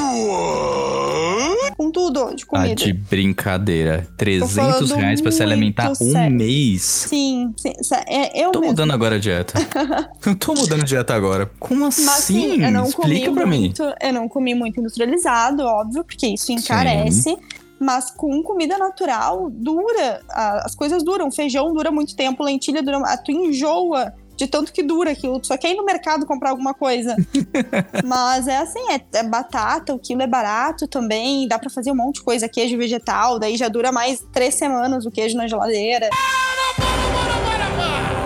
Com 1.77 1.89
tudo, 1.89 2.35
de 2.35 2.45
comida. 2.45 2.73
Ah, 2.73 2.75
de 2.75 2.91
brincadeira. 2.91 4.05
300 4.17 4.91
reais 4.91 5.21
pra 5.21 5.31
se 5.31 5.41
alimentar 5.41 5.93
um 6.01 6.29
mês. 6.29 6.81
Sim, 6.83 7.53
sim. 7.57 7.71
É, 8.07 8.43
eu 8.43 8.51
Tô 8.51 8.59
mesmo. 8.59 8.73
mudando 8.73 8.91
agora 8.91 9.15
a 9.15 9.19
dieta. 9.19 9.53
eu 10.25 10.35
tô 10.35 10.53
mudando 10.53 10.81
a 10.81 10.85
dieta 10.85 11.13
agora. 11.13 11.49
Como 11.59 11.85
assim? 11.85 12.05
Mas, 12.05 12.23
sim, 12.25 12.61
eu 12.61 12.71
não 12.71 12.85
Explica 12.85 13.25
comi 13.27 13.33
pra 13.33 13.45
muito, 13.45 13.83
mim. 13.83 13.93
Eu 14.01 14.13
não 14.13 14.27
comi 14.27 14.53
muito 14.53 14.79
industrializado, 14.81 15.63
óbvio, 15.63 16.03
porque 16.03 16.27
isso 16.27 16.51
encarece. 16.51 17.21
Sim. 17.21 17.37
Mas 17.79 18.11
com 18.11 18.43
comida 18.43 18.77
natural, 18.77 19.49
dura. 19.49 20.21
As 20.29 20.75
coisas 20.75 21.01
duram. 21.03 21.31
Feijão 21.31 21.73
dura 21.73 21.89
muito 21.89 22.13
tempo, 22.15 22.43
lentilha 22.43 22.83
dura. 22.83 22.99
Tu 23.23 23.31
enjoa 23.31 24.13
de 24.39 24.47
tanto 24.47 24.71
que 24.71 24.82
dura 24.82 25.12
aquilo. 25.12 25.41
Só 25.43 25.58
quer 25.58 25.71
ir 25.71 25.75
no 25.75 25.84
mercado 25.84 26.25
comprar 26.25 26.52
alguma 26.52 26.73
coisa. 26.73 27.15
Mas 28.06 28.47
é 28.47 28.58
assim, 28.58 28.80
é, 28.91 29.19
é, 29.19 29.23
batata, 29.23 29.93
o 29.93 29.99
quilo 29.99 30.21
é 30.21 30.28
barato 30.28 30.88
também, 30.88 31.45
dá 31.47 31.60
para 31.60 31.69
fazer 31.69 31.91
um 31.91 31.95
monte 31.95 32.15
de 32.15 32.23
coisa, 32.23 32.47
queijo 32.47 32.78
vegetal, 32.78 33.38
daí 33.38 33.58
já 33.58 33.67
dura 33.67 33.91
mais 33.91 34.25
três 34.32 34.56
semanas 34.56 35.06
o 35.06 35.12
queijo 35.12 35.36
na 35.36 35.47
geladeira. 35.47 36.10
Para, 36.10 36.88
para, 36.88 37.36
para, 37.36 37.69
para! 37.75 38.10
Para 38.10 38.18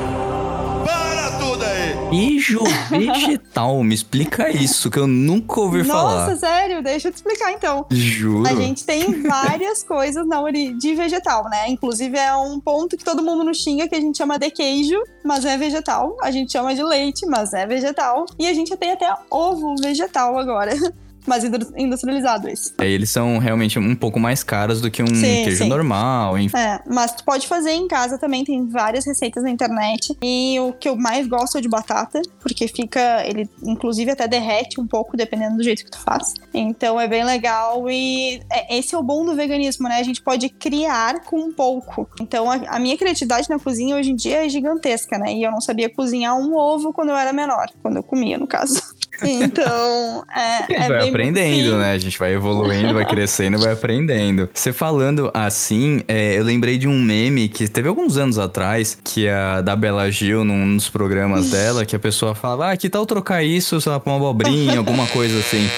tudo 1.53 1.65
aí! 1.65 2.09
Queijo 2.09 2.63
vegetal, 2.89 3.83
me 3.83 3.93
explica 3.93 4.49
isso, 4.49 4.89
que 4.89 4.97
eu 4.97 5.07
nunca 5.07 5.59
ouvi 5.59 5.83
falar. 5.83 6.27
Nossa, 6.27 6.35
sério? 6.37 6.81
Deixa 6.81 7.07
eu 7.07 7.11
te 7.11 7.15
explicar 7.15 7.51
então. 7.51 7.85
Juro. 7.91 8.47
A 8.47 8.55
gente 8.55 8.85
tem 8.85 9.23
várias 9.23 9.83
coisas 9.85 10.27
na 10.27 10.41
ori 10.41 10.73
de 10.73 10.95
vegetal, 10.95 11.49
né? 11.49 11.69
Inclusive 11.69 12.17
é 12.17 12.35
um 12.35 12.59
ponto 12.59 12.97
que 12.97 13.03
todo 13.03 13.23
mundo 13.23 13.43
nos 13.43 13.57
xinga 13.57 13.87
que 13.87 13.95
a 13.95 13.99
gente 13.99 14.17
chama 14.17 14.37
de 14.37 14.49
queijo, 14.49 15.01
mas 15.23 15.45
é 15.45 15.57
vegetal. 15.57 16.15
A 16.21 16.31
gente 16.31 16.51
chama 16.51 16.73
de 16.73 16.83
leite, 16.83 17.25
mas 17.25 17.53
é 17.53 17.65
vegetal. 17.65 18.25
E 18.39 18.47
a 18.47 18.53
gente 18.53 18.75
tem 18.75 18.91
até 18.91 19.13
ovo 19.29 19.75
vegetal 19.81 20.37
agora. 20.37 20.73
Mas 21.25 21.43
indru- 21.43 21.71
industrializado 21.77 22.49
esse. 22.49 22.73
É, 22.79 22.87
eles 22.87 23.09
são 23.09 23.37
realmente 23.37 23.79
um 23.79 23.95
pouco 23.95 24.19
mais 24.19 24.43
caros 24.43 24.81
do 24.81 24.91
que 24.91 25.01
um 25.01 25.07
Sim, 25.07 25.43
queijo 25.43 25.63
sim. 25.63 25.69
normal, 25.69 26.37
enfim. 26.37 26.57
É, 26.57 26.81
mas 26.87 27.13
tu 27.13 27.23
pode 27.23 27.47
fazer 27.47 27.71
em 27.71 27.87
casa 27.87 28.17
também, 28.17 28.43
tem 28.43 28.67
várias 28.67 29.05
receitas 29.05 29.43
na 29.43 29.49
internet. 29.49 30.17
E 30.23 30.59
o 30.59 30.73
que 30.73 30.87
eu 30.89 30.95
mais 30.95 31.27
gosto 31.27 31.57
é 31.57 31.61
de 31.61 31.69
batata, 31.69 32.21
porque 32.41 32.67
fica, 32.67 33.25
ele 33.25 33.49
inclusive 33.63 34.11
até 34.11 34.27
derrete 34.27 34.79
um 34.81 34.87
pouco, 34.87 35.15
dependendo 35.15 35.57
do 35.57 35.63
jeito 35.63 35.85
que 35.85 35.91
tu 35.91 35.99
faz. 35.99 36.33
Então 36.53 36.99
é 36.99 37.07
bem 37.07 37.23
legal 37.23 37.89
e 37.89 38.41
é- 38.51 38.77
esse 38.77 38.93
é 38.93 38.97
o 38.97 39.03
bom 39.03 39.25
do 39.25 39.35
veganismo, 39.35 39.87
né? 39.87 39.95
A 39.99 40.03
gente 40.03 40.21
pode 40.21 40.49
criar 40.49 41.21
com 41.21 41.51
pouco. 41.51 42.07
Então 42.19 42.49
a, 42.51 42.55
a 42.67 42.79
minha 42.79 42.97
criatividade 42.97 43.49
na 43.49 43.57
cozinha 43.59 43.95
hoje 43.95 44.11
em 44.11 44.15
dia 44.15 44.45
é 44.45 44.49
gigantesca, 44.49 45.17
né? 45.17 45.33
E 45.33 45.43
eu 45.43 45.51
não 45.51 45.61
sabia 45.61 45.89
cozinhar 45.89 46.35
um 46.37 46.55
ovo 46.55 46.91
quando 46.93 47.09
eu 47.09 47.15
era 47.17 47.31
menor, 47.31 47.67
quando 47.81 47.97
eu 47.97 48.03
comia, 48.03 48.37
no 48.37 48.47
caso. 48.47 48.81
Então, 49.25 50.23
é, 50.35 50.39
A 50.39 50.59
gente 50.61 50.73
é 50.73 50.87
vai 50.87 50.99
bem 50.99 51.09
aprendendo, 51.09 51.71
sim. 51.71 51.77
né? 51.77 51.91
A 51.93 51.97
gente 51.97 52.17
vai 52.17 52.33
evoluindo, 52.33 52.93
vai 52.93 53.05
crescendo, 53.05 53.57
vai 53.57 53.73
aprendendo. 53.73 54.49
Você 54.53 54.73
falando 54.73 55.29
assim, 55.33 56.01
é, 56.07 56.37
eu 56.37 56.43
lembrei 56.43 56.77
de 56.77 56.87
um 56.87 56.99
meme 57.01 57.47
que 57.49 57.67
teve 57.67 57.87
alguns 57.87 58.17
anos 58.17 58.37
atrás, 58.37 58.97
que 59.03 59.27
a 59.27 59.61
da 59.61 59.75
Bela 59.75 60.09
Gil, 60.11 60.43
num 60.43 60.75
dos 60.75 60.89
programas 60.89 61.49
dela, 61.49 61.85
que 61.85 61.95
a 61.95 61.99
pessoa 61.99 62.35
falava, 62.35 62.71
ah, 62.71 62.77
que 62.77 62.89
tal 62.89 63.05
trocar 63.05 63.43
isso, 63.43 63.79
sei 63.79 63.91
lá, 63.91 63.99
pra 63.99 64.11
uma 64.11 64.17
abobrinha, 64.17 64.77
alguma 64.77 65.07
coisa 65.07 65.39
assim. 65.39 65.69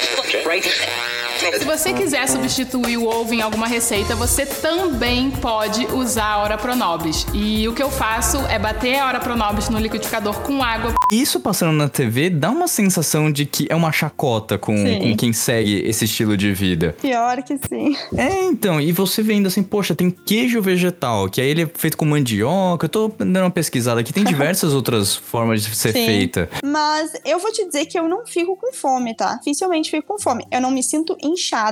Se 1.76 1.90
você 1.90 1.94
quiser 1.94 2.26
substituir 2.30 2.96
o 2.96 3.06
ovo 3.06 3.34
em 3.34 3.42
alguma 3.42 3.68
receita, 3.68 4.16
você 4.16 4.46
também 4.46 5.30
pode 5.30 5.86
usar 5.88 6.28
a 6.28 6.42
Ora 6.42 6.58
Pronobis. 6.58 7.28
E 7.34 7.68
o 7.68 7.74
que 7.74 7.84
eu 7.84 7.92
faço 7.92 8.38
é 8.48 8.58
bater 8.58 8.98
a 8.98 9.08
Ora 9.08 9.20
Pronobis 9.20 9.68
no 9.68 9.78
liquidificador 9.78 10.40
com 10.40 10.64
água. 10.64 10.94
Isso 11.12 11.38
passando 11.42 11.74
na 11.74 11.90
TV 11.90 12.30
dá 12.30 12.50
uma 12.50 12.70
sensação 12.70 13.30
de 13.30 13.46
que 13.46 13.68
é 13.70 13.76
uma 13.76 13.92
chacota 13.92 14.58
com, 14.58 14.74
com 14.74 15.18
quem 15.18 15.34
segue 15.34 15.82
esse 15.86 16.06
estilo 16.06 16.38
de 16.38 16.54
vida. 16.54 16.96
Pior 17.02 17.44
que 17.44 17.58
sim. 17.68 17.98
É, 18.16 18.46
então, 18.46 18.80
e 18.80 18.94
você 18.94 19.22
vendo 19.22 19.48
assim, 19.48 19.62
poxa, 19.62 19.94
tem 19.94 20.10
queijo 20.10 20.62
vegetal, 20.62 21.30
que 21.30 21.42
aí 21.42 21.50
ele 21.50 21.64
é 21.64 21.70
feito 21.74 21.98
com 21.98 22.06
mandioca. 22.06 22.86
Eu 22.86 22.90
tô 22.90 23.12
dando 23.18 23.42
uma 23.42 23.52
pesquisada 23.52 24.00
aqui, 24.00 24.14
tem 24.14 24.24
diversas 24.26 24.74
outras 24.74 25.14
formas 25.14 25.62
de 25.62 25.76
ser 25.76 25.92
Sim. 25.92 26.06
feita. 26.06 26.50
Mas 26.64 27.12
eu 27.26 27.38
vou 27.38 27.52
te 27.52 27.66
dizer 27.66 27.86
que 27.86 28.00
eu 28.00 28.08
não 28.08 28.26
fico 28.26 28.56
com 28.56 28.72
fome, 28.72 29.14
tá? 29.14 29.36
Dificilmente 29.36 29.92
fico 29.92 30.08
com 30.08 30.18
fome. 30.18 30.48
Eu 30.50 30.62
não 30.62 30.72
me 30.72 30.82
sinto 30.82 31.18
inchada. 31.22 31.65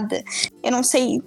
Eu 0.63 0.71
não 0.71 0.83
sei. 0.83 1.21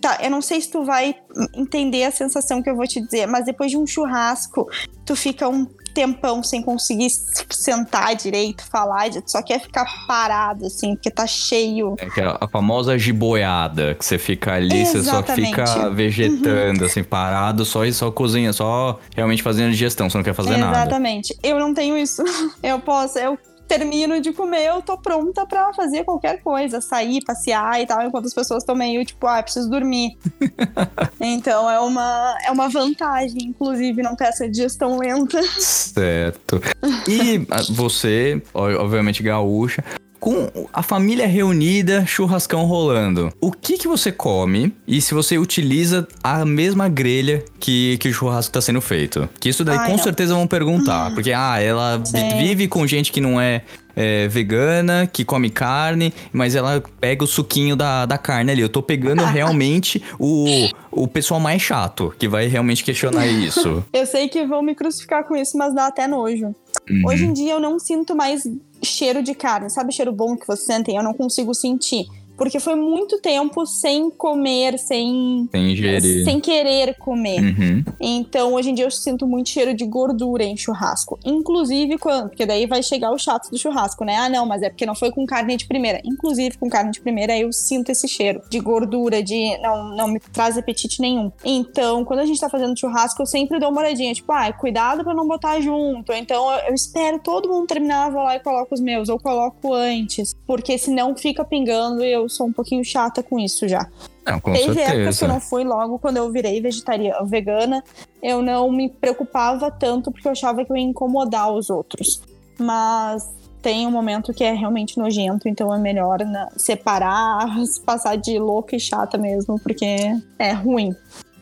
Tá, 0.00 0.18
eu 0.22 0.30
não 0.30 0.40
sei 0.40 0.60
se 0.60 0.70
tu 0.70 0.84
vai 0.84 1.16
entender 1.54 2.04
a 2.04 2.12
sensação 2.12 2.62
que 2.62 2.70
eu 2.70 2.76
vou 2.76 2.86
te 2.86 3.00
dizer, 3.00 3.26
mas 3.26 3.44
depois 3.44 3.68
de 3.68 3.76
um 3.76 3.84
churrasco, 3.84 4.68
tu 5.04 5.16
fica 5.16 5.48
um 5.48 5.66
tempão 5.98 6.44
sem 6.44 6.62
conseguir 6.62 7.10
sentar 7.50 8.14
direito, 8.14 8.62
falar, 8.64 9.10
tu 9.10 9.28
só 9.28 9.42
quer 9.42 9.60
ficar 9.60 9.84
parado, 10.06 10.66
assim, 10.66 10.94
porque 10.94 11.10
tá 11.10 11.26
cheio. 11.26 11.96
É 11.98 12.06
que 12.06 12.20
a 12.20 12.46
famosa 12.52 12.96
jiboiada, 12.96 13.96
que 13.96 14.04
você 14.04 14.16
fica 14.16 14.52
ali, 14.52 14.86
você 14.86 15.02
só 15.02 15.18
Exatamente. 15.18 15.48
fica 15.48 15.90
vegetando, 15.90 16.84
assim, 16.84 17.02
parado, 17.02 17.64
só 17.64 17.84
e 17.84 17.92
só 17.92 18.12
cozinha, 18.12 18.52
só 18.52 19.00
realmente 19.16 19.42
fazendo 19.42 19.72
digestão, 19.72 20.08
você 20.08 20.16
não 20.16 20.24
quer 20.24 20.34
fazer 20.34 20.56
nada. 20.56 20.82
Exatamente. 20.82 21.36
Eu 21.42 21.58
não 21.58 21.74
tenho 21.74 21.98
isso. 21.98 22.22
Eu 22.62 22.78
posso, 22.78 23.18
eu 23.18 23.38
termino 23.68 24.20
de 24.20 24.32
comer, 24.32 24.66
eu 24.66 24.82
tô 24.82 24.96
pronta 24.96 25.46
pra 25.46 25.72
fazer 25.74 26.02
qualquer 26.04 26.42
coisa, 26.42 26.80
sair, 26.80 27.22
passear 27.22 27.80
e 27.80 27.86
tal, 27.86 28.02
enquanto 28.02 28.26
as 28.26 28.34
pessoas 28.34 28.62
estão 28.62 28.74
meio 28.74 29.04
tipo, 29.04 29.26
ah, 29.26 29.42
preciso 29.42 29.68
dormir. 29.68 30.16
então 31.20 31.70
é 31.70 31.78
uma, 31.78 32.36
é 32.44 32.50
uma 32.50 32.68
vantagem, 32.68 33.44
inclusive, 33.44 34.02
não 34.02 34.16
ter 34.16 34.24
essa 34.24 34.48
digestão 34.48 34.98
lenta. 34.98 35.42
Certo. 35.60 36.60
E 37.06 37.46
ah, 37.50 37.62
você, 37.70 38.42
obviamente 38.54 39.22
gaúcha, 39.22 39.84
com 40.18 40.68
a 40.72 40.82
família 40.82 41.26
reunida, 41.26 42.04
churrascão 42.06 42.64
rolando. 42.64 43.32
O 43.40 43.52
que 43.52 43.78
que 43.78 43.88
você 43.88 44.10
come 44.10 44.72
e 44.86 45.00
se 45.00 45.14
você 45.14 45.38
utiliza 45.38 46.06
a 46.22 46.44
mesma 46.44 46.88
grelha 46.88 47.44
que, 47.58 47.98
que 47.98 48.08
o 48.08 48.12
churrasco 48.12 48.52
tá 48.52 48.60
sendo 48.60 48.80
feito? 48.80 49.28
Que 49.40 49.48
isso 49.48 49.64
daí 49.64 49.78
Ai, 49.78 49.86
com 49.86 49.96
não. 49.96 50.02
certeza 50.02 50.34
vão 50.34 50.46
perguntar. 50.46 51.12
Porque, 51.14 51.32
ah, 51.32 51.60
ela 51.60 52.02
vive 52.38 52.68
com 52.68 52.86
gente 52.86 53.12
que 53.12 53.20
não 53.20 53.40
é, 53.40 53.62
é, 53.94 54.28
vegana, 54.28 55.08
que 55.12 55.24
come 55.24 55.50
carne, 55.50 56.12
mas 56.32 56.54
ela 56.54 56.82
pega 57.00 57.24
o 57.24 57.26
suquinho 57.26 57.74
da, 57.74 58.06
da 58.06 58.16
carne 58.16 58.52
ali. 58.52 58.62
Eu 58.62 58.68
tô 58.68 58.82
pegando 58.82 59.24
realmente 59.26 60.02
o, 60.18 60.68
o 60.90 61.08
pessoal 61.08 61.40
mais 61.40 61.62
chato, 61.62 62.14
que 62.18 62.28
vai 62.28 62.46
realmente 62.46 62.84
questionar 62.84 63.26
isso. 63.26 63.84
Eu 63.92 64.06
sei 64.06 64.28
que 64.28 64.44
vão 64.46 64.62
me 64.62 64.74
crucificar 64.74 65.24
com 65.24 65.34
isso, 65.34 65.56
mas 65.58 65.74
dá 65.74 65.86
até 65.86 66.06
nojo. 66.06 66.54
Uhum. 66.90 67.02
Hoje 67.06 67.24
em 67.26 67.32
dia 67.32 67.52
eu 67.52 67.60
não 67.60 67.78
sinto 67.78 68.14
mais 68.14 68.46
cheiro 68.82 69.22
de 69.22 69.34
carne. 69.34 69.70
Sabe 69.70 69.90
o 69.90 69.92
cheiro 69.92 70.12
bom 70.12 70.36
que 70.36 70.46
você 70.46 70.64
sente? 70.64 70.90
Eu 70.92 71.02
não 71.02 71.14
consigo 71.14 71.54
sentir. 71.54 72.06
Porque 72.38 72.60
foi 72.60 72.76
muito 72.76 73.20
tempo 73.20 73.66
sem 73.66 74.08
comer, 74.10 74.78
sem. 74.78 75.48
Sem 75.50 75.72
ingerir. 75.72 76.24
Sem 76.24 76.38
querer 76.38 76.94
comer. 76.94 77.40
Uhum. 77.40 77.84
Então, 78.00 78.54
hoje 78.54 78.70
em 78.70 78.74
dia 78.74 78.84
eu 78.84 78.90
sinto 78.92 79.26
muito 79.26 79.48
cheiro 79.48 79.74
de 79.74 79.84
gordura 79.84 80.44
em 80.44 80.56
churrasco. 80.56 81.18
Inclusive 81.24 81.98
quando. 81.98 82.28
Porque 82.28 82.46
daí 82.46 82.64
vai 82.64 82.80
chegar 82.80 83.10
o 83.10 83.18
chato 83.18 83.50
do 83.50 83.58
churrasco, 83.58 84.04
né? 84.04 84.14
Ah, 84.16 84.28
não, 84.28 84.46
mas 84.46 84.62
é 84.62 84.70
porque 84.70 84.86
não 84.86 84.94
foi 84.94 85.10
com 85.10 85.26
carne 85.26 85.56
de 85.56 85.66
primeira. 85.66 86.00
Inclusive 86.04 86.56
com 86.56 86.68
carne 86.68 86.92
de 86.92 87.00
primeira 87.00 87.36
eu 87.36 87.52
sinto 87.52 87.90
esse 87.90 88.06
cheiro 88.06 88.40
de 88.48 88.60
gordura, 88.60 89.20
de. 89.20 89.58
Não, 89.58 89.96
não 89.96 90.06
me 90.06 90.20
traz 90.20 90.56
apetite 90.56 91.00
nenhum. 91.00 91.32
Então, 91.44 92.04
quando 92.04 92.20
a 92.20 92.26
gente 92.26 92.40
tá 92.40 92.48
fazendo 92.48 92.78
churrasco, 92.78 93.20
eu 93.20 93.26
sempre 93.26 93.58
dou 93.58 93.70
uma 93.70 93.80
olhadinha. 93.80 94.14
Tipo, 94.14 94.30
ah, 94.30 94.52
cuidado 94.52 95.02
pra 95.02 95.12
não 95.12 95.26
botar 95.26 95.60
junto. 95.60 96.12
Então, 96.12 96.52
eu, 96.52 96.68
eu 96.68 96.74
espero 96.74 97.18
todo 97.18 97.48
mundo 97.48 97.66
terminar, 97.66 98.12
vou 98.12 98.22
lá 98.22 98.36
e 98.36 98.40
coloco 98.40 98.72
os 98.72 98.80
meus. 98.80 99.08
Ou 99.08 99.18
coloco 99.18 99.74
antes. 99.74 100.32
Porque 100.46 100.78
senão 100.78 101.16
fica 101.16 101.44
pingando 101.44 102.04
e 102.04 102.12
eu 102.12 102.27
sou 102.28 102.46
um 102.46 102.52
pouquinho 102.52 102.84
chata 102.84 103.22
com 103.22 103.38
isso 103.38 103.66
já. 103.68 103.86
Não, 104.26 104.40
com 104.40 104.52
Teve 104.52 104.80
épocas 104.80 104.84
que 104.84 104.92
eu 104.92 105.12
certeza. 105.12 105.28
não 105.28 105.40
fui 105.40 105.64
logo 105.64 105.98
quando 105.98 106.18
eu 106.18 106.30
virei 106.30 106.60
vegetariana, 106.60 107.24
vegana. 107.24 107.84
Eu 108.22 108.42
não 108.42 108.70
me 108.70 108.88
preocupava 108.88 109.70
tanto 109.70 110.12
porque 110.12 110.28
eu 110.28 110.32
achava 110.32 110.64
que 110.64 110.70
eu 110.70 110.76
ia 110.76 110.82
incomodar 110.82 111.50
os 111.52 111.70
outros. 111.70 112.20
Mas 112.58 113.28
tem 113.62 113.86
um 113.86 113.90
momento 113.90 114.32
que 114.32 114.44
é 114.44 114.52
realmente 114.52 114.98
nojento, 114.98 115.48
então 115.48 115.74
é 115.74 115.78
melhor 115.78 116.20
né, 116.20 116.48
separar, 116.56 117.46
passar 117.84 118.16
de 118.16 118.38
louca 118.38 118.76
e 118.76 118.80
chata 118.80 119.18
mesmo, 119.18 119.58
porque 119.60 119.96
é 120.38 120.52
ruim. 120.52 120.94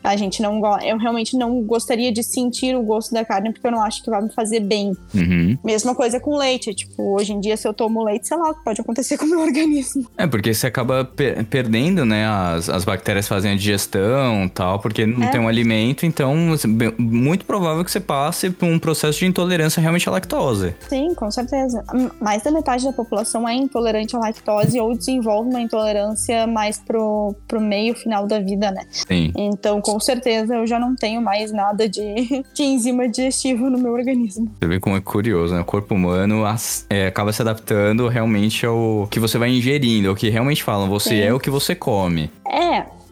A 0.07 0.15
gente 0.15 0.41
não 0.41 0.59
go- 0.59 0.79
eu 0.81 0.97
realmente 0.97 1.35
não 1.37 1.61
gostaria 1.61 2.11
de 2.11 2.23
sentir 2.23 2.75
o 2.75 2.81
gosto 2.83 3.13
da 3.13 3.25
carne 3.25 3.51
porque 3.51 3.67
eu 3.67 3.71
não 3.71 3.81
acho 3.81 4.03
que 4.03 4.09
vai 4.09 4.21
me 4.21 4.31
fazer 4.31 4.59
bem. 4.61 4.95
Uhum. 5.13 5.57
Mesma 5.63 5.93
coisa 5.95 6.19
com 6.19 6.35
leite, 6.37 6.73
tipo, 6.73 7.15
hoje 7.15 7.33
em 7.33 7.39
dia 7.39 7.57
se 7.57 7.67
eu 7.67 7.73
tomo 7.73 8.03
leite, 8.03 8.27
sei 8.27 8.37
lá, 8.37 8.51
o 8.51 8.53
que 8.55 8.63
pode 8.63 8.79
acontecer 8.81 9.17
com 9.17 9.25
o 9.25 9.29
meu 9.29 9.39
organismo. 9.47 10.05
É, 10.17 10.25
porque 10.27 10.53
você 10.53 10.67
acaba 10.67 11.03
per- 11.05 11.43
perdendo, 11.45 12.05
né? 12.05 12.25
As, 12.27 12.69
as 12.69 12.85
bactérias 12.85 13.27
fazem 13.27 13.51
a 13.51 13.55
digestão 13.55 14.45
e 14.45 14.49
tal, 14.49 14.79
porque 14.79 15.05
não 15.05 15.23
É. 15.27 15.29
tem 15.31 15.39
um 15.41 15.47
alimento, 15.47 16.05
então 16.05 16.53
assim, 16.53 16.67
muito 16.97 17.45
provável 17.45 17.83
que 17.83 17.91
você 17.91 17.99
passe 17.99 18.49
por 18.49 18.65
um 18.67 18.79
processo 18.79 19.19
de 19.19 19.25
intolerância 19.25 19.81
realmente 19.81 20.07
à 20.07 20.11
lactose. 20.11 20.73
Sim, 20.87 21.13
com 21.15 21.29
certeza. 21.29 21.83
M- 21.93 22.11
Mais 22.21 22.43
da 22.43 22.51
metade 22.51 22.85
da 22.85 22.93
população 22.93 23.47
é 23.47 23.53
intolerante 23.55 24.15
à 24.15 24.19
lactose 24.19 24.79
ou 24.79 24.95
desenvolve 24.97 25.49
uma 25.49 25.61
intolerância 25.61 26.45
mais 26.47 26.77
pro, 26.79 27.35
pro 27.47 27.59
meio 27.59 27.95
final 27.95 28.25
da 28.27 28.39
vida, 28.39 28.71
né? 28.71 28.83
Sim. 28.91 29.31
Então, 29.35 29.81
com 29.81 29.96
certeza, 29.99 30.55
eu 30.55 30.67
já 30.67 30.79
não 30.79 30.95
tenho 30.95 31.21
mais 31.21 31.51
nada 31.51 31.87
de, 31.87 32.43
de 32.53 32.63
enzima 32.63 33.07
digestiva 33.07 33.69
no 33.69 33.77
meu 33.77 33.93
organismo. 33.93 34.51
Você 34.59 34.67
vê 34.67 34.79
como 34.79 34.95
é 34.95 35.01
curioso, 35.01 35.53
né? 35.53 35.61
O 35.61 35.65
corpo 35.65 35.95
humano 35.95 36.43
é, 36.89 37.07
acaba 37.07 37.31
se 37.31 37.41
adaptando 37.41 38.07
realmente 38.07 38.65
ao 38.65 39.07
que 39.09 39.19
você 39.19 39.37
vai 39.37 39.49
ingerindo, 39.49 40.09
ao 40.09 40.15
que 40.15 40.29
realmente 40.29 40.63
falam. 40.63 40.89
Você 40.89 41.09
Sim. 41.09 41.21
é 41.21 41.33
o 41.33 41.39
que 41.39 41.49
você 41.49 41.75
come. 41.75 42.29
É, 42.47 42.66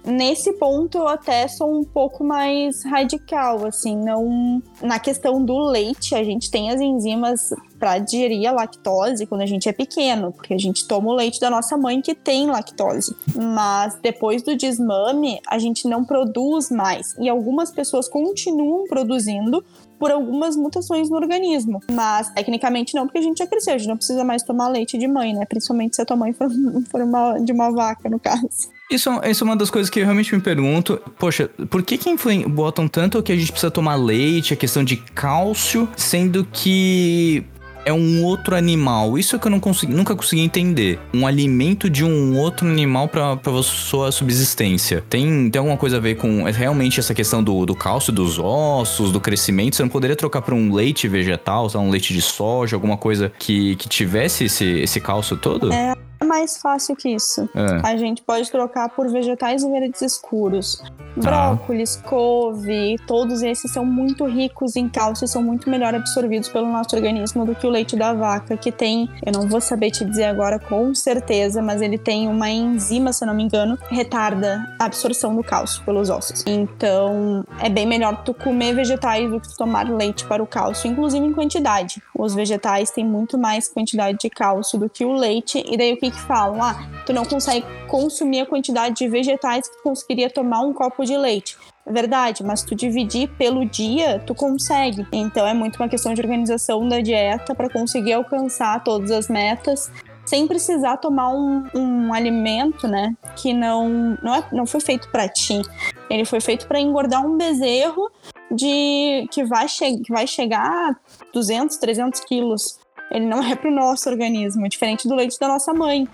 nesse 0.05 0.53
ponto 0.53 0.97
eu 0.97 1.07
até 1.07 1.47
sou 1.47 1.79
um 1.79 1.83
pouco 1.83 2.23
mais 2.23 2.83
radical, 2.83 3.65
assim, 3.65 3.95
não 3.95 4.61
na 4.81 4.99
questão 4.99 5.43
do 5.43 5.57
leite, 5.57 6.15
a 6.15 6.23
gente 6.23 6.49
tem 6.49 6.69
as 6.69 6.79
enzimas 6.79 7.53
para 7.79 7.99
digerir 7.99 8.49
a 8.49 8.51
lactose 8.51 9.25
quando 9.25 9.41
a 9.41 9.45
gente 9.45 9.67
é 9.67 9.73
pequeno, 9.73 10.31
porque 10.31 10.53
a 10.53 10.57
gente 10.57 10.87
toma 10.87 11.09
o 11.09 11.13
leite 11.13 11.39
da 11.39 11.49
nossa 11.49 11.77
mãe 11.77 12.01
que 12.01 12.15
tem 12.15 12.47
lactose. 12.47 13.15
Mas 13.35 13.97
depois 14.01 14.41
do 14.41 14.55
desmame, 14.55 15.39
a 15.47 15.59
gente 15.59 15.87
não 15.87 16.03
produz 16.03 16.69
mais 16.69 17.15
e 17.19 17.29
algumas 17.29 17.71
pessoas 17.71 18.07
continuam 18.07 18.85
produzindo 18.85 19.63
por 19.99 20.11
algumas 20.11 20.55
mutações 20.55 21.09
no 21.09 21.15
organismo. 21.15 21.79
Mas 21.91 22.29
tecnicamente 22.29 22.95
não, 22.95 23.05
porque 23.05 23.19
a 23.19 23.21
gente 23.21 23.37
já 23.37 23.47
cresceu, 23.47 23.75
a 23.75 23.77
gente 23.77 23.87
não 23.87 23.97
precisa 23.97 24.23
mais 24.23 24.43
tomar 24.43 24.67
leite 24.67 24.97
de 24.97 25.07
mãe, 25.07 25.33
né? 25.33 25.45
Principalmente 25.45 25.95
se 25.95 26.01
a 26.01 26.05
tua 26.05 26.17
mãe 26.17 26.33
for, 26.33 26.47
for 26.89 27.01
uma, 27.01 27.37
de 27.39 27.51
uma 27.51 27.71
vaca, 27.71 28.09
no 28.09 28.19
caso. 28.19 28.75
Isso, 28.89 29.09
isso 29.23 29.43
é 29.43 29.45
uma 29.45 29.55
das 29.55 29.71
coisas 29.71 29.89
que 29.89 29.99
eu 29.99 30.03
realmente 30.03 30.33
me 30.35 30.41
pergunto. 30.41 31.01
Poxa, 31.17 31.49
por 31.69 31.81
que 31.81 31.97
que 31.97 32.15
botam 32.47 32.87
tanto 32.87 33.21
que 33.23 33.31
a 33.31 33.35
gente 33.35 33.51
precisa 33.51 33.71
tomar 33.71 33.95
leite, 33.95 34.53
a 34.53 34.57
questão 34.57 34.83
de 34.83 34.97
cálcio, 34.97 35.89
sendo 35.95 36.45
que 36.45 37.43
é 37.85 37.93
um 37.93 38.23
outro 38.23 38.55
animal. 38.55 39.17
Isso 39.17 39.35
é 39.35 39.39
que 39.39 39.47
eu 39.47 39.51
não 39.51 39.59
consegui, 39.59 39.93
nunca 39.93 40.15
consegui 40.15 40.41
entender. 40.41 40.99
Um 41.13 41.25
alimento 41.25 41.89
de 41.89 42.03
um 42.03 42.37
outro 42.37 42.67
animal 42.67 43.07
para 43.07 43.37
sua 43.63 44.11
subsistência. 44.11 45.03
Tem, 45.07 45.49
tem 45.49 45.59
alguma 45.59 45.77
coisa 45.77 45.97
a 45.97 45.99
ver 45.99 46.15
com 46.15 46.47
é 46.47 46.51
realmente 46.51 46.99
essa 46.99 47.13
questão 47.13 47.43
do, 47.43 47.65
do 47.65 47.75
cálcio 47.75 48.11
dos 48.11 48.39
ossos, 48.39 49.11
do 49.11 49.21
crescimento? 49.21 49.75
Você 49.75 49.83
não 49.83 49.89
poderia 49.89 50.15
trocar 50.15 50.41
por 50.41 50.53
um 50.53 50.73
leite 50.73 51.07
vegetal, 51.07 51.67
um 51.75 51.89
leite 51.89 52.13
de 52.13 52.21
soja, 52.21 52.75
alguma 52.75 52.97
coisa 52.97 53.31
que, 53.37 53.75
que 53.75 53.87
tivesse 53.87 54.45
esse, 54.45 54.65
esse 54.65 54.99
cálcio 54.99 55.37
todo? 55.37 55.71
É 55.71 55.95
mais 56.23 56.57
fácil 56.57 56.95
que 56.95 57.09
isso. 57.09 57.49
É. 57.55 57.87
A 57.87 57.97
gente 57.97 58.21
pode 58.21 58.49
trocar 58.49 58.89
por 58.89 59.09
vegetais 59.09 59.63
verdes 59.63 60.01
escuros. 60.01 60.81
Brócolis, 61.15 61.95
couve, 61.95 62.97
todos 63.07 63.41
esses 63.41 63.71
são 63.71 63.85
muito 63.85 64.25
ricos 64.25 64.75
em 64.75 64.89
cálcio 64.89 65.25
e 65.25 65.27
são 65.27 65.41
muito 65.41 65.69
melhor 65.69 65.95
absorvidos 65.95 66.49
pelo 66.49 66.67
nosso 66.67 66.93
organismo 66.93 67.45
do 67.45 67.55
que 67.55 67.65
o 67.65 67.69
leite 67.69 67.95
da 67.95 68.13
vaca, 68.13 68.57
que 68.57 68.71
tem, 68.71 69.09
eu 69.25 69.31
não 69.31 69.47
vou 69.47 69.61
saber 69.61 69.91
te 69.91 70.03
dizer 70.03 70.25
agora 70.25 70.59
com 70.59 70.93
certeza, 70.93 71.61
mas 71.61 71.81
ele 71.81 71.97
tem 71.97 72.27
uma 72.27 72.49
enzima, 72.49 73.13
se 73.13 73.23
eu 73.23 73.27
não 73.27 73.35
me 73.35 73.43
engano, 73.43 73.77
retarda 73.89 74.65
a 74.77 74.85
absorção 74.85 75.33
do 75.35 75.43
cálcio 75.43 75.83
pelos 75.85 76.09
ossos. 76.09 76.43
Então, 76.45 77.45
é 77.61 77.69
bem 77.69 77.87
melhor 77.87 78.23
tu 78.23 78.33
comer 78.33 78.75
vegetais 78.75 79.29
do 79.29 79.39
que 79.39 79.47
tu 79.47 79.57
tomar 79.57 79.89
leite 79.89 80.25
para 80.25 80.43
o 80.43 80.47
cálcio, 80.47 80.89
inclusive 80.89 81.25
em 81.25 81.31
quantidade. 81.31 82.01
Os 82.13 82.35
vegetais 82.35 82.91
têm 82.91 83.05
muito 83.05 83.37
mais 83.37 83.69
quantidade 83.69 84.17
de 84.19 84.29
cálcio 84.29 84.77
do 84.77 84.89
que 84.89 85.05
o 85.05 85.13
leite, 85.13 85.63
e 85.65 85.77
daí 85.77 85.93
o 85.93 85.97
que 85.97 86.04
que 86.11 86.19
falam? 86.21 86.61
Ah, 86.61 86.75
tu 87.05 87.13
não 87.13 87.25
consegue 87.25 87.65
consumir 87.87 88.41
a 88.41 88.45
quantidade 88.45 88.95
de 88.95 89.07
vegetais 89.07 89.67
que 89.67 89.77
tu 89.77 89.83
conseguiria 89.83 90.29
tomar 90.29 90.61
um 90.61 90.73
copo 90.73 91.03
de 91.05 91.15
leite. 91.17 91.57
É 91.85 91.91
verdade, 91.91 92.43
mas 92.43 92.63
tu 92.63 92.75
dividir 92.75 93.29
pelo 93.37 93.63
dia, 93.63 94.19
tu 94.25 94.33
consegue. 94.33 95.05
Então 95.11 95.45
é 95.45 95.53
muito 95.53 95.75
uma 95.75 95.87
questão 95.87 96.13
de 96.13 96.21
organização 96.21 96.87
da 96.87 96.99
dieta 96.99 97.53
para 97.53 97.69
conseguir 97.69 98.13
alcançar 98.13 98.83
todas 98.83 99.11
as 99.11 99.27
metas 99.27 99.91
sem 100.25 100.47
precisar 100.47 100.97
tomar 100.97 101.29
um, 101.29 101.63
um 101.75 102.13
alimento, 102.13 102.87
né, 102.87 103.15
que 103.35 103.53
não 103.53 104.17
não, 104.21 104.35
é, 104.35 104.43
não 104.51 104.65
foi 104.65 104.81
feito 104.81 105.09
para 105.11 105.29
ti. 105.29 105.61
Ele 106.09 106.25
foi 106.25 106.41
feito 106.41 106.67
para 106.67 106.79
engordar 106.79 107.25
um 107.25 107.37
bezerro 107.37 108.09
de 108.51 109.27
que 109.31 109.43
vai, 109.43 109.67
che 109.67 109.97
que 109.99 110.11
vai 110.11 110.25
chegar 110.27 110.65
a 110.65 110.95
200, 111.33 111.77
300 111.77 112.19
quilos. 112.21 112.79
Ele 113.15 113.25
não 113.25 113.41
é 113.41 113.55
para 113.55 113.71
o 113.71 113.73
nosso 113.73 114.09
organismo, 114.09 114.67
diferente 114.67 115.07
do 115.07 115.15
leite 115.15 115.39
da 115.39 115.47
nossa 115.47 115.73
mãe, 115.73 116.05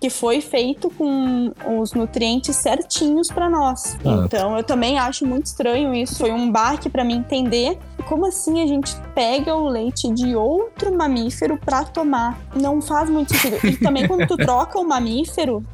que 0.00 0.10
foi 0.10 0.40
feito 0.40 0.90
com 0.90 1.52
os 1.80 1.92
nutrientes 1.92 2.56
certinhos 2.56 3.28
para 3.28 3.48
nós. 3.48 3.96
Ah. 4.04 4.24
Então 4.24 4.56
eu 4.56 4.64
também 4.64 4.98
acho 4.98 5.24
muito 5.24 5.46
estranho 5.46 5.94
isso. 5.94 6.18
Foi 6.18 6.32
um 6.32 6.50
baque 6.50 6.88
para 6.88 7.04
mim 7.04 7.18
entender 7.18 7.78
como 8.08 8.26
assim 8.26 8.60
a 8.60 8.66
gente 8.66 8.92
pega 9.14 9.54
o 9.54 9.68
leite 9.68 10.12
de 10.12 10.34
outro 10.34 10.92
mamífero 10.92 11.56
para 11.58 11.84
tomar. 11.84 12.36
Não 12.56 12.82
faz 12.82 13.08
muito 13.08 13.36
sentido. 13.36 13.64
E 13.64 13.76
também 13.76 14.08
quando 14.08 14.26
tu 14.26 14.36
troca 14.38 14.80
o 14.80 14.84
mamífero, 14.84 15.64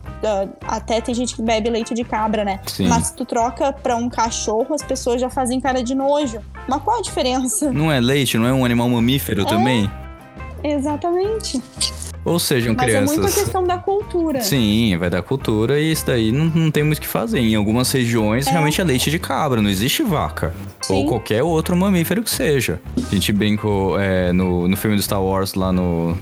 até 0.66 1.00
tem 1.00 1.14
gente 1.14 1.34
que 1.34 1.40
bebe 1.40 1.70
leite 1.70 1.94
de 1.94 2.04
cabra, 2.04 2.44
né? 2.44 2.60
Sim. 2.66 2.88
Mas 2.88 3.06
se 3.06 3.16
tu 3.16 3.24
troca 3.24 3.72
pra 3.72 3.96
um 3.96 4.10
cachorro, 4.10 4.74
as 4.74 4.82
pessoas 4.82 5.18
já 5.18 5.30
fazem 5.30 5.60
cara 5.60 5.82
de 5.82 5.94
nojo. 5.94 6.40
Mas 6.68 6.82
qual 6.82 6.98
a 6.98 7.02
diferença? 7.02 7.72
Não 7.72 7.90
é 7.90 8.00
leite, 8.00 8.36
não 8.36 8.46
é 8.46 8.52
um 8.52 8.66
animal 8.66 8.88
mamífero 8.88 9.46
também? 9.46 9.90
Exatamente. 10.64 11.62
Ou 12.24 12.38
sejam, 12.38 12.74
Mas 12.74 12.86
crianças. 12.86 13.18
é 13.18 13.20
muito 13.20 13.30
a 13.30 13.34
questão 13.42 13.64
da 13.64 13.76
cultura. 13.76 14.40
Sim, 14.40 14.96
vai 14.96 15.10
dar 15.10 15.22
cultura 15.22 15.78
e 15.78 15.92
isso 15.92 16.06
daí 16.06 16.32
não, 16.32 16.46
não 16.46 16.70
tem 16.70 16.82
muito 16.82 16.96
o 16.98 17.00
que 17.02 17.06
fazer. 17.06 17.38
Em 17.38 17.54
algumas 17.54 17.92
regiões, 17.92 18.46
realmente 18.46 18.80
é 18.80 18.84
leite 18.84 19.10
de 19.10 19.18
cabra, 19.18 19.60
não 19.60 19.68
existe 19.68 20.02
vaca. 20.02 20.54
Ou 20.88 21.02
Sim. 21.02 21.06
qualquer 21.06 21.42
outro 21.42 21.76
mamífero 21.76 22.22
que 22.22 22.30
seja. 22.30 22.80
A 22.96 23.14
gente 23.14 23.30
brincou 23.30 24.00
é, 24.00 24.32
no, 24.32 24.66
no 24.66 24.74
filme 24.74 24.96
do 24.96 25.02
Star 25.02 25.22
Wars 25.22 25.52
lá 25.52 25.70
no. 25.70 26.16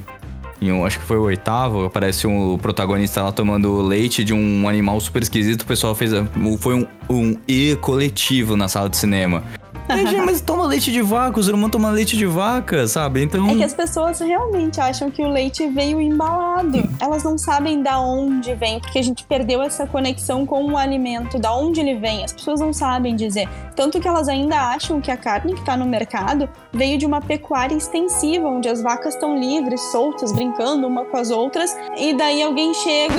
Um, 0.60 0.84
acho 0.86 1.00
que 1.00 1.04
foi 1.04 1.18
o 1.18 1.22
oitavo, 1.22 1.84
aparece 1.84 2.24
um 2.24 2.56
protagonista 2.56 3.20
lá 3.20 3.32
tomando 3.32 3.80
leite 3.82 4.22
de 4.22 4.32
um 4.32 4.68
animal 4.68 5.00
super 5.00 5.22
esquisito. 5.22 5.62
O 5.62 5.66
pessoal 5.66 5.94
fez. 5.94 6.12
Foi 6.58 6.74
um, 6.74 6.86
um 7.10 7.36
E 7.48 7.76
coletivo 7.80 8.56
na 8.56 8.68
sala 8.68 8.88
de 8.88 8.96
cinema. 8.96 9.42
Gente, 9.88 10.16
mas 10.22 10.40
toma 10.40 10.66
leite 10.66 10.90
de 10.90 11.02
vaca, 11.02 11.38
o 11.38 11.42
ser 11.42 11.54
humano 11.54 11.70
toma 11.70 11.90
leite 11.90 12.16
de 12.16 12.26
vaca, 12.26 12.86
sabe? 12.86 13.22
Então. 13.22 13.48
É 13.50 13.56
que 13.56 13.64
as 13.64 13.74
pessoas 13.74 14.20
realmente 14.20 14.80
acham 14.80 15.10
que 15.10 15.22
o 15.22 15.28
leite 15.28 15.66
veio 15.68 16.00
embalado. 16.00 16.88
Elas 17.00 17.22
não 17.24 17.36
sabem 17.36 17.82
da 17.82 18.00
onde 18.00 18.54
vem, 18.54 18.80
porque 18.80 18.98
a 18.98 19.02
gente 19.02 19.24
perdeu 19.24 19.62
essa 19.62 19.86
conexão 19.86 20.46
com 20.46 20.64
o 20.64 20.76
alimento, 20.76 21.38
da 21.38 21.54
onde 21.54 21.80
ele 21.80 21.96
vem. 21.96 22.24
As 22.24 22.32
pessoas 22.32 22.60
não 22.60 22.72
sabem 22.72 23.14
dizer. 23.16 23.48
Tanto 23.74 24.00
que 24.00 24.08
elas 24.08 24.28
ainda 24.28 24.56
acham 24.56 25.00
que 25.00 25.10
a 25.10 25.16
carne 25.16 25.54
que 25.54 25.60
está 25.60 25.76
no 25.76 25.86
mercado 25.86 26.48
veio 26.72 26.98
de 26.98 27.06
uma 27.06 27.20
pecuária 27.20 27.74
extensiva, 27.74 28.48
onde 28.48 28.68
as 28.68 28.82
vacas 28.82 29.14
estão 29.14 29.38
livres, 29.38 29.80
soltas, 29.90 30.32
brincando 30.32 30.86
uma 30.86 31.04
com 31.04 31.16
as 31.16 31.30
outras, 31.30 31.76
e 31.96 32.14
daí 32.14 32.42
alguém 32.42 32.72
chega 32.74 33.14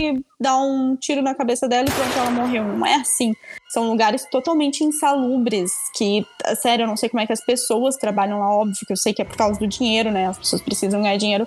e 0.00 0.29
dá 0.40 0.56
um 0.56 0.96
tiro 0.96 1.20
na 1.22 1.34
cabeça 1.34 1.68
dela 1.68 1.86
e 1.88 1.92
pronto, 1.92 2.18
ela 2.18 2.30
morreu. 2.30 2.64
Não 2.64 2.86
é 2.86 2.94
assim. 2.94 3.34
São 3.68 3.88
lugares 3.88 4.24
totalmente 4.30 4.82
insalubres, 4.82 5.70
que, 5.94 6.26
sério, 6.62 6.84
eu 6.84 6.88
não 6.88 6.96
sei 6.96 7.08
como 7.08 7.20
é 7.20 7.26
que 7.26 7.32
as 7.32 7.44
pessoas 7.44 7.96
trabalham 7.96 8.38
lá, 8.40 8.50
óbvio 8.50 8.74
que 8.86 8.92
eu 8.92 8.96
sei 8.96 9.12
que 9.12 9.22
é 9.22 9.24
por 9.24 9.36
causa 9.36 9.58
do 9.60 9.66
dinheiro, 9.66 10.10
né? 10.10 10.26
As 10.28 10.38
pessoas 10.38 10.62
precisam 10.62 11.02
ganhar 11.02 11.16
dinheiro. 11.16 11.46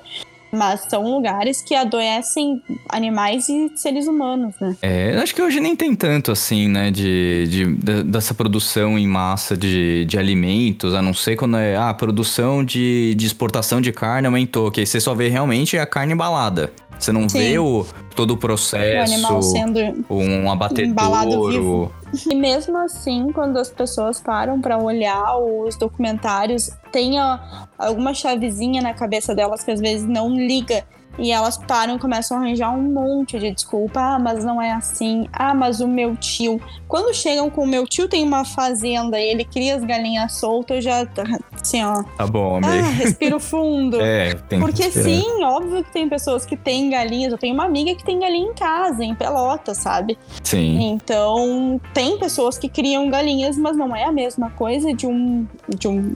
Mas 0.55 0.81
são 0.81 1.01
lugares 1.11 1.63
que 1.63 1.73
adoecem 1.73 2.61
animais 2.87 3.49
e 3.49 3.71
seres 3.75 4.05
humanos, 4.07 4.53
né? 4.61 4.77
É, 4.83 5.17
acho 5.17 5.33
que 5.33 5.41
hoje 5.41 5.59
nem 5.59 5.75
tem 5.75 5.95
tanto 5.95 6.31
assim, 6.31 6.67
né, 6.67 6.91
de, 6.91 7.47
de- 7.47 7.75
de- 7.75 8.03
dessa 8.03 8.35
produção 8.35 8.99
em 8.99 9.07
massa 9.07 9.57
de, 9.57 10.05
de 10.05 10.15
alimentos, 10.15 10.93
a 10.93 11.01
não 11.01 11.11
ser 11.11 11.37
quando 11.37 11.57
é, 11.57 11.75
ah, 11.75 11.89
a 11.89 11.93
produção 11.95 12.63
de, 12.63 13.15
de 13.15 13.25
exportação 13.25 13.81
de 13.81 13.91
carne 13.91 14.27
aumentou, 14.27 14.69
que 14.69 14.81
aí 14.81 14.85
você 14.85 14.99
só 15.01 15.15
vê 15.15 15.27
realmente 15.27 15.75
a 15.75 15.87
carne 15.87 16.13
embalada. 16.13 16.71
Você 16.99 17.11
não 17.11 17.27
Sim. 17.27 17.37
vê 17.39 17.59
o, 17.59 17.85
todo 18.15 18.31
o 18.31 18.33
O 18.33 18.37
processo, 18.37 19.13
animal 19.13 19.41
sendo 19.41 19.79
um 20.09 20.49
abatedouro. 20.51 21.51
vivo. 21.51 21.91
E 22.31 22.35
mesmo 22.35 22.77
assim, 22.77 23.31
quando 23.33 23.57
as 23.57 23.69
pessoas 23.69 24.21
param 24.21 24.61
pra 24.61 24.77
olhar 24.77 25.37
os 25.37 25.75
documentários, 25.77 26.69
tem 26.91 27.19
a- 27.19 27.67
alguma 27.77 28.13
chavezinha 28.13 28.81
na 28.81 28.93
cabeça 28.93 29.33
delas 29.35 29.63
que 29.63 29.71
às 29.71 29.79
vezes 29.79 30.07
não 30.07 30.29
liga. 30.29 30.83
E 31.17 31.31
elas 31.31 31.57
param 31.57 31.95
e 31.95 31.99
começam 31.99 32.37
a 32.37 32.41
arranjar 32.41 32.71
um 32.75 32.81
monte 32.81 33.37
de 33.39 33.51
desculpa. 33.51 33.99
Ah, 33.99 34.19
mas 34.19 34.43
não 34.43 34.61
é 34.61 34.71
assim. 34.71 35.27
Ah, 35.31 35.53
mas 35.53 35.79
o 35.79 35.87
meu 35.87 36.15
tio. 36.15 36.59
Quando 36.87 37.13
chegam 37.13 37.49
com 37.49 37.63
o 37.63 37.67
meu 37.67 37.85
tio 37.87 38.07
tem 38.07 38.23
uma 38.23 38.43
fazenda 38.45 39.19
e 39.19 39.23
ele 39.29 39.45
cria 39.45 39.75
as 39.75 39.83
galinhas 39.83 40.33
soltas, 40.33 40.77
eu 40.77 40.81
já. 40.81 41.07
Assim, 41.61 41.83
ó. 41.83 42.03
Tá 42.17 42.25
bom, 42.27 42.59
Ah, 42.63 42.67
amigo. 42.67 42.87
respiro 42.97 43.39
fundo. 43.39 43.97
É, 44.13 44.33
tem 44.33 44.59
que 44.59 44.65
Porque 44.65 44.83
esperar. 44.83 45.05
sim, 45.09 45.43
óbvio 45.43 45.83
que 45.83 45.91
tem 45.91 46.07
pessoas 46.09 46.45
que 46.45 46.55
têm 46.57 46.89
galinhas. 46.89 47.31
Eu 47.31 47.37
tenho 47.37 47.53
uma 47.53 47.65
amiga 47.65 47.95
que 47.95 48.03
tem 48.03 48.19
galinha 48.19 48.47
em 48.49 48.53
casa, 48.53 49.03
em 49.03 49.15
Pelota, 49.15 49.73
sabe? 49.73 50.17
Sim. 50.43 50.79
Então, 50.91 51.79
tem 51.93 52.17
pessoas 52.17 52.57
que 52.57 52.67
criam 52.69 53.09
galinhas, 53.09 53.57
mas 53.57 53.75
não 53.77 53.95
é 53.95 54.03
a 54.05 54.11
mesma 54.11 54.49
coisa 54.51 54.93
de 54.93 55.07
um, 55.07 55.47
de 55.69 55.87
um 55.87 56.13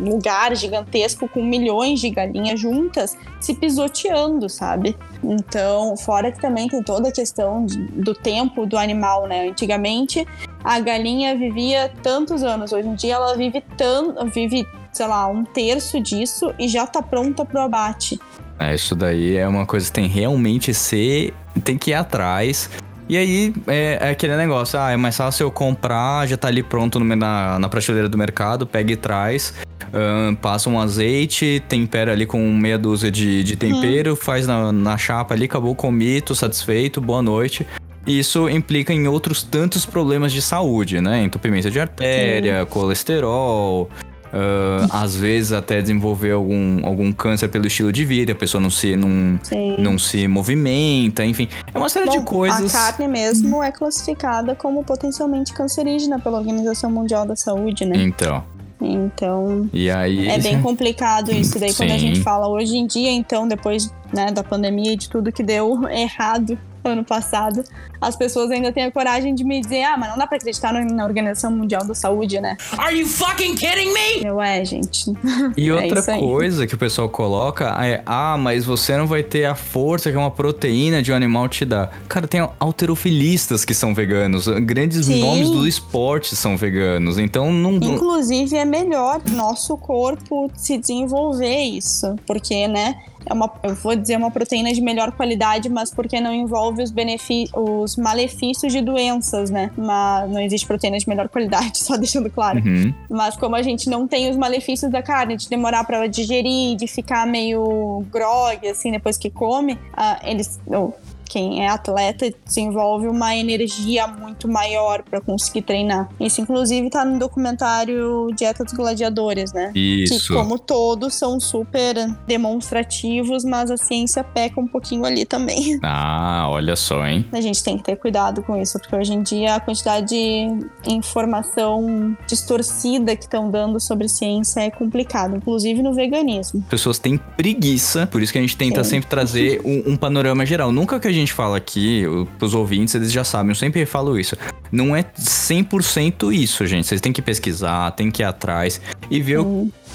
lugar 0.00 0.54
gigantesco 0.56 1.28
com 1.28 1.42
milhões 1.42 2.00
de 2.00 2.10
galinhas 2.10 2.58
juntas 2.58 3.16
se 3.40 3.54
pisoteando, 3.54 4.35
sabe? 4.48 4.96
Então, 5.22 5.96
fora 5.96 6.30
que 6.30 6.40
também 6.40 6.68
tem 6.68 6.82
toda 6.82 7.08
a 7.08 7.12
questão 7.12 7.64
do 7.66 8.14
tempo 8.14 8.66
do 8.66 8.76
animal, 8.76 9.26
né? 9.26 9.48
Antigamente, 9.48 10.26
a 10.62 10.78
galinha 10.80 11.36
vivia 11.36 11.92
tantos 12.02 12.42
anos, 12.42 12.72
hoje 12.72 12.88
em 12.88 12.94
dia 12.94 13.14
ela 13.14 13.36
vive 13.36 13.62
tanto, 13.76 14.24
vive, 14.26 14.66
sei 14.92 15.06
lá, 15.06 15.26
um 15.26 15.44
terço 15.44 16.00
disso 16.00 16.52
e 16.58 16.68
já 16.68 16.86
tá 16.86 17.02
pronta 17.02 17.44
pro 17.44 17.60
abate. 17.60 18.18
É, 18.58 18.74
isso 18.74 18.94
daí 18.94 19.36
é 19.36 19.46
uma 19.46 19.66
coisa 19.66 19.86
que 19.86 19.92
tem 19.92 20.06
realmente 20.06 20.72
ser. 20.72 21.34
Tem 21.62 21.76
que 21.76 21.90
ir 21.90 21.94
atrás. 21.94 22.70
E 23.08 23.16
aí 23.16 23.54
é, 23.68 23.98
é 24.00 24.10
aquele 24.10 24.36
negócio, 24.36 24.78
ah, 24.78 24.90
é 24.90 24.96
mais 24.96 25.16
fácil 25.16 25.44
eu 25.44 25.50
comprar, 25.50 26.26
já 26.26 26.36
tá 26.36 26.48
ali 26.48 26.62
pronto 26.62 26.98
no, 26.98 27.16
na, 27.16 27.58
na 27.58 27.68
prateleira 27.68 28.08
do 28.08 28.18
mercado, 28.18 28.66
pega 28.66 28.92
e 28.92 28.96
traz, 28.96 29.54
ahn, 29.92 30.34
passa 30.34 30.68
um 30.68 30.80
azeite, 30.80 31.62
tempera 31.68 32.12
ali 32.12 32.26
com 32.26 32.40
meia 32.52 32.76
dúzia 32.76 33.10
de, 33.10 33.44
de 33.44 33.54
tempero, 33.54 34.16
faz 34.16 34.46
na, 34.46 34.72
na 34.72 34.98
chapa 34.98 35.34
ali, 35.34 35.44
acabou, 35.44 35.74
comi, 35.74 36.20
tô 36.20 36.34
satisfeito, 36.34 37.00
boa 37.00 37.22
noite. 37.22 37.64
Isso 38.04 38.48
implica 38.48 38.92
em 38.92 39.08
outros 39.08 39.42
tantos 39.42 39.84
problemas 39.84 40.32
de 40.32 40.40
saúde, 40.40 41.00
né? 41.00 41.24
Entupimento 41.24 41.70
de 41.70 41.80
artéria, 41.80 42.64
colesterol, 42.64 43.90
ah, 44.32 45.02
às 45.02 45.16
vezes 45.16 45.52
até 45.52 45.80
desenvolver 45.80 46.32
algum, 46.32 46.84
algum 46.86 47.12
câncer 47.12 47.48
pelo 47.48 47.66
estilo 47.66 47.92
de 47.92 48.04
vida, 48.04 48.32
a 48.32 48.34
pessoa 48.34 48.60
não 48.60 48.70
se, 48.70 48.96
não, 48.96 49.38
Sim. 49.42 49.76
não 49.78 49.98
se 49.98 50.26
movimenta, 50.28 51.24
enfim. 51.24 51.48
É 51.72 51.78
uma 51.78 51.88
série 51.88 52.10
de 52.10 52.18
Bom, 52.18 52.24
coisas. 52.24 52.74
A 52.74 52.78
carne 52.78 53.08
mesmo 53.08 53.62
é 53.62 53.70
classificada 53.70 54.54
como 54.54 54.84
potencialmente 54.84 55.52
cancerígena 55.52 56.18
pela 56.18 56.38
Organização 56.38 56.90
Mundial 56.90 57.26
da 57.26 57.36
Saúde, 57.36 57.84
né? 57.84 57.96
Então. 57.96 58.42
Então 58.80 59.68
E 59.72 59.90
aí. 59.90 60.28
é 60.28 60.38
bem 60.38 60.60
complicado 60.60 61.30
isso. 61.32 61.58
Daí 61.58 61.72
quando 61.72 61.90
a 61.90 61.94
Sim. 61.94 61.98
gente 62.00 62.20
fala 62.20 62.48
hoje 62.48 62.76
em 62.76 62.86
dia, 62.86 63.10
então, 63.10 63.48
depois 63.48 63.92
né, 64.12 64.30
da 64.30 64.44
pandemia 64.44 64.92
e 64.92 64.96
de 64.96 65.08
tudo 65.08 65.32
que 65.32 65.42
deu 65.42 65.88
errado, 65.88 66.58
ano 66.88 67.04
passado, 67.04 67.62
as 68.00 68.14
pessoas 68.16 68.50
ainda 68.50 68.70
têm 68.72 68.84
a 68.84 68.90
coragem 68.90 69.34
de 69.34 69.44
me 69.44 69.60
dizer: 69.60 69.82
ah, 69.84 69.96
mas 69.96 70.10
não 70.10 70.18
dá 70.18 70.26
pra 70.26 70.36
acreditar 70.36 70.72
no- 70.72 70.84
na 70.94 71.04
Organização 71.04 71.50
Mundial 71.50 71.84
da 71.84 71.94
Saúde, 71.94 72.40
né? 72.40 72.56
Are 72.78 72.96
you 72.98 73.06
fucking 73.06 73.54
kidding 73.54 73.92
me? 73.92 74.24
Eu, 74.24 74.40
é, 74.40 74.64
gente. 74.64 75.12
E 75.56 75.68
É 75.70 75.74
outra 75.74 76.12
aí. 76.14 76.20
coisa 76.20 76.66
que 76.66 76.74
o 76.74 76.78
pessoal 76.78 77.08
coloca 77.08 77.66
é: 77.84 78.02
ah, 78.06 78.36
mas 78.38 78.64
você 78.64 78.96
não 78.96 79.06
vai 79.06 79.22
ter 79.22 79.44
a 79.46 79.54
força 79.54 80.10
que 80.10 80.16
uma 80.16 80.30
proteína 80.30 81.02
de 81.02 81.12
um 81.12 81.14
animal 81.16 81.48
te 81.48 81.64
dá. 81.64 81.88
Cara, 82.08 82.26
tem 82.28 82.40
alterofilistas 82.60 83.64
que 83.64 83.74
são 83.74 83.94
veganos, 83.94 84.46
grandes 84.46 85.06
Sim. 85.06 85.20
nomes 85.20 85.50
do 85.50 85.66
esporte 85.66 86.36
são 86.36 86.56
veganos, 86.56 87.18
então 87.18 87.52
não. 87.52 87.74
Inclusive, 87.74 88.56
é 88.56 88.64
melhor 88.64 89.20
nosso 89.32 89.76
corpo 89.76 90.50
se 90.54 90.78
desenvolver 90.78 91.60
isso, 91.62 92.14
porque, 92.26 92.68
né? 92.68 92.94
É 93.28 93.32
uma, 93.32 93.50
eu 93.62 93.74
vou 93.74 93.94
dizer 93.96 94.16
uma 94.16 94.30
proteína 94.30 94.72
de 94.72 94.80
melhor 94.80 95.10
qualidade, 95.12 95.68
mas 95.68 95.90
porque 95.90 96.20
não 96.20 96.32
envolve 96.32 96.82
os, 96.82 96.90
benefi- 96.90 97.48
os 97.54 97.96
malefícios 97.96 98.72
de 98.72 98.80
doenças, 98.80 99.50
né? 99.50 99.70
Mas 99.76 100.30
não 100.30 100.40
existe 100.40 100.66
proteína 100.66 100.96
de 100.98 101.08
melhor 101.08 101.28
qualidade, 101.28 101.78
só 101.82 101.96
deixando 101.96 102.30
claro. 102.30 102.60
Uhum. 102.64 102.94
Mas 103.10 103.36
como 103.36 103.56
a 103.56 103.62
gente 103.62 103.90
não 103.90 104.06
tem 104.06 104.30
os 104.30 104.36
malefícios 104.36 104.90
da 104.90 105.02
carne, 105.02 105.36
de 105.36 105.48
demorar 105.48 105.84
pra 105.84 106.06
digerir, 106.06 106.76
de 106.76 106.86
ficar 106.86 107.26
meio 107.26 108.04
grog, 108.12 108.66
assim, 108.68 108.92
depois 108.92 109.18
que 109.18 109.28
come, 109.30 109.78
ah, 109.92 110.20
eles. 110.22 110.60
ou 110.66 110.96
quem 111.28 111.64
é 111.64 111.68
atleta 111.68 112.32
desenvolve 112.44 113.08
uma 113.08 113.34
energia 113.34 114.06
muito 114.06 114.48
maior 114.48 115.02
pra 115.02 115.20
conseguir 115.20 115.62
treinar. 115.62 116.08
Isso, 116.20 116.40
inclusive, 116.40 116.88
tá 116.90 117.04
no 117.04 117.18
documentário 117.18 118.28
Dieta 118.36 118.64
dos 118.64 118.72
Gladiadores, 118.72 119.52
né? 119.52 119.70
Que, 119.72 120.04
Isso. 120.04 120.32
como 120.32 120.58
todos, 120.58 121.14
são 121.14 121.38
super 121.40 121.94
demonstrativos, 122.26 123.44
mas 123.44 123.70
a 123.70 123.76
ciência 123.76 124.22
peca 124.22 124.60
um 124.60 124.66
pouquinho 124.66 125.04
ali 125.04 125.24
também. 125.24 125.78
Ah, 125.88 126.48
olha 126.50 126.74
só, 126.74 127.06
hein? 127.06 127.24
A 127.32 127.40
gente 127.40 127.62
tem 127.62 127.78
que 127.78 127.84
ter 127.84 127.96
cuidado 127.96 128.42
com 128.42 128.60
isso, 128.60 128.78
porque 128.78 128.94
hoje 128.94 129.14
em 129.14 129.22
dia 129.22 129.54
a 129.54 129.60
quantidade 129.60 130.08
de 130.08 130.92
informação 130.92 132.16
distorcida 132.26 133.14
que 133.16 133.24
estão 133.24 133.50
dando 133.50 133.80
sobre 133.80 134.08
ciência 134.08 134.60
é 134.60 134.70
complicado, 134.70 135.36
inclusive 135.36 135.82
no 135.82 135.94
veganismo. 135.94 136.62
pessoas 136.68 136.98
têm 136.98 137.16
preguiça, 137.16 138.06
por 138.06 138.20
isso 138.20 138.32
que 138.32 138.38
a 138.38 138.40
gente 138.40 138.56
tenta 138.56 138.82
Sim. 138.84 138.90
sempre 138.90 139.08
trazer 139.08 139.60
um, 139.64 139.92
um 139.92 139.96
panorama 139.96 140.44
geral. 140.44 140.72
Nunca 140.72 140.98
que 140.98 141.08
a 141.08 141.12
gente 141.20 141.32
fala 141.32 141.56
aqui, 141.56 142.06
o- 142.06 142.26
pros 142.38 142.54
ouvintes, 142.54 142.94
eles 142.94 143.10
já 143.12 143.24
sabem, 143.24 143.50
eu 143.50 143.54
sempre 143.54 143.84
falo 143.86 144.18
isso. 144.18 144.36
Não 144.70 144.94
é 144.94 145.04
100% 145.16 146.32
isso, 146.32 146.66
gente. 146.66 146.86
Vocês 146.86 147.00
têm 147.00 147.12
que 147.12 147.22
pesquisar, 147.22 147.90
tem 147.92 148.10
que 148.10 148.22
ir 148.22 148.24
atrás 148.24 148.80
e 149.10 149.20
ver 149.20 149.38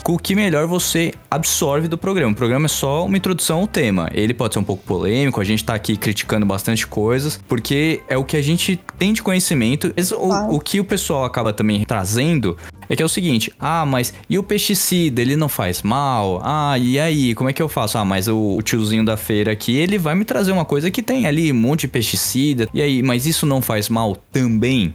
o, 0.08 0.14
o 0.14 0.20
que 0.20 0.36
melhor 0.36 0.68
você 0.68 1.14
absorve 1.30 1.88
do 1.88 1.98
programa. 1.98 2.32
O 2.32 2.36
programa 2.36 2.66
é 2.66 2.70
só 2.70 3.06
uma 3.06 3.18
introdução 3.18 3.60
ao 3.60 3.68
tema. 3.68 4.10
Ele 4.14 4.34
pode 4.34 4.54
ser 4.54 4.60
um 4.60 4.64
pouco 4.64 4.84
polêmico, 4.84 5.40
a 5.40 5.44
gente 5.44 5.64
tá 5.64 5.74
aqui 5.74 5.98
criticando 5.98 6.46
bastante 6.46 6.86
coisas, 6.88 7.40
porque 7.48 8.02
é 8.08 8.18
o 8.18 8.24
que 8.24 8.38
a 8.38 8.42
gente 8.42 8.80
tem 8.98 9.14
de 9.14 9.22
conhecimento. 9.22 9.94
O, 10.18 10.56
o 10.56 10.60
que 10.60 10.80
o 10.80 10.86
pessoal 10.86 11.26
acaba 11.26 11.54
também 11.54 11.84
trazendo 11.86 12.58
é 12.90 12.96
que 12.96 13.02
é 13.02 13.06
o 13.06 13.10
seguinte: 13.10 13.52
ah, 13.60 13.86
mas 13.86 14.14
e 14.30 14.38
o 14.38 14.44
pesticida? 14.44 15.22
Ele 15.22 15.36
não 15.36 15.48
faz 15.48 15.82
mal? 15.82 16.42
Ah, 16.44 16.78
e 16.78 17.00
aí? 17.00 17.34
Como 17.34 17.50
é 17.50 17.54
que 17.54 17.62
eu 17.62 17.70
faço? 17.70 17.98
Ah, 17.98 18.06
mas 18.06 18.28
o, 18.28 18.58
o 18.58 18.62
tiozinho 18.62 19.06
da 19.06 19.16
feira 19.16 19.52
aqui, 19.52 19.76
ele 19.78 19.98
vai 19.98 20.16
me 20.16 20.26
trazer 20.26 20.52
uma 20.52 20.66
coisa 20.66 20.92
que 20.92 21.02
tem 21.02 21.26
ali 21.26 21.52
um 21.52 21.56
monte 21.56 21.82
de 21.82 21.88
pesticida. 21.88 22.68
E 22.74 22.82
aí, 22.82 23.02
mas 23.02 23.26
isso 23.26 23.46
não 23.46 23.62
faz 23.62 23.88
mal 23.88 24.16
também? 24.32 24.94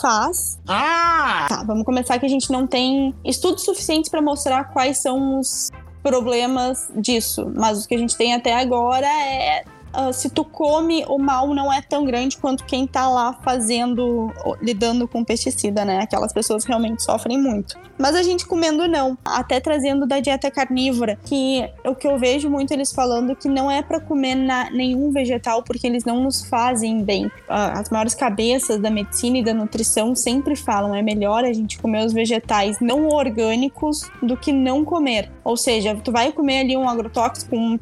Faz. 0.00 0.58
Ah! 0.66 1.46
Tá, 1.48 1.62
vamos 1.64 1.84
começar 1.84 2.18
que 2.18 2.26
a 2.26 2.28
gente 2.28 2.50
não 2.50 2.66
tem 2.66 3.14
estudos 3.24 3.64
suficientes 3.64 4.10
para 4.10 4.22
mostrar 4.22 4.64
quais 4.72 4.98
são 4.98 5.40
os 5.40 5.70
problemas 6.02 6.90
disso, 6.96 7.50
mas 7.54 7.84
o 7.84 7.88
que 7.88 7.94
a 7.94 7.98
gente 7.98 8.16
tem 8.16 8.34
até 8.34 8.54
agora 8.54 9.06
é 9.06 9.64
ah, 9.92 10.12
se 10.12 10.30
tu 10.30 10.44
come, 10.44 11.04
o 11.08 11.18
mal 11.18 11.54
não 11.54 11.72
é 11.72 11.80
tão 11.82 12.04
grande 12.04 12.36
quanto 12.36 12.64
quem 12.64 12.86
tá 12.86 13.08
lá 13.08 13.32
fazendo, 13.44 14.32
lidando 14.60 15.06
com 15.08 15.24
pesticida, 15.24 15.84
né? 15.84 16.00
Aquelas 16.02 16.32
pessoas 16.32 16.64
realmente 16.64 17.02
sofrem 17.02 17.38
muito. 17.38 17.76
Mas 17.98 18.14
a 18.14 18.22
gente 18.22 18.46
comendo 18.46 18.86
não. 18.86 19.18
Até 19.24 19.58
trazendo 19.60 20.06
da 20.06 20.20
dieta 20.20 20.50
carnívora, 20.50 21.18
que 21.24 21.68
o 21.84 21.94
que 21.94 22.06
eu 22.06 22.18
vejo 22.18 22.48
muito 22.48 22.72
eles 22.72 22.92
falando 22.92 23.34
que 23.34 23.48
não 23.48 23.70
é 23.70 23.82
pra 23.82 24.00
comer 24.00 24.34
na- 24.36 24.70
nenhum 24.70 25.10
vegetal 25.10 25.62
porque 25.62 25.86
eles 25.86 26.04
não 26.04 26.22
nos 26.22 26.44
fazem 26.46 27.02
bem. 27.02 27.30
Ah, 27.48 27.78
As 27.80 27.90
maiores 27.90 28.14
cabeças 28.14 28.80
da 28.80 28.90
medicina 28.90 29.38
e 29.38 29.44
da 29.44 29.52
nutrição 29.54 30.14
sempre 30.14 30.54
falam 30.56 30.94
é 30.94 31.02
melhor 31.02 31.44
a 31.44 31.52
gente 31.52 31.78
comer 31.78 32.04
os 32.04 32.12
vegetais 32.12 32.78
não 32.80 33.08
orgânicos 33.08 34.08
do 34.22 34.36
que 34.36 34.52
não 34.52 34.84
comer. 34.84 35.30
Ou 35.44 35.56
seja, 35.56 35.94
tu 35.96 36.12
vai 36.12 36.30
comer 36.32 36.60
ali 36.60 36.76
um 36.76 36.88
agrotóxico, 36.88 37.56
um 37.56 37.78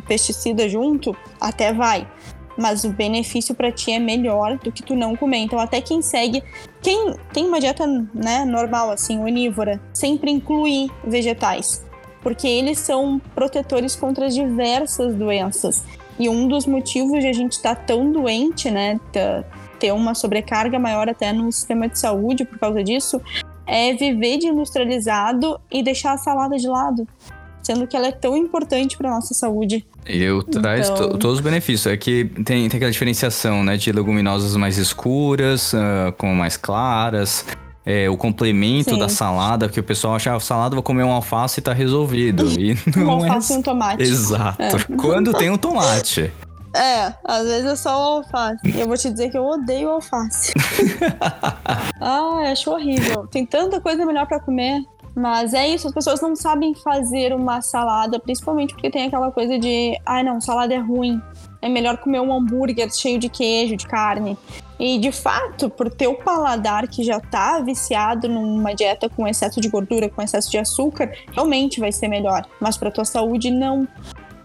pesticida 0.00 0.68
junto, 0.68 1.16
até 1.40 1.72
vai. 1.72 2.06
Mas 2.58 2.84
o 2.84 2.90
benefício 2.90 3.54
pra 3.54 3.70
ti 3.70 3.92
é 3.92 3.98
melhor 3.98 4.56
do 4.58 4.72
que 4.72 4.82
tu 4.82 4.94
não 4.96 5.14
comer. 5.14 5.38
Então, 5.38 5.58
até 5.58 5.80
quem 5.80 6.00
segue, 6.00 6.42
quem 6.80 7.14
tem 7.32 7.46
uma 7.46 7.60
dieta 7.60 7.86
né, 8.14 8.44
normal, 8.46 8.90
assim, 8.90 9.18
onívora, 9.18 9.80
sempre 9.92 10.30
inclui 10.30 10.90
vegetais. 11.04 11.84
Porque 12.22 12.48
eles 12.48 12.78
são 12.78 13.20
protetores 13.34 13.94
contra 13.94 14.28
diversas 14.30 15.14
doenças. 15.14 15.84
E 16.18 16.30
um 16.30 16.48
dos 16.48 16.66
motivos 16.66 17.20
de 17.20 17.28
a 17.28 17.32
gente 17.32 17.52
estar 17.52 17.74
tão 17.74 18.10
doente, 18.10 18.70
né, 18.70 18.98
tá- 19.12 19.44
ter 19.78 19.92
uma 19.92 20.14
sobrecarga 20.14 20.78
maior 20.78 21.08
até 21.10 21.34
no 21.34 21.52
sistema 21.52 21.86
de 21.86 21.98
saúde 21.98 22.46
por 22.46 22.58
causa 22.58 22.82
disso, 22.82 23.20
é 23.66 23.92
viver 23.92 24.38
de 24.38 24.46
industrializado 24.46 25.60
e 25.70 25.82
deixar 25.82 26.12
a 26.12 26.18
salada 26.18 26.56
de 26.56 26.66
lado. 26.66 27.06
Sendo 27.66 27.84
que 27.86 27.96
ela 27.96 28.06
é 28.06 28.12
tão 28.12 28.36
importante 28.36 28.96
para 28.96 29.10
nossa 29.10 29.34
saúde. 29.34 29.84
Eu 30.06 30.40
traz 30.44 30.88
Então- 30.88 31.08
to- 31.10 31.18
todos 31.18 31.38
os 31.38 31.40
benefícios. 31.40 31.92
É 31.92 31.96
que 31.96 32.24
tem, 32.44 32.68
tem 32.68 32.76
aquela 32.76 32.92
diferenciação, 32.92 33.64
né? 33.64 33.76
De 33.76 33.90
leguminosas 33.90 34.54
mais 34.56 34.78
escuras, 34.78 35.74
ah, 35.74 36.12
com 36.16 36.32
mais 36.32 36.56
claras. 36.56 37.44
É, 37.84 38.08
o 38.08 38.16
complemento 38.16 38.90
Sim. 38.90 38.98
da 39.00 39.08
salada, 39.08 39.68
que 39.68 39.80
o 39.80 39.82
pessoal 39.82 40.14
acha, 40.14 40.32
ah, 40.34 40.38
salada, 40.38 40.74
vou 40.76 40.82
comer 40.82 41.02
um 41.02 41.10
alface 41.10 41.58
e 41.58 41.62
tá 41.62 41.72
resolvido. 41.72 42.44
E 42.56 42.76
Um 42.98 43.24
é. 43.24 43.28
alface 43.28 43.52
e 43.52 43.56
um 43.56 43.62
tomate. 43.62 44.02
Exato. 44.02 44.58
Quando 44.96 45.32
tem 45.34 45.50
um 45.50 45.56
tomate. 45.58 46.32
É, 46.78 47.14
às 47.24 47.44
vezes 47.48 47.64
é 47.64 47.74
só 47.76 47.90
o 47.98 48.16
alface. 48.18 48.58
E 48.68 48.78
eu 48.78 48.86
vou 48.86 48.98
te 48.98 49.08
dizer 49.10 49.30
que 49.30 49.38
eu 49.38 49.46
odeio 49.46 49.88
alface. 49.88 50.52
ah, 52.00 52.50
acho 52.52 52.70
horrível. 52.70 53.26
Tem 53.28 53.46
tanta 53.46 53.80
coisa 53.80 54.04
melhor 54.04 54.26
pra 54.26 54.38
comer. 54.40 54.82
Mas 55.16 55.54
é 55.54 55.66
isso, 55.66 55.88
as 55.88 55.94
pessoas 55.94 56.20
não 56.20 56.36
sabem 56.36 56.74
fazer 56.74 57.32
uma 57.32 57.62
salada, 57.62 58.20
principalmente 58.20 58.74
porque 58.74 58.90
tem 58.90 59.06
aquela 59.06 59.32
coisa 59.32 59.58
de, 59.58 59.98
ai 60.04 60.22
não, 60.22 60.42
salada 60.42 60.74
é 60.74 60.78
ruim. 60.78 61.22
É 61.62 61.70
melhor 61.70 61.96
comer 61.96 62.20
um 62.20 62.30
hambúrguer 62.30 62.94
cheio 62.94 63.18
de 63.18 63.30
queijo, 63.30 63.76
de 63.76 63.86
carne. 63.86 64.36
E 64.78 64.98
de 64.98 65.10
fato, 65.10 65.70
por 65.70 65.90
teu 65.90 66.16
paladar 66.16 66.86
que 66.86 67.02
já 67.02 67.18
tá 67.18 67.60
viciado 67.60 68.28
numa 68.28 68.74
dieta 68.74 69.08
com 69.08 69.26
excesso 69.26 69.58
de 69.58 69.70
gordura, 69.70 70.10
com 70.10 70.20
excesso 70.20 70.50
de 70.50 70.58
açúcar, 70.58 71.10
realmente 71.32 71.80
vai 71.80 71.90
ser 71.90 72.08
melhor. 72.08 72.46
Mas 72.60 72.76
pra 72.76 72.90
tua 72.90 73.06
saúde, 73.06 73.50
não. 73.50 73.88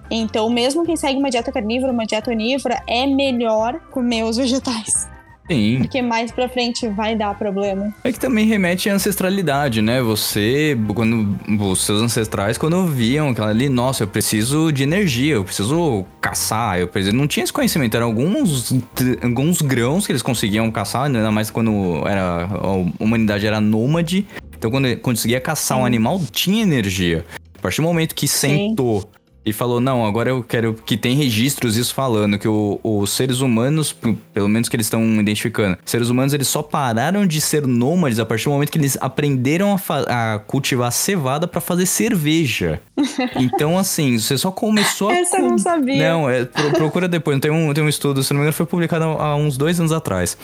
Então, 0.09 0.49
mesmo 0.49 0.85
quem 0.85 0.95
segue 0.95 1.19
uma 1.19 1.29
dieta 1.29 1.51
carnívora, 1.51 1.91
uma 1.91 2.05
dieta 2.05 2.31
onívora, 2.31 2.81
é 2.87 3.05
melhor 3.05 3.77
comer 3.91 4.23
os 4.23 4.37
vegetais. 4.37 5.09
Sim. 5.51 5.79
Porque 5.79 6.01
mais 6.01 6.31
pra 6.31 6.47
frente 6.47 6.87
vai 6.87 7.15
dar 7.15 7.37
problema. 7.37 7.93
É 8.03 8.11
que 8.11 8.19
também 8.19 8.45
remete 8.45 8.89
à 8.89 8.93
ancestralidade, 8.93 9.81
né? 9.81 10.01
Você, 10.01 10.77
quando 10.93 11.37
os 11.69 11.85
seus 11.85 12.01
ancestrais, 12.01 12.57
quando 12.57 12.85
viam 12.85 13.29
aquela 13.29 13.49
ali, 13.49 13.67
nossa, 13.67 14.03
eu 14.03 14.07
preciso 14.07 14.71
de 14.71 14.83
energia, 14.83 15.35
eu 15.35 15.43
preciso 15.43 16.05
caçar, 16.21 16.79
eu 16.79 16.87
preciso. 16.87 17.15
Não 17.15 17.27
tinha 17.27 17.43
esse 17.43 17.51
conhecimento, 17.51 17.95
eram 17.95 18.07
alguns, 18.07 18.73
alguns 19.21 19.61
grãos 19.61 20.05
que 20.05 20.11
eles 20.11 20.21
conseguiam 20.21 20.71
caçar, 20.71 21.05
ainda 21.05 21.31
mais 21.31 21.51
quando 21.51 22.07
era, 22.07 22.45
a 22.45 23.03
humanidade 23.03 23.45
era 23.45 23.59
nômade. 23.59 24.25
Então, 24.57 24.71
quando 24.71 24.95
conseguia 24.97 25.41
caçar 25.41 25.77
um 25.77 25.85
animal, 25.85 26.21
tinha 26.31 26.61
energia. 26.61 27.25
A 27.57 27.61
partir 27.61 27.81
do 27.81 27.83
momento 27.83 28.15
que 28.15 28.27
sentou 28.27 29.09
e 29.43 29.51
falou, 29.51 29.79
não, 29.79 30.05
agora 30.05 30.29
eu 30.29 30.43
quero 30.43 30.73
que 30.85 30.95
tem 30.95 31.15
registros 31.15 31.75
isso 31.77 31.93
falando, 31.95 32.37
que 32.37 32.47
o- 32.47 32.79
os 32.83 33.09
seres 33.11 33.39
humanos, 33.41 33.95
pelo 34.33 34.47
menos 34.47 34.69
que 34.69 34.75
eles 34.75 34.85
estão 34.85 35.03
identificando, 35.19 35.77
seres 35.83 36.09
humanos 36.09 36.33
eles 36.33 36.47
só 36.47 36.61
pararam 36.61 37.25
de 37.25 37.41
ser 37.41 37.65
nômades 37.65 38.19
a 38.19 38.25
partir 38.25 38.45
do 38.45 38.51
momento 38.51 38.71
que 38.71 38.77
eles 38.77 38.97
aprenderam 39.01 39.75
a, 39.89 40.35
a 40.35 40.39
cultivar 40.39 40.91
cevada 40.91 41.47
pra 41.47 41.59
fazer 41.61 41.85
cerveja. 41.85 42.79
Então, 43.35 43.77
assim, 43.77 44.17
você 44.19 44.37
só 44.37 44.51
começou 44.51 45.09
a. 45.09 45.13
Essa 45.15 45.37
eu 45.37 45.49
não 45.49 45.57
sabia. 45.57 46.11
Não, 46.11 46.29
é, 46.29 46.45
pro- 46.45 46.71
procura 46.71 47.07
depois. 47.07 47.39
Tem 47.39 47.49
um, 47.51 47.73
tem 47.73 47.83
um 47.83 47.89
estudo, 47.89 48.23
se 48.23 48.31
não 48.33 48.39
me 48.39 48.43
engano, 48.43 48.53
foi 48.53 48.65
publicado 48.65 49.03
há 49.05 49.25
há 49.31 49.35
uns 49.35 49.57
dois 49.57 49.79
anos 49.79 49.91
atrás. 49.91 50.37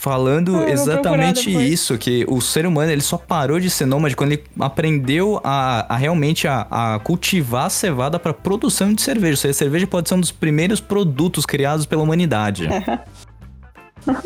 Falando 0.00 0.56
Ah, 0.56 0.70
exatamente 0.70 1.50
isso, 1.50 1.98
que 1.98 2.24
o 2.26 2.40
ser 2.40 2.64
humano 2.64 2.90
ele 2.90 3.02
só 3.02 3.18
parou 3.18 3.60
de 3.60 3.68
ser 3.68 3.84
nômade 3.84 4.16
quando 4.16 4.32
ele 4.32 4.42
aprendeu 4.58 5.38
a, 5.44 5.92
a 5.94 5.96
realmente 5.98 6.48
a, 6.48 6.66
a 6.70 6.98
cultivar 7.00 7.66
a 7.66 7.70
cevada 7.70 8.18
para 8.18 8.32
produção 8.32 8.94
de 8.94 9.02
cerveja. 9.02 9.34
Ou 9.34 9.36
seja, 9.36 9.50
a 9.50 9.54
cerveja 9.54 9.86
pode 9.86 10.08
ser 10.08 10.14
um 10.14 10.20
dos 10.20 10.32
primeiros 10.32 10.80
produtos 10.80 11.44
criados 11.44 11.84
pela 11.84 12.02
humanidade. 12.02 12.66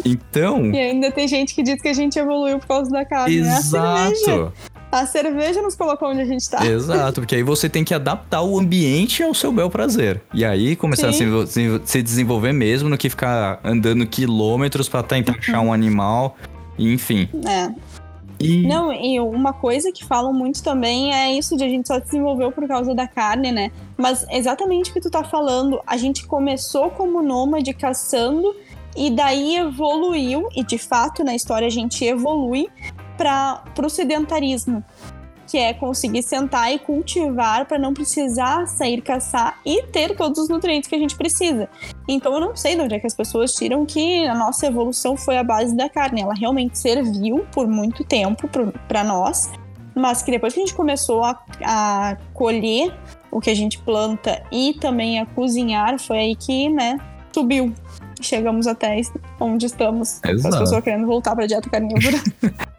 Então, 0.04 0.66
E 0.66 0.78
ainda 0.78 1.10
tem 1.10 1.26
gente 1.26 1.52
que 1.52 1.60
diz 1.60 1.82
que 1.82 1.88
a 1.88 1.92
gente 1.92 2.16
evoluiu 2.16 2.60
por 2.60 2.68
causa 2.68 2.88
da 2.92 3.04
carne. 3.04 3.40
né? 3.40 3.60
A 4.94 5.06
cerveja. 5.06 5.60
nos 5.60 5.74
colocou 5.74 6.10
onde 6.10 6.20
a 6.20 6.24
gente 6.24 6.48
tá. 6.48 6.64
Exato, 6.64 7.20
porque 7.20 7.34
aí 7.34 7.42
você 7.42 7.68
tem 7.68 7.84
que 7.84 7.94
adaptar 7.94 8.42
o 8.42 8.58
ambiente 8.58 9.22
ao 9.22 9.34
seu 9.34 9.50
bel 9.50 9.68
prazer. 9.68 10.22
E 10.32 10.44
aí 10.44 10.76
começar 10.76 11.12
Sim. 11.12 11.42
a 11.42 11.46
se, 11.46 11.80
se 11.84 12.02
desenvolver 12.02 12.52
mesmo 12.52 12.88
no 12.88 12.96
que 12.96 13.10
ficar 13.10 13.60
andando 13.64 14.06
quilômetros 14.06 14.88
pra 14.88 15.02
tentar 15.02 15.36
achar 15.38 15.60
um 15.60 15.72
animal. 15.72 16.36
Enfim. 16.78 17.28
É. 17.46 17.72
E 18.38 18.66
Não, 18.66 18.92
e 18.92 19.18
uma 19.20 19.52
coisa 19.52 19.92
que 19.92 20.04
falam 20.04 20.32
muito 20.32 20.62
também 20.62 21.14
é 21.14 21.32
isso 21.32 21.56
de 21.56 21.64
a 21.64 21.68
gente 21.68 21.86
só 21.86 21.94
se 21.94 22.06
desenvolveu 22.06 22.50
por 22.50 22.66
causa 22.66 22.94
da 22.94 23.06
carne, 23.06 23.52
né? 23.52 23.70
Mas 23.96 24.26
exatamente 24.30 24.90
o 24.90 24.92
que 24.92 25.00
tu 25.00 25.10
tá 25.10 25.22
falando, 25.22 25.80
a 25.86 25.96
gente 25.96 26.26
começou 26.26 26.90
como 26.90 27.22
nômade 27.22 27.72
caçando 27.72 28.54
e 28.96 29.10
daí 29.10 29.56
evoluiu, 29.56 30.48
e 30.54 30.62
de 30.64 30.78
fato 30.78 31.24
na 31.24 31.34
história 31.34 31.66
a 31.66 31.70
gente 31.70 32.04
evolui 32.04 32.68
para 33.16 33.62
pro 33.74 33.88
sedentarismo, 33.88 34.84
que 35.46 35.58
é 35.58 35.74
conseguir 35.74 36.22
sentar 36.22 36.72
e 36.72 36.78
cultivar 36.78 37.66
para 37.66 37.78
não 37.78 37.92
precisar 37.92 38.66
sair 38.66 39.00
caçar 39.02 39.58
e 39.64 39.82
ter 39.84 40.16
todos 40.16 40.38
os 40.38 40.48
nutrientes 40.48 40.88
que 40.88 40.94
a 40.94 40.98
gente 40.98 41.16
precisa. 41.16 41.68
Então 42.08 42.34
eu 42.34 42.40
não 42.40 42.56
sei 42.56 42.74
de 42.74 42.82
onde 42.82 42.94
é 42.94 43.00
que 43.00 43.06
as 43.06 43.14
pessoas 43.14 43.52
tiram 43.54 43.84
que 43.84 44.26
a 44.26 44.34
nossa 44.34 44.66
evolução 44.66 45.16
foi 45.16 45.36
a 45.36 45.44
base 45.44 45.76
da 45.76 45.88
carne. 45.88 46.22
Ela 46.22 46.34
realmente 46.34 46.78
serviu 46.78 47.46
por 47.52 47.66
muito 47.66 48.04
tempo 48.04 48.48
para 48.88 49.04
nós, 49.04 49.50
mas 49.94 50.22
que 50.22 50.30
depois 50.30 50.54
que 50.54 50.60
a 50.60 50.64
gente 50.64 50.74
começou 50.74 51.22
a, 51.22 51.38
a 51.62 52.16
colher 52.32 52.92
o 53.30 53.40
que 53.40 53.50
a 53.50 53.54
gente 53.54 53.78
planta 53.80 54.42
e 54.50 54.74
também 54.80 55.18
a 55.18 55.26
cozinhar, 55.26 55.98
foi 55.98 56.18
aí 56.18 56.36
que, 56.36 56.68
né, 56.68 56.98
subiu. 57.32 57.74
Chegamos 58.20 58.66
até 58.66 59.00
onde 59.40 59.66
estamos. 59.66 60.20
Exato. 60.24 60.54
As 60.54 60.60
pessoas 60.60 60.84
querendo 60.84 61.06
voltar 61.06 61.34
para 61.34 61.46
dieta 61.46 61.68
carnívora. 61.68 62.16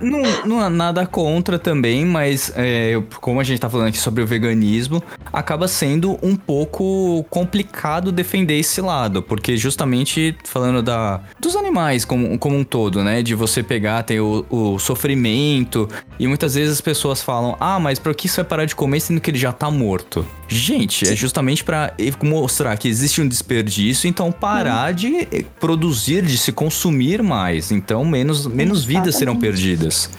Não, 0.00 0.22
não 0.46 0.60
há 0.60 0.70
nada 0.70 1.06
contra 1.06 1.58
também, 1.58 2.04
mas 2.04 2.52
é, 2.56 3.00
como 3.20 3.40
a 3.40 3.44
gente 3.44 3.60
tá 3.60 3.70
falando 3.70 3.88
aqui 3.88 3.98
sobre 3.98 4.22
o 4.22 4.26
veganismo, 4.26 5.02
acaba 5.32 5.68
sendo 5.68 6.18
um 6.22 6.34
pouco 6.34 7.24
complicado 7.30 8.10
defender 8.10 8.58
esse 8.58 8.80
lado, 8.80 9.22
porque 9.22 9.56
justamente 9.56 10.36
falando 10.44 10.82
da, 10.82 11.20
dos 11.38 11.54
animais 11.54 12.04
como, 12.04 12.38
como 12.38 12.56
um 12.56 12.64
todo, 12.64 13.04
né? 13.04 13.22
De 13.22 13.34
você 13.34 13.62
pegar, 13.62 14.02
ter 14.02 14.20
o, 14.20 14.44
o 14.50 14.78
sofrimento, 14.78 15.88
e 16.18 16.26
muitas 16.26 16.54
vezes 16.54 16.74
as 16.74 16.80
pessoas 16.80 17.22
falam, 17.22 17.56
ah, 17.60 17.78
mas 17.78 17.98
por 17.98 18.14
que 18.14 18.28
você 18.28 18.36
vai 18.36 18.44
parar 18.44 18.64
de 18.64 18.74
comer 18.74 19.00
sendo 19.00 19.20
que 19.20 19.30
ele 19.30 19.38
já 19.38 19.52
tá 19.52 19.70
morto? 19.70 20.26
Gente, 20.48 21.06
é 21.06 21.14
justamente 21.14 21.62
pra 21.62 21.92
mostrar 22.22 22.76
que 22.76 22.88
existe 22.88 23.20
um 23.20 23.28
desperdício, 23.28 24.08
então 24.08 24.32
parar 24.32 24.92
de 24.92 25.26
produzir, 25.60 26.24
de 26.24 26.38
se 26.38 26.52
consumir 26.52 27.22
mais. 27.22 27.70
Então, 27.70 28.04
menos, 28.04 28.46
menos 28.46 28.84
vidas 28.84 29.14
serão 29.14 29.34
Exatamente. 29.34 29.57
Perdidas. 29.58 30.10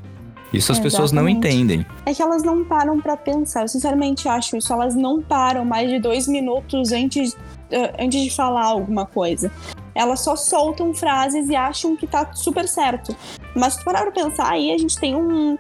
Isso 0.52 0.72
as 0.72 0.80
pessoas 0.80 1.12
não 1.12 1.28
Exatamente. 1.30 1.56
entendem. 1.56 1.86
É 2.06 2.14
que 2.14 2.22
elas 2.22 2.44
não 2.44 2.66
param 2.66 3.00
pra 3.00 3.16
pensar. 3.16 3.62
Eu 3.62 3.68
sinceramente 3.68 4.28
acho 4.28 4.58
isso. 4.58 4.74
Elas 4.74 4.96
não 4.96 5.22
param 5.22 5.64
mais 5.64 5.90
de 5.90 6.00
dois 6.00 6.28
minutos 6.28 6.92
antes, 6.92 7.38
eh, 7.70 7.94
antes 8.00 8.22
de 8.22 8.32
falar 8.32 8.66
alguma 8.66 9.06
coisa. 9.06 9.52
Elas 9.94 10.22
só 10.22 10.36
soltam 10.36 10.94
frases 10.94 11.50
e 11.50 11.56
acham 11.56 11.96
que 11.96 12.08
tá 12.08 12.34
super 12.34 12.68
certo. 12.68 13.16
Mas 13.56 13.74
se 13.74 13.80
tu 13.80 13.86
parar 13.86 14.02
pra 14.02 14.12
pensar, 14.12 14.50
aí 14.52 14.72
a 14.72 14.78
gente 14.78 14.98
tem 14.98 15.16
um, 15.16 15.56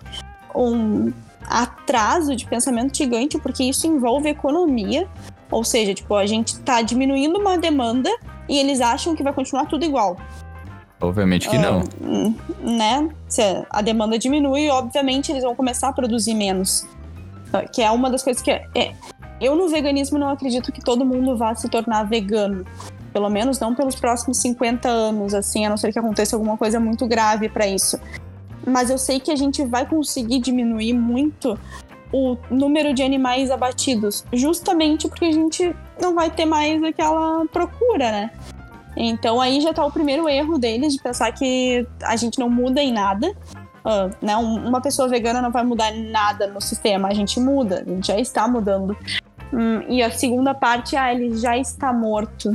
um 0.55 1.13
atraso 1.47 2.36
de 2.36 2.47
pensamento 2.47 2.97
gigante, 2.97 3.38
porque 3.38 3.63
isso 3.63 3.86
envolve 3.86 4.27
economia. 4.27 5.07
Ou 5.51 5.63
seja, 5.63 5.93
tipo, 5.93 6.15
a 6.15 6.25
gente 6.25 6.59
tá 6.61 6.82
diminuindo 6.82 7.38
uma 7.38 7.59
demanda 7.59 8.09
e 8.47 8.57
eles 8.57 8.82
acham 8.82 9.15
que 9.15 9.21
vai 9.21 9.34
continuar 9.34 9.67
tudo 9.67 9.86
igual. 9.86 10.17
Obviamente 11.02 11.50
que 11.50 11.58
não. 11.58 11.84
Hum, 12.02 12.36
né? 12.62 13.10
Se 13.28 13.41
a 13.70 13.82
demanda 13.82 14.18
diminui, 14.20 14.70
obviamente 14.70 15.32
eles 15.32 15.43
vão 15.43 15.56
começar 15.56 15.89
a 15.89 15.93
produzir 15.93 16.34
menos. 16.34 16.86
Que 17.72 17.82
é 17.82 17.89
uma 17.89 18.10
das 18.10 18.22
coisas 18.24 18.41
que. 18.41 18.52
é- 18.52 18.93
eu 19.41 19.56
no 19.56 19.70
veganismo 19.70 20.20
não 20.20 20.30
acredito 20.30 20.72
que 20.72 20.82
todo 20.82 21.06
mundo 21.06 21.38
vá 21.38 21.56
se 21.56 21.70
tornar 21.70 22.04
vegano. 22.04 22.66
Pelo 23.14 23.30
menos 23.30 23.60
não 23.60 23.74
pelos 23.74 23.95
próximos 23.95 24.38
50 24.38 24.89
anos, 24.89 25.34
assim, 25.34 25.66
a 25.66 25.70
não 25.70 25.78
ser 25.78 25.91
que 25.91 25.97
aconteça 25.97 26.36
alguma 26.36 26.58
coisa 26.58 26.80
muito 26.80 27.08
grave 27.08 27.47
para 27.50 27.66
isso. 27.66 27.97
Mas 28.68 28.89
eu 28.89 28.97
sei 28.97 29.20
que 29.20 29.32
a 29.32 29.36
gente 29.36 29.64
vai 29.66 29.86
conseguir 29.86 30.39
diminuir 30.39 30.93
muito 30.93 31.58
o 32.12 32.38
número 32.52 32.93
de 32.93 33.02
animais 33.02 33.50
abatidos, 33.50 34.26
justamente 34.34 35.08
porque 35.08 35.26
a 35.26 35.32
gente 35.32 35.74
não 36.02 36.14
vai 36.14 36.30
ter 36.30 36.45
mais 36.45 36.84
aquela 36.84 37.45
procura, 37.47 38.12
né? 38.12 38.32
Então 38.97 39.39
aí 39.39 39.61
já 39.61 39.73
tá 39.73 39.85
o 39.85 39.91
primeiro 39.91 40.27
erro 40.27 40.57
deles 40.57 40.93
de 40.93 41.01
pensar 41.01 41.31
que 41.31 41.85
a 42.03 42.15
gente 42.15 42.39
não 42.39 42.49
muda 42.49 42.81
em 42.81 42.91
nada. 42.91 43.31
Ah, 43.85 44.09
né? 44.21 44.35
Um- 44.37 44.67
Uma 44.67 44.81
pessoa 44.81 45.07
vegana 45.07 45.41
não 45.41 45.51
vai 45.51 45.63
mudar 45.63 45.91
nada 45.93 46.47
no 46.47 46.59
sistema, 46.61 47.07
a 47.07 47.13
gente 47.13 47.39
muda, 47.39 47.83
a 47.85 47.89
gente 47.89 48.07
já 48.07 48.19
está 48.19 48.47
mudando. 48.47 48.95
Hum, 49.51 49.81
e 49.87 50.03
a 50.03 50.11
segunda 50.11 50.53
parte, 50.53 50.95
ah, 50.95 51.11
ele 51.13 51.35
já 51.37 51.57
está 51.57 51.91
morto. 51.91 52.51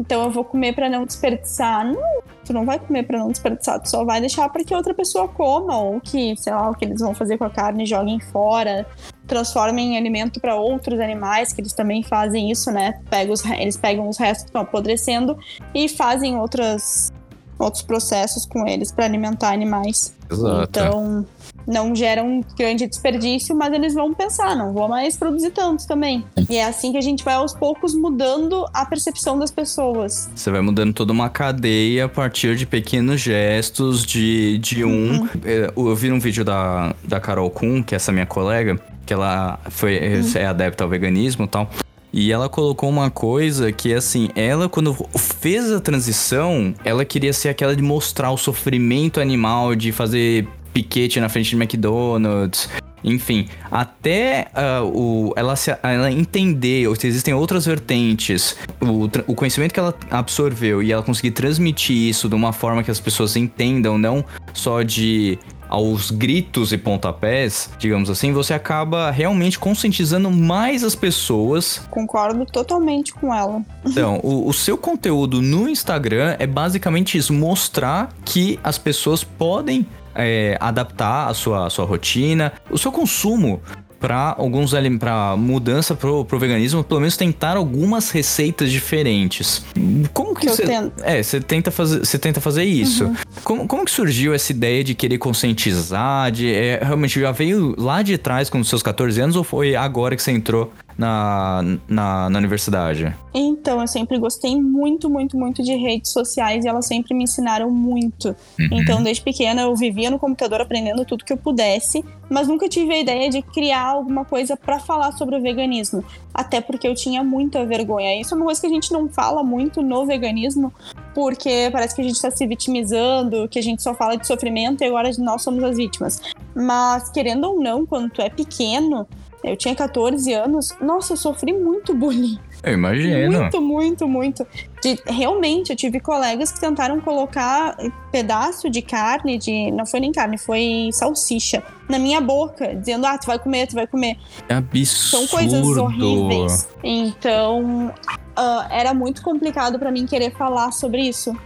Então 0.00 0.22
eu 0.22 0.30
vou 0.30 0.44
comer 0.44 0.74
para 0.74 0.88
não 0.88 1.04
desperdiçar. 1.04 1.84
Não, 1.84 2.22
tu 2.44 2.52
não 2.54 2.64
vai 2.64 2.78
comer 2.78 3.02
para 3.02 3.18
não 3.18 3.28
desperdiçar, 3.28 3.80
tu 3.80 3.90
só 3.90 4.04
vai 4.04 4.20
deixar 4.20 4.48
para 4.48 4.64
que 4.64 4.74
outra 4.74 4.94
pessoa 4.94 5.28
coma 5.28 5.76
ou 5.76 6.00
que, 6.00 6.34
sei 6.36 6.52
lá, 6.54 6.70
o 6.70 6.74
que 6.74 6.84
eles 6.86 7.00
vão 7.00 7.14
fazer 7.14 7.36
com 7.36 7.44
a 7.44 7.50
carne, 7.50 7.84
joguem 7.84 8.18
fora, 8.20 8.86
transformem 9.28 9.94
em 9.94 9.96
alimento 9.98 10.40
para 10.40 10.56
outros 10.56 10.98
animais, 10.98 11.52
que 11.52 11.60
eles 11.60 11.72
também 11.72 12.02
fazem 12.02 12.50
isso, 12.50 12.72
né? 12.72 13.00
Pega 13.08 13.32
os, 13.32 13.44
eles 13.44 13.76
pegam 13.76 14.08
os 14.08 14.16
restos 14.16 14.44
que 14.44 14.48
estão 14.48 14.62
apodrecendo 14.62 15.38
e 15.74 15.88
fazem 15.88 16.36
outras 16.36 17.12
outros 17.58 17.82
processos 17.82 18.46
com 18.46 18.66
eles 18.66 18.92
para 18.92 19.04
alimentar 19.04 19.52
animais. 19.52 20.14
Exato. 20.30 20.68
Então, 20.70 21.26
não 21.66 21.94
gera 21.94 22.22
um 22.22 22.42
grande 22.56 22.86
desperdício, 22.86 23.54
mas 23.54 23.72
eles 23.72 23.94
vão 23.94 24.14
pensar, 24.14 24.56
não 24.56 24.72
vou 24.72 24.88
mais 24.88 25.16
produzir 25.16 25.50
tantos 25.50 25.84
também. 25.84 26.24
E 26.48 26.56
é 26.56 26.64
assim 26.64 26.92
que 26.92 26.98
a 26.98 27.02
gente 27.02 27.22
vai 27.22 27.34
aos 27.34 27.52
poucos 27.52 27.94
mudando 27.94 28.64
a 28.72 28.86
percepção 28.86 29.38
das 29.38 29.50
pessoas. 29.50 30.30
Você 30.34 30.50
vai 30.50 30.62
mudando 30.62 30.94
toda 30.94 31.12
uma 31.12 31.28
cadeia 31.28 32.06
a 32.06 32.08
partir 32.08 32.56
de 32.56 32.64
pequenos 32.64 33.20
gestos, 33.20 34.04
de, 34.04 34.58
de 34.58 34.84
um. 34.84 35.20
Uhum. 35.20 35.28
É, 35.44 35.72
Eu 35.76 35.94
vi 35.94 36.10
um 36.10 36.18
vídeo 36.18 36.44
da, 36.44 36.94
da 37.04 37.20
Carol 37.20 37.50
Kuhn, 37.50 37.82
que 37.82 37.94
é 37.94 37.96
essa 37.96 38.12
minha 38.12 38.26
colega, 38.26 38.80
que 39.08 39.14
ela 39.14 39.58
foi, 39.70 39.98
Uhum. 39.98 40.32
é 40.34 40.46
adepta 40.46 40.84
ao 40.84 40.90
veganismo 40.90 41.46
e 41.46 41.48
tal. 41.48 41.70
E 42.12 42.30
ela 42.30 42.48
colocou 42.48 42.90
uma 42.90 43.10
coisa 43.10 43.72
que, 43.72 43.94
assim, 43.94 44.28
ela, 44.36 44.68
quando 44.68 44.94
fez 45.16 45.72
a 45.72 45.80
transição, 45.80 46.74
ela 46.84 47.04
queria 47.04 47.32
ser 47.32 47.48
aquela 47.48 47.74
de 47.74 47.82
mostrar 47.82 48.30
o 48.30 48.36
sofrimento 48.36 49.18
animal, 49.20 49.74
de 49.74 49.92
fazer 49.92 50.46
piquete 50.74 51.20
na 51.20 51.28
frente 51.28 51.50
de 51.50 51.56
McDonald's. 51.56 52.68
Enfim, 53.02 53.46
até 53.70 54.48
ah, 54.54 54.82
o, 54.82 55.32
ela, 55.36 55.54
se, 55.56 55.74
ela 55.82 56.10
entender 56.10 56.92
que 56.96 57.06
existem 57.06 57.32
outras 57.32 57.64
vertentes, 57.64 58.56
o, 58.80 59.04
o 59.30 59.34
conhecimento 59.34 59.72
que 59.72 59.80
ela 59.80 59.94
absorveu 60.10 60.82
e 60.82 60.92
ela 60.92 61.02
conseguir 61.02 61.30
transmitir 61.30 61.96
isso 61.96 62.28
de 62.28 62.34
uma 62.34 62.52
forma 62.52 62.82
que 62.82 62.90
as 62.90 63.00
pessoas 63.00 63.36
entendam, 63.36 63.96
não 63.96 64.24
só 64.52 64.82
de 64.82 65.38
aos 65.68 66.10
gritos 66.10 66.72
e 66.72 66.78
pontapés, 66.78 67.70
digamos 67.78 68.10
assim, 68.10 68.32
você 68.32 68.54
acaba 68.54 69.10
realmente 69.10 69.58
conscientizando 69.58 70.30
mais 70.30 70.82
as 70.82 70.94
pessoas 70.94 71.82
Concordo 71.90 72.44
totalmente 72.46 73.12
com 73.12 73.34
ela. 73.34 73.62
então, 73.84 74.20
o, 74.22 74.48
o 74.48 74.52
seu 74.52 74.76
conteúdo 74.76 75.42
no 75.42 75.68
Instagram 75.68 76.36
é 76.38 76.46
basicamente 76.46 77.18
isso: 77.18 77.32
mostrar 77.32 78.10
que 78.24 78.58
as 78.62 78.78
pessoas 78.78 79.22
podem 79.22 79.86
é, 80.14 80.56
adaptar 80.60 81.28
a 81.28 81.34
sua, 81.34 81.66
a 81.66 81.70
sua 81.70 81.84
rotina, 81.84 82.52
o 82.70 82.78
seu 82.78 82.90
consumo 82.90 83.60
para 83.98 84.34
alguns 84.38 84.72
para 84.98 85.36
mudança 85.36 85.94
pro, 85.94 86.24
pro 86.24 86.38
veganismo, 86.38 86.84
pelo 86.84 87.00
menos 87.00 87.16
tentar 87.16 87.56
algumas 87.56 88.10
receitas 88.10 88.70
diferentes. 88.70 89.64
Como 90.12 90.34
que 90.34 90.48
você. 90.48 90.64
É, 91.02 91.22
você 91.22 91.40
tenta 91.40 91.70
fazer, 91.70 92.00
você 92.00 92.18
tenta 92.18 92.40
fazer 92.40 92.64
isso. 92.64 93.12
Como, 93.42 93.66
como 93.66 93.84
que 93.84 93.90
surgiu 93.90 94.34
essa 94.34 94.52
ideia 94.52 94.84
de 94.84 94.94
querer 94.94 95.18
conscientizar, 95.18 96.30
de 96.30 96.52
é, 96.52 96.80
realmente 96.82 97.20
já 97.20 97.32
veio 97.32 97.74
lá 97.78 98.02
de 98.02 98.16
trás 98.16 98.48
com 98.48 98.60
os 98.60 98.68
seus 98.68 98.82
14 98.82 99.20
anos 99.20 99.36
ou 99.36 99.44
foi 99.44 99.74
agora 99.74 100.14
que 100.14 100.22
você 100.22 100.30
entrou 100.30 100.72
na, 100.98 101.62
na, 101.88 102.28
na 102.28 102.38
universidade? 102.38 103.16
Então, 103.32 103.80
eu 103.80 103.86
sempre 103.86 104.18
gostei 104.18 104.60
muito, 104.60 105.08
muito, 105.08 105.38
muito 105.38 105.62
de 105.62 105.74
redes 105.76 106.10
sociais 106.10 106.64
e 106.64 106.68
elas 106.68 106.86
sempre 106.86 107.14
me 107.14 107.22
ensinaram 107.22 107.70
muito. 107.70 108.34
Então, 108.58 109.00
desde 109.00 109.22
pequena, 109.22 109.62
eu 109.62 109.76
vivia 109.76 110.10
no 110.10 110.18
computador 110.18 110.60
aprendendo 110.60 111.04
tudo 111.04 111.24
que 111.24 111.32
eu 111.32 111.36
pudesse, 111.36 112.04
mas 112.28 112.48
nunca 112.48 112.68
tive 112.68 112.92
a 112.92 112.98
ideia 112.98 113.30
de 113.30 113.40
criar 113.40 113.86
alguma 113.86 114.24
coisa 114.24 114.56
pra 114.56 114.80
falar 114.80 115.12
sobre 115.12 115.36
o 115.36 115.40
veganismo. 115.40 116.04
Até 116.34 116.60
porque 116.60 116.88
eu 116.88 116.94
tinha 116.94 117.22
muita 117.22 117.64
vergonha. 117.64 118.20
Isso 118.20 118.34
é 118.34 118.36
uma 118.36 118.46
coisa 118.46 118.60
que 118.60 118.66
a 118.66 118.70
gente 118.70 118.92
não 118.92 119.08
fala 119.08 119.44
muito 119.44 119.80
no 119.80 120.04
veganismo, 120.04 120.72
porque 121.14 121.68
parece 121.70 121.94
que 121.94 122.00
a 122.00 122.04
gente 122.04 122.20
tá 122.20 122.30
se 122.30 122.44
vitimizando, 122.44 123.48
que 123.48 123.60
a 123.60 123.62
gente 123.62 123.82
só 123.82 123.94
fala 123.94 124.16
de 124.16 124.26
sofrimento 124.26 124.82
e 124.82 124.86
agora 124.86 125.08
nós 125.18 125.42
somos 125.42 125.62
as 125.62 125.76
vítimas. 125.76 126.20
Mas, 126.56 127.08
querendo 127.10 127.44
ou 127.44 127.60
não, 127.60 127.86
quando 127.86 128.10
tu 128.10 128.20
é 128.20 128.28
pequeno, 128.28 129.06
eu 129.42 129.56
tinha 129.56 129.74
14 129.74 130.32
anos, 130.32 130.74
nossa, 130.80 131.12
eu 131.12 131.16
sofri 131.16 131.52
muito 131.52 131.94
bullying. 131.94 132.38
Eu 132.62 132.74
imagino. 132.74 133.40
Muito, 133.40 133.60
muito, 133.60 134.08
muito. 134.08 134.46
De, 134.82 134.98
realmente, 135.06 135.70
eu 135.70 135.76
tive 135.76 136.00
colegas 136.00 136.50
que 136.50 136.60
tentaram 136.60 137.00
colocar 137.00 137.76
pedaço 138.10 138.68
de 138.68 138.82
carne, 138.82 139.38
de. 139.38 139.70
Não 139.70 139.86
foi 139.86 140.00
nem 140.00 140.10
carne, 140.10 140.36
foi 140.38 140.90
salsicha, 140.92 141.62
na 141.88 141.98
minha 141.98 142.20
boca, 142.20 142.74
dizendo, 142.74 143.06
ah, 143.06 143.16
tu 143.16 143.26
vai 143.26 143.38
comer, 143.38 143.68
tu 143.68 143.74
vai 143.74 143.86
comer. 143.86 144.18
É 144.48 144.54
absurdo. 144.54 145.26
São 145.26 145.26
coisas 145.28 145.64
horríveis. 145.76 146.68
Então, 146.82 147.92
ah, 148.36 148.68
era 148.70 148.92
muito 148.94 149.22
complicado 149.22 149.78
pra 149.78 149.90
mim 149.90 150.06
querer 150.06 150.32
falar 150.32 150.72
sobre 150.72 151.02
isso. 151.02 151.36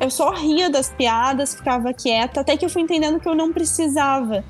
Eu 0.00 0.10
só 0.10 0.30
ria 0.30 0.70
das 0.70 0.90
piadas, 0.90 1.54
ficava 1.54 1.92
quieta, 1.92 2.40
até 2.40 2.56
que 2.56 2.64
eu 2.64 2.70
fui 2.70 2.82
entendendo 2.82 3.20
que 3.20 3.28
eu 3.28 3.34
não 3.34 3.52
precisava. 3.52 4.44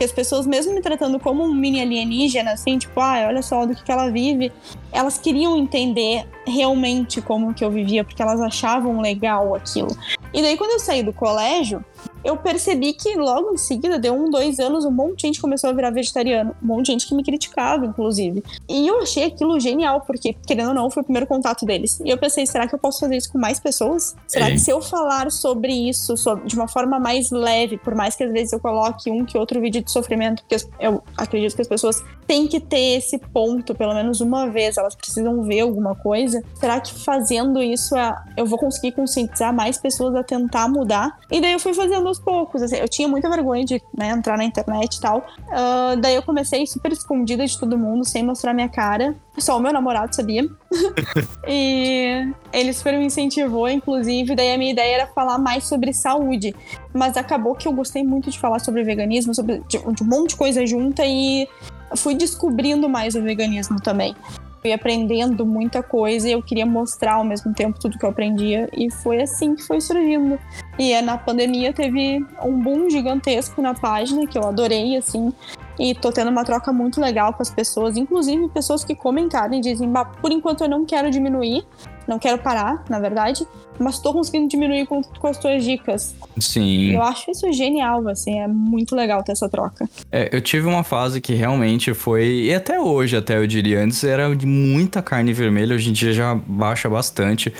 Que 0.00 0.04
as 0.04 0.12
pessoas, 0.12 0.46
mesmo 0.46 0.72
me 0.72 0.80
tratando 0.80 1.20
como 1.20 1.44
um 1.44 1.52
mini 1.52 1.78
alienígena, 1.78 2.52
assim, 2.52 2.78
tipo, 2.78 2.98
ah, 2.98 3.26
olha 3.28 3.42
só 3.42 3.66
do 3.66 3.74
que, 3.74 3.84
que 3.84 3.92
ela 3.92 4.10
vive, 4.10 4.50
elas 4.90 5.18
queriam 5.18 5.58
entender 5.58 6.26
realmente 6.46 7.20
como 7.20 7.52
que 7.52 7.62
eu 7.62 7.70
vivia, 7.70 8.02
porque 8.02 8.22
elas 8.22 8.40
achavam 8.40 8.98
legal 9.02 9.54
aquilo. 9.54 9.94
E 10.32 10.40
daí, 10.40 10.56
quando 10.56 10.70
eu 10.70 10.78
saí 10.78 11.02
do 11.02 11.12
colégio, 11.12 11.84
eu 12.22 12.36
percebi 12.36 12.92
que 12.92 13.14
logo 13.16 13.52
em 13.54 13.56
seguida, 13.56 13.98
deu 13.98 14.14
um, 14.14 14.30
dois 14.30 14.60
anos, 14.60 14.84
um 14.84 14.90
monte 14.90 15.20
de 15.22 15.26
gente 15.28 15.40
começou 15.40 15.70
a 15.70 15.72
virar 15.72 15.90
vegetariano. 15.90 16.54
Um 16.62 16.66
monte 16.66 16.86
de 16.86 16.92
gente 16.92 17.06
que 17.06 17.14
me 17.14 17.22
criticava, 17.24 17.86
inclusive. 17.86 18.42
E 18.68 18.86
eu 18.86 19.00
achei 19.00 19.24
aquilo 19.24 19.58
genial, 19.58 20.02
porque, 20.02 20.34
querendo 20.46 20.68
ou 20.68 20.74
não, 20.74 20.90
foi 20.90 21.02
o 21.02 21.04
primeiro 21.04 21.26
contato 21.26 21.64
deles. 21.64 22.00
E 22.04 22.10
eu 22.10 22.18
pensei, 22.18 22.46
será 22.46 22.68
que 22.68 22.74
eu 22.74 22.78
posso 22.78 23.00
fazer 23.00 23.16
isso 23.16 23.32
com 23.32 23.38
mais 23.38 23.58
pessoas? 23.58 24.14
Será 24.26 24.50
que 24.50 24.58
se 24.58 24.70
eu 24.70 24.82
falar 24.82 25.30
sobre 25.30 25.72
isso 25.72 26.16
sobre- 26.16 26.46
de 26.46 26.54
uma 26.54 26.68
forma 26.68 26.98
mais 26.98 27.30
leve, 27.30 27.78
por 27.78 27.94
mais 27.94 28.14
que 28.14 28.24
às 28.24 28.32
vezes 28.32 28.52
eu 28.52 28.60
coloque 28.60 29.10
um 29.10 29.24
que 29.24 29.38
outro 29.38 29.60
vídeo 29.60 29.82
de 29.82 29.90
sofrimento, 29.90 30.42
porque 30.46 30.64
eu 30.78 31.02
acredito 31.16 31.54
que 31.56 31.62
as 31.62 31.68
pessoas 31.68 32.02
têm 32.26 32.46
que 32.46 32.60
ter 32.60 32.98
esse 32.98 33.18
ponto, 33.18 33.74
pelo 33.74 33.94
menos 33.94 34.20
uma 34.20 34.48
vez, 34.48 34.76
elas 34.76 34.94
precisam 34.94 35.42
ver 35.42 35.60
alguma 35.60 35.94
coisa. 35.94 36.42
Será 36.54 36.80
que 36.80 36.94
fazendo 36.94 37.62
isso 37.62 37.96
ah, 37.96 38.22
eu 38.36 38.44
vou 38.46 38.58
conseguir 38.58 38.92
conscientizar 38.92 39.54
mais 39.54 39.78
pessoas 39.78 40.14
a 40.14 40.22
tentar 40.22 40.68
mudar? 40.68 41.18
E 41.30 41.40
daí 41.40 41.52
eu 41.52 41.58
fui 41.60 41.72
fazendo 41.90 42.06
aos 42.06 42.18
poucos. 42.18 42.62
assim, 42.62 42.76
eu 42.76 42.88
tinha 42.88 43.08
muita 43.08 43.28
vergonha 43.28 43.64
de 43.64 43.82
né, 43.96 44.10
entrar 44.10 44.38
na 44.38 44.44
internet 44.44 44.96
e 44.96 45.00
tal. 45.00 45.26
Ah, 45.50 45.96
daí 45.98 46.14
eu 46.14 46.22
comecei 46.22 46.66
super 46.66 46.92
escondida 46.92 47.44
de 47.44 47.58
todo 47.58 47.76
mundo, 47.76 48.04
sem 48.04 48.22
mostrar 48.22 48.54
minha 48.54 48.68
cara. 48.68 49.16
Só 49.38 49.56
o 49.56 49.60
meu 49.60 49.72
namorado 49.72 50.14
sabia. 50.14 50.48
e 51.46 52.32
ele 52.52 52.72
super 52.72 52.96
me 52.96 53.06
incentivou, 53.06 53.68
inclusive. 53.68 54.34
Daí 54.34 54.52
a 54.52 54.58
minha 54.58 54.70
ideia 54.70 54.94
era 54.96 55.06
falar 55.08 55.38
mais 55.38 55.64
sobre 55.64 55.92
saúde. 55.92 56.54
Mas 56.94 57.16
acabou 57.16 57.54
que 57.54 57.66
eu 57.66 57.72
gostei 57.72 58.04
muito 58.04 58.30
de 58.30 58.38
falar 58.38 58.60
sobre 58.60 58.84
veganismo, 58.84 59.34
sobre 59.34 59.62
de, 59.68 59.78
de 59.78 60.02
um 60.02 60.06
monte 60.06 60.30
de 60.30 60.36
coisa 60.36 60.64
junta 60.64 61.02
e 61.04 61.48
fui 61.96 62.14
descobrindo 62.14 62.88
mais 62.88 63.14
o 63.14 63.22
veganismo 63.22 63.80
também. 63.80 64.14
Fui 64.60 64.72
aprendendo 64.72 65.46
muita 65.46 65.82
coisa 65.82 66.28
e 66.28 66.32
eu 66.32 66.42
queria 66.42 66.66
mostrar 66.66 67.14
ao 67.14 67.24
mesmo 67.24 67.54
tempo 67.54 67.78
tudo 67.80 67.98
que 67.98 68.04
eu 68.04 68.10
aprendia. 68.10 68.68
E 68.76 68.90
foi 68.90 69.22
assim 69.22 69.54
que 69.54 69.62
foi 69.62 69.80
surgindo. 69.80 70.38
E 70.78 70.92
é, 70.92 71.00
na 71.00 71.16
pandemia 71.16 71.72
teve 71.72 72.24
um 72.42 72.58
boom 72.58 72.90
gigantesco 72.90 73.62
na 73.62 73.72
página, 73.72 74.26
que 74.26 74.36
eu 74.36 74.44
adorei, 74.44 74.96
assim. 74.96 75.32
E 75.78 75.94
tô 75.94 76.12
tendo 76.12 76.30
uma 76.30 76.44
troca 76.44 76.72
muito 76.72 77.00
legal 77.00 77.32
com 77.32 77.40
as 77.40 77.48
pessoas, 77.48 77.96
inclusive 77.96 78.50
pessoas 78.50 78.84
que 78.84 78.94
comem 78.94 79.30
carne 79.30 79.58
e 79.58 79.60
dizem, 79.62 79.90
por 80.20 80.30
enquanto 80.30 80.62
eu 80.62 80.68
não 80.68 80.84
quero 80.84 81.10
diminuir, 81.10 81.64
não 82.10 82.18
quero 82.18 82.38
parar, 82.38 82.84
na 82.90 82.98
verdade, 82.98 83.46
mas 83.78 84.00
tô 84.00 84.12
conseguindo 84.12 84.48
diminuir 84.48 84.84
com, 84.86 85.00
com 85.00 85.26
as 85.28 85.38
tuas 85.38 85.64
dicas. 85.64 86.14
Sim. 86.38 86.92
Eu 86.92 87.02
acho 87.02 87.30
isso 87.30 87.50
genial, 87.52 88.06
assim, 88.08 88.40
é 88.40 88.48
muito 88.48 88.96
legal 88.96 89.22
ter 89.22 89.32
essa 89.32 89.48
troca. 89.48 89.88
É, 90.10 90.28
eu 90.32 90.40
tive 90.40 90.66
uma 90.66 90.82
fase 90.82 91.20
que 91.20 91.32
realmente 91.34 91.94
foi, 91.94 92.46
e 92.46 92.54
até 92.54 92.80
hoje, 92.80 93.16
até 93.16 93.38
eu 93.38 93.46
diria, 93.46 93.80
antes 93.80 94.02
era 94.02 94.34
de 94.34 94.44
muita 94.44 95.00
carne 95.00 95.32
vermelha, 95.32 95.76
hoje 95.76 95.90
em 95.90 95.92
dia 95.92 96.12
já 96.12 96.34
baixa 96.34 96.88
bastante. 96.88 97.52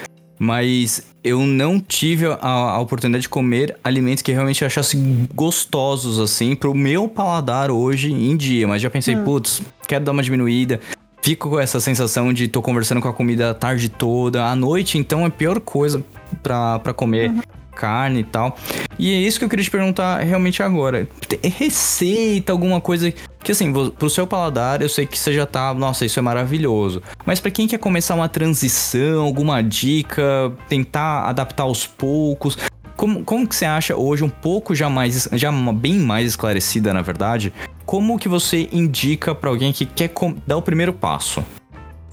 Mas 0.42 1.06
eu 1.22 1.40
não 1.40 1.78
tive 1.78 2.24
a, 2.26 2.38
a 2.40 2.80
oportunidade 2.80 3.22
de 3.22 3.28
comer 3.28 3.76
alimentos 3.84 4.22
que 4.22 4.32
realmente 4.32 4.64
achasse 4.64 4.96
gostosos, 5.34 6.18
assim, 6.18 6.56
pro 6.56 6.74
meu 6.74 7.06
paladar 7.06 7.70
hoje 7.70 8.10
em 8.10 8.34
dia. 8.38 8.66
Mas 8.66 8.80
já 8.80 8.88
pensei, 8.88 9.14
putz, 9.16 9.60
quero 9.86 10.02
dar 10.02 10.12
uma 10.12 10.22
diminuída. 10.22 10.80
Fico 11.22 11.50
com 11.50 11.60
essa 11.60 11.80
sensação 11.80 12.32
de 12.32 12.48
tô 12.48 12.62
conversando 12.62 13.00
com 13.00 13.08
a 13.08 13.12
comida 13.12 13.50
a 13.50 13.54
tarde 13.54 13.88
toda. 13.88 14.44
À 14.46 14.56
noite, 14.56 14.96
então, 14.96 15.24
é 15.24 15.26
a 15.26 15.30
pior 15.30 15.60
coisa 15.60 16.02
pra, 16.42 16.78
pra 16.78 16.94
comer 16.94 17.32
carne 17.80 18.20
e 18.20 18.24
tal. 18.24 18.56
E 18.98 19.10
é 19.10 19.18
isso 19.18 19.38
que 19.38 19.44
eu 19.44 19.48
queria 19.48 19.64
te 19.64 19.70
perguntar 19.70 20.18
realmente 20.18 20.62
agora. 20.62 21.08
Receita, 21.42 22.52
alguma 22.52 22.80
coisa 22.80 23.12
que 23.42 23.52
assim, 23.52 23.72
pro 23.72 24.10
seu 24.10 24.26
paladar, 24.26 24.82
eu 24.82 24.88
sei 24.88 25.06
que 25.06 25.18
você 25.18 25.32
já 25.32 25.46
tá, 25.46 25.72
nossa, 25.72 26.04
isso 26.04 26.18
é 26.18 26.22
maravilhoso. 26.22 27.02
Mas 27.24 27.40
pra 27.40 27.50
quem 27.50 27.66
quer 27.66 27.78
começar 27.78 28.14
uma 28.14 28.28
transição, 28.28 29.24
alguma 29.24 29.62
dica, 29.62 30.52
tentar 30.68 31.28
adaptar 31.28 31.62
aos 31.62 31.86
poucos, 31.86 32.58
como, 33.00 33.24
como 33.24 33.48
que 33.48 33.56
você 33.56 33.64
acha 33.64 33.96
hoje 33.96 34.22
um 34.22 34.28
pouco 34.28 34.74
já 34.74 34.90
mais, 34.90 35.26
já 35.32 35.50
bem 35.72 35.94
mais 35.94 36.26
esclarecida, 36.26 36.92
na 36.92 37.00
verdade, 37.00 37.50
como 37.86 38.18
que 38.18 38.28
você 38.28 38.68
indica 38.70 39.34
pra 39.34 39.48
alguém 39.48 39.72
que 39.72 39.86
quer 39.86 40.12
dar 40.46 40.58
o 40.58 40.62
primeiro 40.62 40.92
passo? 40.92 41.42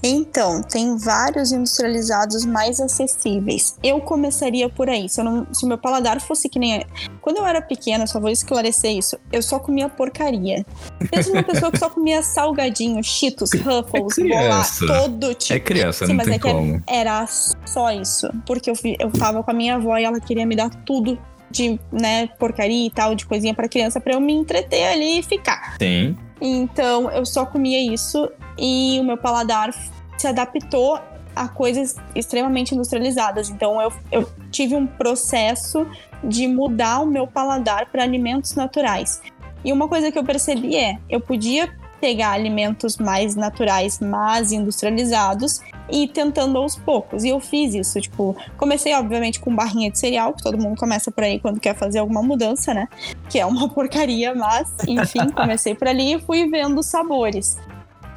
Então, 0.02 0.62
tem 0.62 0.96
vários 0.96 1.50
industrializados 1.52 2.44
mais 2.44 2.80
acessíveis. 2.80 3.76
Eu 3.82 4.00
começaria 4.00 4.68
por 4.68 4.88
aí. 4.88 5.08
Se, 5.08 5.22
não, 5.22 5.46
se 5.52 5.66
meu 5.66 5.76
paladar 5.78 6.20
fosse 6.20 6.48
que 6.48 6.58
nem. 6.58 6.84
Quando 7.20 7.38
eu 7.38 7.46
era 7.46 7.60
pequena, 7.60 8.06
só 8.06 8.20
vou 8.20 8.30
esclarecer 8.30 8.92
isso, 8.96 9.16
eu 9.32 9.42
só 9.42 9.58
comia 9.58 9.88
porcaria. 9.88 10.64
Pensa 11.10 11.30
numa 11.30 11.42
pessoa 11.42 11.70
que 11.72 11.78
só 11.78 11.90
comia 11.90 12.22
salgadinho, 12.22 13.02
cheetos, 13.02 13.50
ruffles, 13.52 14.18
É 14.18 14.22
bola, 14.22 14.40
criança. 14.42 14.86
todo 14.86 15.34
tipo. 15.34 15.54
É 15.54 15.60
criança, 15.60 16.06
Sim, 16.06 16.12
não 16.12 16.16
mas 16.18 16.26
tem 16.26 16.36
é 16.36 16.38
que 16.38 16.48
como. 16.48 16.82
era 16.86 17.26
só 17.66 17.90
isso. 17.90 18.28
Porque 18.46 18.70
eu, 18.70 18.74
eu 19.00 19.10
tava 19.10 19.42
com 19.42 19.50
a 19.50 19.54
minha 19.54 19.74
avó 19.76 19.96
e 19.98 20.04
ela 20.04 20.20
queria 20.20 20.46
me 20.46 20.54
dar 20.56 20.70
tudo 20.84 21.18
de, 21.50 21.80
né, 21.90 22.26
porcaria 22.38 22.86
e 22.86 22.90
tal, 22.90 23.14
de 23.14 23.24
coisinha 23.26 23.54
pra 23.54 23.68
criança, 23.68 24.00
pra 24.00 24.12
eu 24.14 24.20
me 24.20 24.32
entreter 24.34 24.86
ali 24.88 25.18
e 25.20 25.22
ficar. 25.22 25.76
Sim. 25.80 26.16
Então 26.40 27.10
eu 27.10 27.26
só 27.26 27.44
comia 27.44 27.80
isso 27.92 28.30
e 28.58 28.98
o 29.00 29.04
meu 29.04 29.16
paladar 29.16 29.72
se 30.16 30.26
adaptou 30.26 31.00
a 31.34 31.48
coisas 31.48 31.96
extremamente 32.14 32.74
industrializadas. 32.74 33.48
Então 33.48 33.80
eu, 33.80 33.92
eu 34.10 34.28
tive 34.50 34.74
um 34.74 34.86
processo 34.86 35.86
de 36.22 36.48
mudar 36.48 37.00
o 37.00 37.06
meu 37.06 37.26
paladar 37.26 37.86
para 37.86 38.02
alimentos 38.02 38.54
naturais. 38.54 39.22
E 39.64 39.72
uma 39.72 39.88
coisa 39.88 40.10
que 40.10 40.18
eu 40.18 40.24
percebi 40.24 40.76
é, 40.76 40.98
eu 41.08 41.20
podia 41.20 41.72
pegar 42.00 42.32
alimentos 42.32 42.96
mais 42.96 43.34
naturais, 43.34 44.00
mas 44.00 44.52
industrializados 44.52 45.60
e 45.90 46.06
tentando 46.06 46.58
aos 46.58 46.76
poucos. 46.76 47.24
E 47.24 47.28
eu 47.28 47.40
fiz 47.40 47.74
isso, 47.74 48.00
tipo, 48.00 48.36
comecei 48.56 48.94
obviamente 48.94 49.40
com 49.40 49.54
barrinha 49.54 49.90
de 49.90 49.98
cereal, 49.98 50.32
que 50.34 50.42
todo 50.42 50.58
mundo 50.58 50.78
começa 50.78 51.10
por 51.10 51.24
aí 51.24 51.38
quando 51.38 51.60
quer 51.60 51.74
fazer 51.74 51.98
alguma 51.98 52.22
mudança, 52.22 52.74
né? 52.74 52.88
Que 53.28 53.38
é 53.38 53.46
uma 53.46 53.68
porcaria, 53.72 54.34
mas 54.34 54.72
enfim, 54.86 55.28
comecei 55.30 55.74
por 55.74 55.88
ali 55.88 56.14
e 56.14 56.20
fui 56.20 56.48
vendo 56.48 56.82
sabores. 56.82 57.56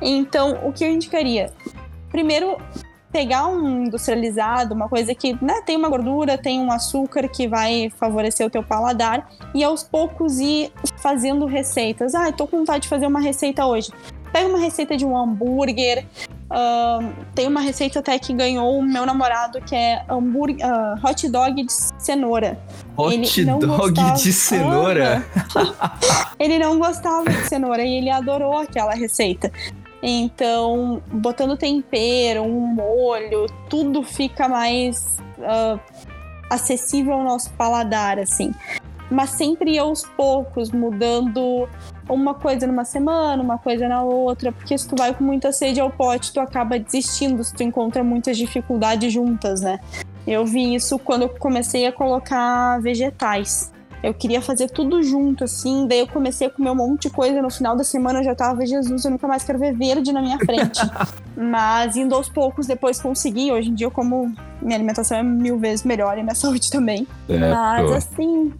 Então, 0.01 0.59
o 0.63 0.71
que 0.71 0.83
eu 0.83 0.91
indicaria? 0.91 1.51
Primeiro, 2.09 2.57
pegar 3.11 3.47
um 3.47 3.83
industrializado, 3.85 4.73
uma 4.73 4.87
coisa 4.87 5.13
que 5.13 5.37
né, 5.43 5.61
tem 5.65 5.75
uma 5.75 5.89
gordura, 5.89 6.37
tem 6.37 6.59
um 6.59 6.71
açúcar 6.71 7.27
que 7.27 7.47
vai 7.47 7.91
favorecer 7.97 8.45
o 8.45 8.49
teu 8.49 8.63
paladar, 8.63 9.29
e 9.53 9.63
aos 9.63 9.83
poucos 9.83 10.39
ir 10.39 10.71
fazendo 10.97 11.45
receitas. 11.45 12.15
Ah, 12.15 12.31
tô 12.31 12.47
com 12.47 12.59
vontade 12.59 12.83
de 12.83 12.89
fazer 12.89 13.07
uma 13.07 13.19
receita 13.19 13.65
hoje. 13.65 13.91
Pega 14.31 14.47
uma 14.47 14.59
receita 14.59 14.95
de 14.95 15.05
um 15.05 15.17
hambúrguer. 15.17 16.05
ahn, 16.49 17.11
tem 17.35 17.47
uma 17.47 17.59
receita 17.59 17.99
até 17.99 18.17
que 18.17 18.33
ganhou 18.33 18.77
o 18.77 18.81
meu 18.81 19.05
namorado, 19.05 19.61
que 19.61 19.75
é 19.75 20.05
hambúrguer, 20.09 20.65
ah, 20.65 20.95
hot 21.03 21.27
dog 21.27 21.63
de 21.63 21.73
cenoura. 21.97 22.57
Hot 22.95 23.45
dog 23.45 23.65
gostava. 23.67 24.13
de 24.13 24.33
cenoura? 24.33 25.25
ele 26.39 26.59
não 26.59 26.79
gostava 26.79 27.25
de 27.25 27.49
cenoura 27.49 27.83
e 27.83 27.97
ele 27.97 28.09
adorou 28.09 28.59
aquela 28.59 28.93
receita. 28.93 29.51
Então, 30.03 31.01
botando 31.11 31.55
tempero, 31.55 32.41
um 32.41 32.59
molho, 32.59 33.45
tudo 33.69 34.01
fica 34.01 34.49
mais 34.49 35.17
ah, 35.41 35.79
acessível 36.49 37.13
ao 37.13 37.23
nosso 37.23 37.51
paladar, 37.53 38.17
assim. 38.19 38.51
Mas 39.11 39.31
sempre 39.31 39.77
aos 39.77 40.03
poucos, 40.03 40.71
mudando 40.71 41.67
uma 42.09 42.33
coisa 42.33 42.65
numa 42.65 42.85
semana, 42.85 43.43
uma 43.43 43.57
coisa 43.57 43.87
na 43.87 44.01
outra, 44.01 44.51
porque 44.51 44.77
se 44.77 44.87
tu 44.87 44.95
vai 44.97 45.13
com 45.13 45.23
muita 45.23 45.51
sede 45.51 45.79
ao 45.79 45.91
pote, 45.91 46.33
tu 46.33 46.39
acaba 46.39 46.79
desistindo 46.79 47.43
se 47.43 47.53
tu 47.53 47.61
encontra 47.61 48.03
muitas 48.03 48.37
dificuldades 48.37 49.11
juntas, 49.11 49.61
né? 49.61 49.79
Eu 50.25 50.45
vi 50.45 50.75
isso 50.75 50.97
quando 50.97 51.23
eu 51.23 51.29
comecei 51.29 51.85
a 51.85 51.91
colocar 51.91 52.79
vegetais. 52.81 53.71
Eu 54.03 54.13
queria 54.13 54.41
fazer 54.41 54.69
tudo 54.69 55.03
junto, 55.03 55.43
assim. 55.43 55.87
Daí 55.87 55.99
eu 55.99 56.07
comecei 56.07 56.47
a 56.47 56.49
comer 56.49 56.71
um 56.71 56.75
monte 56.75 57.03
de 57.03 57.09
coisa. 57.11 57.41
No 57.41 57.51
final 57.51 57.75
da 57.75 57.83
semana 57.83 58.19
eu 58.19 58.23
já 58.23 58.33
tava, 58.33 58.65
Jesus, 58.65 59.05
eu 59.05 59.11
nunca 59.11 59.27
mais 59.27 59.43
quero 59.43 59.59
ver 59.59 59.75
verde 59.75 60.11
na 60.11 60.21
minha 60.21 60.39
frente. 60.39 60.79
Mas 61.37 61.95
indo 61.95 62.15
aos 62.15 62.27
poucos, 62.27 62.65
depois 62.65 62.99
consegui. 62.99 63.51
Hoje 63.51 63.69
em 63.69 63.75
dia, 63.75 63.87
eu 63.87 63.91
como 63.91 64.33
minha 64.61 64.75
alimentação 64.75 65.17
é 65.17 65.23
mil 65.23 65.59
vezes 65.59 65.85
melhor 65.85 66.17
e 66.17 66.23
minha 66.23 66.33
saúde 66.35 66.69
também. 66.71 67.07
Mas 67.27 67.89
Certo. 67.89 67.93
assim. 67.93 68.53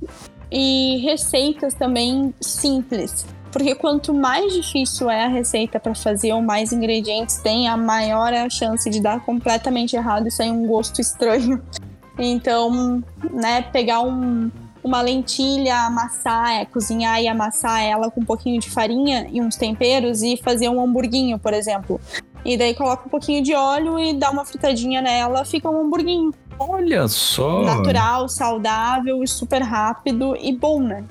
E 0.51 0.97
receitas 0.97 1.73
também 1.73 2.33
simples. 2.39 3.25
Porque 3.51 3.75
quanto 3.75 4.13
mais 4.13 4.53
difícil 4.53 5.09
é 5.09 5.25
a 5.25 5.27
receita 5.27 5.79
para 5.79 5.93
fazer 5.93 6.31
ou 6.33 6.41
mais 6.41 6.71
ingredientes 6.71 7.37
tem, 7.37 7.67
a 7.67 7.75
maior 7.75 8.31
é 8.31 8.41
a 8.41 8.49
chance 8.49 8.89
de 8.89 9.01
dar 9.01 9.19
completamente 9.25 9.95
errado 9.95 10.27
e 10.27 10.31
sair 10.31 10.51
um 10.51 10.65
gosto 10.65 11.01
estranho. 11.01 11.61
Então, 12.17 13.03
né, 13.31 13.61
pegar 13.61 14.01
um, 14.01 14.49
uma 14.84 15.01
lentilha, 15.01 15.86
amassar, 15.86 16.51
é, 16.51 16.65
cozinhar 16.65 17.21
e 17.21 17.27
amassar 17.27 17.82
ela 17.82 18.09
com 18.09 18.21
um 18.21 18.25
pouquinho 18.25 18.59
de 18.59 18.69
farinha 18.69 19.27
e 19.32 19.41
uns 19.41 19.55
temperos 19.55 20.21
e 20.21 20.38
fazer 20.38 20.69
um 20.69 20.82
hamburguinho, 20.82 21.38
por 21.38 21.53
exemplo. 21.53 21.99
E 22.43 22.57
daí 22.57 22.73
coloca 22.73 23.05
um 23.05 23.09
pouquinho 23.09 23.43
de 23.43 23.53
óleo 23.53 23.99
e 23.99 24.13
dá 24.13 24.32
uma 24.32 24.43
fritadinha 24.43 25.01
nela, 25.01 25.45
fica 25.45 25.69
um 25.69 25.82
hamburguinho. 25.82 26.34
Olha 26.57 27.07
só. 27.07 27.63
Natural, 27.63 28.27
saudável 28.27 29.23
e 29.23 29.27
super 29.27 29.61
rápido 29.61 30.36
e 30.39 30.55
bom, 30.55 30.82
né? 30.82 31.03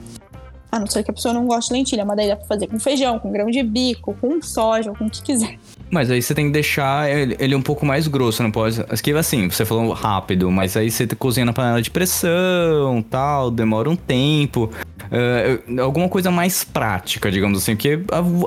A 0.70 0.78
não 0.78 0.86
ser 0.86 1.02
que 1.02 1.10
a 1.10 1.14
pessoa 1.14 1.34
não 1.34 1.46
goste 1.46 1.70
de 1.70 1.78
lentilha, 1.78 2.04
mas 2.04 2.16
daí 2.16 2.28
dá 2.28 2.36
pra 2.36 2.46
fazer 2.46 2.68
com 2.68 2.78
feijão, 2.78 3.18
com 3.18 3.32
grão 3.32 3.50
de 3.50 3.62
bico, 3.62 4.16
com 4.20 4.40
soja, 4.40 4.92
com 4.92 5.06
o 5.06 5.10
que 5.10 5.22
quiser. 5.22 5.58
Mas 5.90 6.10
aí 6.10 6.22
você 6.22 6.34
tem 6.34 6.46
que 6.46 6.52
deixar 6.52 7.10
ele, 7.10 7.36
ele 7.38 7.54
um 7.54 7.62
pouco 7.62 7.84
mais 7.84 8.06
grosso, 8.06 8.42
não 8.42 8.50
pode. 8.50 8.80
Esquiva 8.92 9.18
assim, 9.18 9.50
você 9.50 9.64
falou 9.64 9.92
rápido, 9.92 10.50
mas 10.50 10.76
aí 10.76 10.90
você 10.90 11.06
cozinha 11.06 11.44
na 11.44 11.52
panela 11.52 11.82
de 11.82 11.90
pressão 11.90 13.04
tal, 13.10 13.50
demora 13.50 13.90
um 13.90 13.96
tempo. 13.96 14.70
Uh, 15.10 15.80
alguma 15.80 16.08
coisa 16.08 16.30
mais 16.30 16.62
prática, 16.62 17.30
digamos 17.30 17.58
assim, 17.58 17.74
porque 17.74 17.98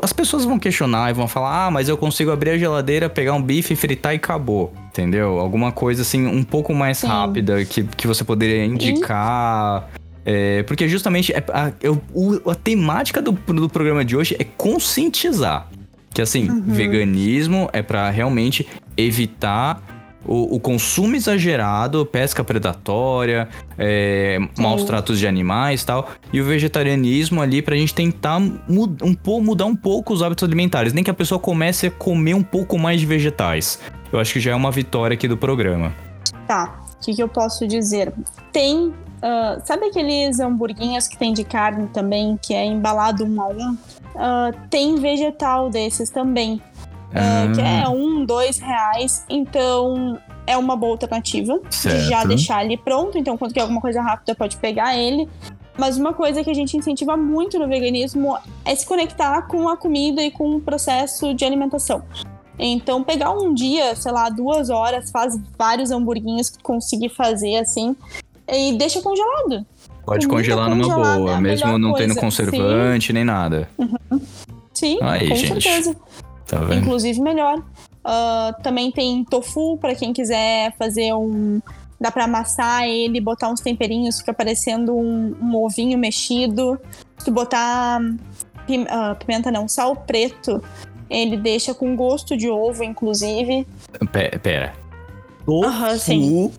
as 0.01 0.13
pessoas 0.13 0.45
vão 0.45 0.57
questionar 0.57 1.09
e 1.09 1.13
vão 1.13 1.27
falar: 1.27 1.67
ah, 1.67 1.71
mas 1.71 1.89
eu 1.89 1.97
consigo 1.97 2.31
abrir 2.31 2.51
a 2.51 2.57
geladeira, 2.57 3.09
pegar 3.09 3.33
um 3.33 3.41
bife, 3.41 3.75
fritar 3.75 4.13
e 4.13 4.15
acabou. 4.15 4.73
Entendeu? 4.87 5.39
Alguma 5.39 5.71
coisa 5.71 6.03
assim, 6.03 6.25
um 6.25 6.43
pouco 6.43 6.73
mais 6.73 6.99
Sim. 6.99 7.07
rápida 7.07 7.65
que, 7.65 7.83
que 7.83 8.07
você 8.07 8.23
poderia 8.23 8.63
indicar. 8.63 9.89
É, 10.25 10.63
porque 10.63 10.87
justamente 10.87 11.33
é, 11.33 11.43
a, 11.49 11.73
o, 12.13 12.49
a 12.49 12.55
temática 12.55 13.21
do, 13.21 13.33
do 13.33 13.67
programa 13.67 14.05
de 14.05 14.15
hoje 14.15 14.37
é 14.39 14.45
conscientizar. 14.45 15.67
Que 16.13 16.21
assim, 16.21 16.49
uhum. 16.49 16.61
veganismo 16.67 17.69
é 17.73 17.81
para 17.81 18.09
realmente 18.09 18.67
evitar 18.95 19.81
o, 20.25 20.55
o, 20.55 20.59
consumo 20.59 21.15
exagerado, 21.15 22.05
pesca 22.05 22.43
predatória, 22.43 23.49
é, 23.77 24.39
maus 24.57 24.83
tratos 24.83 25.19
de 25.19 25.27
animais 25.27 25.81
e 25.81 25.85
tal. 25.85 26.09
E 26.31 26.39
o 26.39 26.45
vegetarianismo 26.45 27.41
ali 27.41 27.61
pra 27.61 27.75
gente 27.75 27.93
tentar 27.93 28.39
mud, 28.39 28.97
um, 29.03 29.41
mudar 29.41 29.65
um 29.65 29.75
pouco 29.75 30.13
os 30.13 30.21
hábitos 30.21 30.43
alimentares. 30.43 30.93
Nem 30.93 31.03
que 31.03 31.11
a 31.11 31.13
pessoa 31.13 31.39
comece 31.39 31.87
a 31.87 31.91
comer 31.91 32.35
um 32.35 32.43
pouco 32.43 32.77
mais 32.77 32.99
de 32.99 33.05
vegetais. 33.05 33.79
Eu 34.11 34.19
acho 34.19 34.31
que 34.33 34.39
já 34.39 34.51
é 34.51 34.55
uma 34.55 34.71
vitória 34.71 35.15
aqui 35.15 35.27
do 35.27 35.37
programa. 35.37 35.93
Tá, 36.47 36.81
o 36.95 37.03
que, 37.03 37.13
que 37.13 37.23
eu 37.23 37.27
posso 37.27 37.67
dizer? 37.67 38.13
Tem 38.51 38.93
Uh, 39.23 39.63
sabe 39.63 39.85
aqueles 39.85 40.41
hamburguinhos 40.41 41.07
que 41.07 41.17
tem 41.17 41.31
de 41.31 41.45
carne 41.45 41.87
também, 41.93 42.37
que 42.41 42.53
é 42.53 42.65
embalado 42.65 43.23
um 43.23 43.41
a 43.41 43.47
um? 43.47 43.77
Uh, 44.15 44.67
tem 44.69 44.95
vegetal 44.95 45.69
desses 45.69 46.09
também. 46.09 46.61
Uh, 47.09 47.53
que 47.53 47.61
é 47.61 47.87
um, 47.87 48.25
dois 48.25 48.57
reais. 48.57 49.25
Então 49.29 50.19
é 50.45 50.57
uma 50.57 50.75
boa 50.75 50.93
alternativa 50.93 51.59
certo. 51.69 51.97
de 51.97 52.09
já 52.09 52.23
deixar 52.23 52.65
ele 52.65 52.77
pronto. 52.77 53.17
Então, 53.17 53.37
quando 53.37 53.53
quer 53.53 53.61
alguma 53.61 53.81
coisa 53.81 54.01
rápida, 54.01 54.35
pode 54.35 54.57
pegar 54.57 54.97
ele. 54.97 55.27
Mas 55.77 55.97
uma 55.97 56.13
coisa 56.13 56.43
que 56.43 56.49
a 56.49 56.53
gente 56.53 56.77
incentiva 56.77 57.17
muito 57.17 57.57
no 57.57 57.67
veganismo 57.67 58.37
é 58.63 58.75
se 58.75 58.85
conectar 58.85 59.41
com 59.43 59.67
a 59.67 59.75
comida 59.75 60.21
e 60.21 60.29
com 60.29 60.55
o 60.55 60.61
processo 60.61 61.33
de 61.33 61.43
alimentação. 61.43 62.03
Então, 62.59 63.03
pegar 63.03 63.31
um 63.31 63.53
dia, 63.53 63.95
sei 63.95 64.11
lá, 64.11 64.29
duas 64.29 64.69
horas, 64.69 65.09
faz 65.09 65.35
vários 65.57 65.89
hamburguinhos 65.89 66.51
que 66.51 66.61
conseguir 66.61 67.09
fazer 67.09 67.55
assim, 67.57 67.95
e 68.47 68.73
deixa 68.73 69.01
congelado. 69.01 69.65
Pode 70.05 70.27
congelar 70.27 70.69
numa 70.69 70.93
boa, 70.93 71.37
é 71.37 71.39
mesmo 71.39 71.77
não 71.77 71.91
coisa. 71.91 72.07
tendo 72.07 72.19
conservante 72.19 73.07
Sim. 73.07 73.13
nem 73.13 73.23
nada. 73.23 73.69
Uhum. 73.77 74.21
Sim, 74.73 74.97
Aí, 75.01 75.29
com 75.29 75.35
gente. 75.35 75.63
certeza. 75.63 75.95
Tá 76.47 76.59
vendo? 76.59 76.81
Inclusive 76.81 77.21
melhor. 77.21 77.59
Uh, 77.59 78.61
também 78.61 78.91
tem 78.91 79.23
tofu 79.23 79.77
para 79.77 79.95
quem 79.95 80.11
quiser 80.11 80.75
fazer 80.77 81.13
um. 81.13 81.61
Dá 81.99 82.11
para 82.11 82.25
amassar 82.25 82.83
ele, 82.83 83.21
botar 83.21 83.47
uns 83.47 83.61
temperinhos, 83.61 84.19
fica 84.19 84.33
parecendo 84.33 84.93
um, 84.93 85.35
um 85.41 85.55
ovinho 85.55 85.97
mexido. 85.97 86.77
Se 87.17 87.25
tu 87.25 87.31
botar 87.31 88.01
pim, 88.67 88.81
uh, 88.81 89.15
pimenta 89.17 89.49
não, 89.49 89.69
sal 89.69 89.95
preto, 89.95 90.61
ele 91.09 91.37
deixa 91.37 91.73
com 91.73 91.95
gosto 91.95 92.35
de 92.35 92.49
ovo, 92.49 92.83
inclusive. 92.83 93.65
Pera. 94.11 94.39
pera. 94.39 94.73
Tofu 95.45 95.67
uhum, 95.67 95.97
sim. 95.97 96.51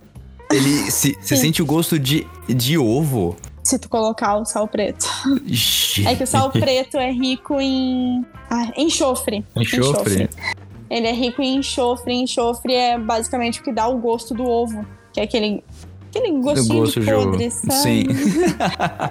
Ele 0.54 0.88
se, 0.88 1.18
você 1.20 1.36
sente 1.36 1.60
o 1.60 1.66
gosto 1.66 1.98
de, 1.98 2.24
de 2.46 2.78
ovo? 2.78 3.34
Se 3.64 3.76
tu 3.76 3.88
colocar 3.88 4.36
o 4.36 4.44
sal 4.44 4.68
preto. 4.68 5.04
É 6.06 6.14
que 6.14 6.22
o 6.22 6.26
sal 6.26 6.48
preto 6.52 6.96
é 6.96 7.10
rico 7.10 7.60
em 7.60 8.24
ah, 8.48 8.70
enxofre. 8.76 9.44
Enxofre. 9.56 10.22
enxofre. 10.22 10.30
Ele 10.88 11.08
é 11.08 11.12
rico 11.12 11.42
em 11.42 11.56
enxofre. 11.56 12.14
Enxofre 12.14 12.72
é 12.72 12.96
basicamente 12.96 13.60
o 13.60 13.64
que 13.64 13.72
dá 13.72 13.88
o 13.88 13.98
gosto 13.98 14.32
do 14.32 14.44
ovo. 14.44 14.86
Que 15.12 15.20
é 15.20 15.24
aquele 15.24 15.64
aquele 16.14 16.40
gostinho 16.40 16.80
gosto 16.80 17.00
de 17.00 17.12
podre, 17.12 17.38
de 17.38 17.50
sabe? 17.50 17.74
Sim. 17.74 18.06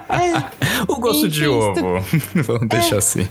é. 0.08 0.64
O 0.88 0.96
gosto 0.96 1.28
de 1.28 1.46
ovo. 1.46 1.74
Tu... 1.74 2.42
Vamos 2.42 2.68
deixar 2.68 2.96
é. 2.96 2.98
assim. 2.98 3.28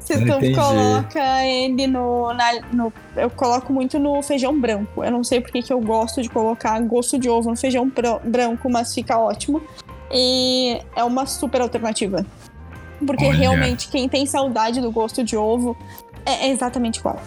Se 0.00 0.14
tu 0.14 0.22
Entendi. 0.22 0.54
coloca 0.54 1.44
ele 1.44 1.86
no, 1.86 2.32
na, 2.32 2.60
no, 2.72 2.92
Eu 3.16 3.30
coloco 3.30 3.72
muito 3.72 3.98
no 3.98 4.22
feijão 4.22 4.58
branco. 4.58 5.04
Eu 5.04 5.10
não 5.10 5.22
sei 5.22 5.40
porque 5.40 5.62
que 5.62 5.72
eu 5.72 5.80
gosto 5.80 6.22
de 6.22 6.28
colocar 6.28 6.80
gosto 6.80 7.18
de 7.18 7.28
ovo 7.28 7.50
no 7.50 7.56
feijão 7.56 7.90
branco, 8.24 8.70
mas 8.70 8.94
fica 8.94 9.18
ótimo. 9.18 9.60
E 10.12 10.80
é 10.96 11.04
uma 11.04 11.26
super 11.26 11.60
alternativa. 11.60 12.24
Porque 13.04 13.26
Olha. 13.26 13.36
realmente, 13.36 13.88
quem 13.88 14.08
tem 14.08 14.26
saudade 14.26 14.80
do 14.80 14.90
gosto 14.90 15.22
de 15.22 15.36
ovo 15.36 15.76
é 16.24 16.48
exatamente 16.48 16.98
igual. 16.98 17.20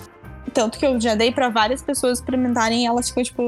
Tanto 0.53 0.77
que 0.77 0.85
eu 0.85 0.99
já 0.99 1.15
dei 1.15 1.31
para 1.31 1.49
várias 1.49 1.81
pessoas 1.81 2.19
experimentarem 2.19 2.83
e 2.83 2.85
elas 2.85 3.09
ficam 3.09 3.23
tipo, 3.23 3.43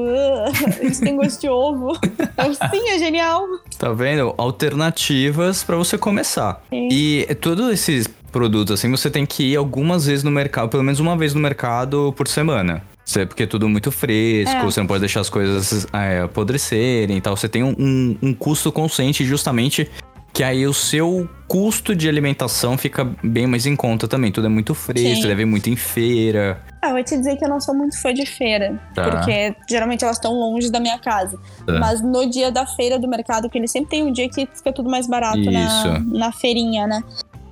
isso 0.82 1.02
tem 1.02 1.16
gosto 1.16 1.40
de 1.40 1.48
ovo. 1.48 1.98
Eu, 2.36 2.54
sim, 2.54 2.88
é 2.88 2.98
genial. 2.98 3.46
Tá 3.78 3.92
vendo? 3.92 4.34
Alternativas 4.36 5.62
para 5.62 5.76
você 5.76 5.96
começar. 5.96 6.62
Sim. 6.70 6.88
E 6.90 7.34
todos 7.40 7.72
esses 7.72 8.06
produtos, 8.32 8.74
assim, 8.74 8.90
você 8.90 9.10
tem 9.10 9.24
que 9.24 9.52
ir 9.52 9.56
algumas 9.56 10.06
vezes 10.06 10.24
no 10.24 10.30
mercado, 10.30 10.68
pelo 10.68 10.82
menos 10.82 10.98
uma 10.98 11.16
vez 11.16 11.32
no 11.34 11.40
mercado 11.40 12.12
por 12.16 12.26
semana. 12.26 12.82
Porque 13.28 13.42
é 13.42 13.46
tudo 13.46 13.68
muito 13.68 13.92
fresco, 13.92 14.56
é. 14.56 14.62
você 14.62 14.80
não 14.80 14.86
pode 14.86 15.00
deixar 15.00 15.20
as 15.20 15.28
coisas 15.28 15.86
é, 15.92 16.22
apodrecerem 16.22 17.18
e 17.18 17.20
tal. 17.20 17.36
Você 17.36 17.48
tem 17.48 17.62
um, 17.62 17.74
um, 17.78 18.16
um 18.22 18.34
custo 18.34 18.72
consciente 18.72 19.24
justamente 19.24 19.88
que 20.34 20.42
aí 20.42 20.66
o 20.66 20.74
seu 20.74 21.30
custo 21.46 21.94
de 21.94 22.08
alimentação 22.08 22.76
fica 22.76 23.04
bem 23.22 23.46
mais 23.46 23.66
em 23.66 23.76
conta 23.76 24.08
também. 24.08 24.32
Tudo 24.32 24.48
é 24.48 24.50
muito 24.50 24.74
fresco, 24.74 25.22
Sim. 25.22 25.28
deve 25.28 25.42
ir 25.42 25.46
muito 25.46 25.70
em 25.70 25.76
feira. 25.76 26.60
Ah, 26.82 26.88
eu 26.88 26.94
vou 26.94 27.04
te 27.04 27.16
dizer 27.16 27.36
que 27.36 27.44
eu 27.44 27.48
não 27.48 27.60
sou 27.60 27.72
muito 27.72 27.96
fã 28.02 28.12
de 28.12 28.26
feira, 28.26 28.76
tá. 28.96 29.08
porque 29.08 29.54
geralmente 29.70 30.02
elas 30.02 30.16
estão 30.16 30.32
longe 30.32 30.72
da 30.72 30.80
minha 30.80 30.98
casa. 30.98 31.38
Tá. 31.64 31.78
Mas 31.78 32.02
no 32.02 32.28
dia 32.28 32.50
da 32.50 32.66
feira 32.66 32.98
do 32.98 33.06
mercado, 33.06 33.48
que 33.48 33.56
ele 33.56 33.68
sempre 33.68 33.90
tem 33.90 34.02
um 34.02 34.10
dia 34.10 34.28
que 34.28 34.48
fica 34.52 34.72
tudo 34.72 34.90
mais 34.90 35.06
barato 35.06 35.48
na, 35.48 36.00
na 36.00 36.32
feirinha, 36.32 36.84
né? 36.88 37.00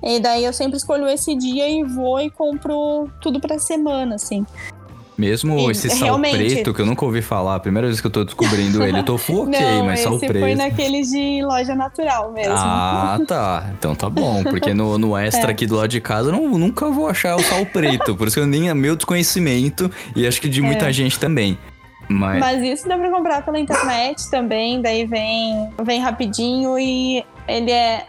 E 0.03 0.19
daí 0.19 0.43
eu 0.43 0.51
sempre 0.51 0.75
escolho 0.75 1.07
esse 1.07 1.33
dia 1.35 1.69
e 1.69 1.83
vou 1.83 2.19
e 2.19 2.29
compro 2.29 3.09
tudo 3.21 3.39
pra 3.39 3.57
semana, 3.57 4.15
assim. 4.15 4.45
Mesmo 5.17 5.69
esse 5.69 5.89
sal 5.89 5.99
realmente... 5.99 6.37
preto, 6.37 6.73
que 6.73 6.81
eu 6.81 6.85
nunca 6.85 7.05
ouvi 7.05 7.21
falar, 7.21 7.55
a 7.55 7.59
primeira 7.59 7.87
vez 7.87 8.01
que 8.01 8.07
eu 8.07 8.11
tô 8.11 8.23
descobrindo 8.23 8.83
ele, 8.83 9.03
tofu 9.03 9.43
ok, 9.47 9.59
Não, 9.59 9.85
mas 9.85 9.99
sal 9.99 10.17
preto. 10.17 10.39
foi 10.39 10.55
naqueles 10.55 11.11
de 11.11 11.43
loja 11.43 11.75
natural 11.75 12.31
mesmo. 12.31 12.53
Ah, 12.55 13.19
tá. 13.27 13.69
Então 13.77 13.95
tá 13.95 14.09
bom, 14.09 14.43
porque 14.43 14.73
no, 14.73 14.97
no 14.97 15.15
extra 15.17 15.49
é. 15.49 15.51
aqui 15.51 15.65
do 15.65 15.75
lado 15.75 15.89
de 15.89 16.01
casa 16.01 16.29
eu 16.29 16.33
não, 16.33 16.57
nunca 16.57 16.89
vou 16.89 17.07
achar 17.07 17.35
o 17.35 17.43
sal 17.43 17.65
preto, 17.65 18.15
por 18.15 18.27
isso 18.27 18.37
que 18.37 18.41
eu 18.41 18.47
nem 18.47 18.69
é 18.69 18.73
meu 18.73 18.95
desconhecimento 18.95 19.89
e 20.15 20.25
acho 20.25 20.41
que 20.41 20.49
de 20.49 20.61
muita 20.61 20.89
é. 20.89 20.93
gente 20.93 21.19
também. 21.19 21.57
Mas... 22.09 22.39
Mas 22.39 22.61
isso 22.63 22.87
dá 22.87 22.97
pra 22.97 23.09
comprar 23.09 23.43
pela 23.43 23.59
internet 23.59 24.29
também, 24.29 24.81
daí 24.81 25.05
vem, 25.05 25.69
vem 25.83 26.01
rapidinho 26.01 26.77
e 26.77 27.23
ele 27.47 27.71
é 27.71 28.05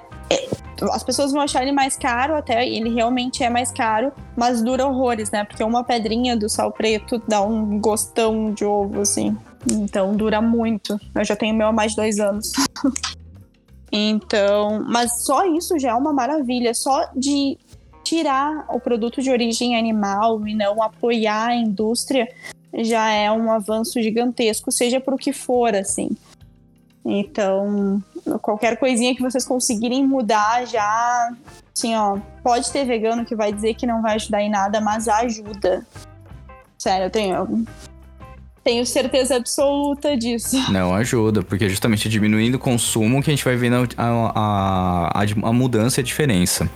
as 0.93 1.03
pessoas 1.03 1.33
vão 1.33 1.41
achar 1.41 1.63
ele 1.63 1.73
mais 1.73 1.97
caro, 1.97 2.35
até 2.35 2.67
ele 2.67 2.93
realmente 2.93 3.43
é 3.43 3.51
mais 3.51 3.71
caro, 3.71 4.13
mas 4.37 4.63
dura 4.63 4.87
horrores, 4.87 5.31
né? 5.31 5.45
Porque 5.45 5.63
uma 5.63 5.85
pedrinha 5.85 6.37
do 6.37 6.49
sal 6.49 6.73
preto 6.73 7.23
dá 7.27 7.43
um 7.43 7.81
gostão 7.81 8.53
de 8.53 8.65
ovo, 8.65 9.01
assim. 9.01 9.37
Então 9.71 10.15
dura 10.15 10.41
muito. 10.41 10.99
Eu 11.15 11.25
já 11.25 11.37
tenho 11.37 11.55
meu 11.55 11.69
há 11.69 11.73
mais 11.73 11.93
de 11.93 11.97
dois 11.97 12.19
anos. 12.19 12.53
então, 13.91 14.85
mas 14.87 15.25
só 15.25 15.47
isso 15.47 15.79
já 15.79 15.91
é 15.91 15.95
uma 15.95 16.13
maravilha. 16.13 16.75
Só 16.75 17.09
de 17.15 17.57
tirar 18.03 18.67
o 18.69 18.79
produto 18.79 19.23
de 19.23 19.31
origem 19.31 19.77
animal 19.79 20.47
e 20.47 20.55
não 20.55 20.83
apoiar 20.83 21.47
a 21.47 21.57
indústria 21.57 22.29
já 22.77 23.09
é 23.11 23.31
um 23.31 23.51
avanço 23.53 24.03
gigantesco, 24.03 24.71
seja 24.73 25.01
por 25.01 25.15
o 25.15 25.19
que 25.19 25.33
for, 25.33 25.75
assim. 25.75 26.11
Então, 27.05 28.03
qualquer 28.41 28.79
coisinha 28.79 29.15
que 29.15 29.23
vocês 29.23 29.45
conseguirem 29.45 30.07
mudar 30.07 30.67
já, 30.67 31.33
assim, 31.77 31.95
ó, 31.95 32.19
pode 32.43 32.71
ter 32.71 32.87
vegano 32.87 33.25
que 33.25 33.37
vai 33.37 33.53
dizer 33.53 33.75
que 33.75 33.87
não 33.87 34.01
vai 34.01 34.15
ajudar 34.15 34.41
em 34.41 34.51
nada, 34.51 34.81
mas 34.81 35.07
ajuda. 35.07 35.87
Sério, 36.79 37.07
eu 37.07 37.11
tenho 37.11 37.67
tenho 38.65 38.85
certeza 38.87 39.37
absoluta 39.37 40.17
disso. 40.17 40.57
Não 40.73 40.95
ajuda, 40.95 41.43
porque 41.43 41.69
justamente 41.69 42.09
diminuindo 42.09 42.55
o 42.55 42.59
consumo 42.59 43.23
que 43.23 43.31
a 43.31 43.35
gente 43.35 43.45
vai 43.45 43.57
vendo 43.57 43.87
a, 43.97 44.05
a, 44.35 45.21
a, 45.21 45.49
a 45.49 45.53
mudança 45.53 46.01
e 46.01 46.03
a 46.03 46.05
diferença. 46.05 46.69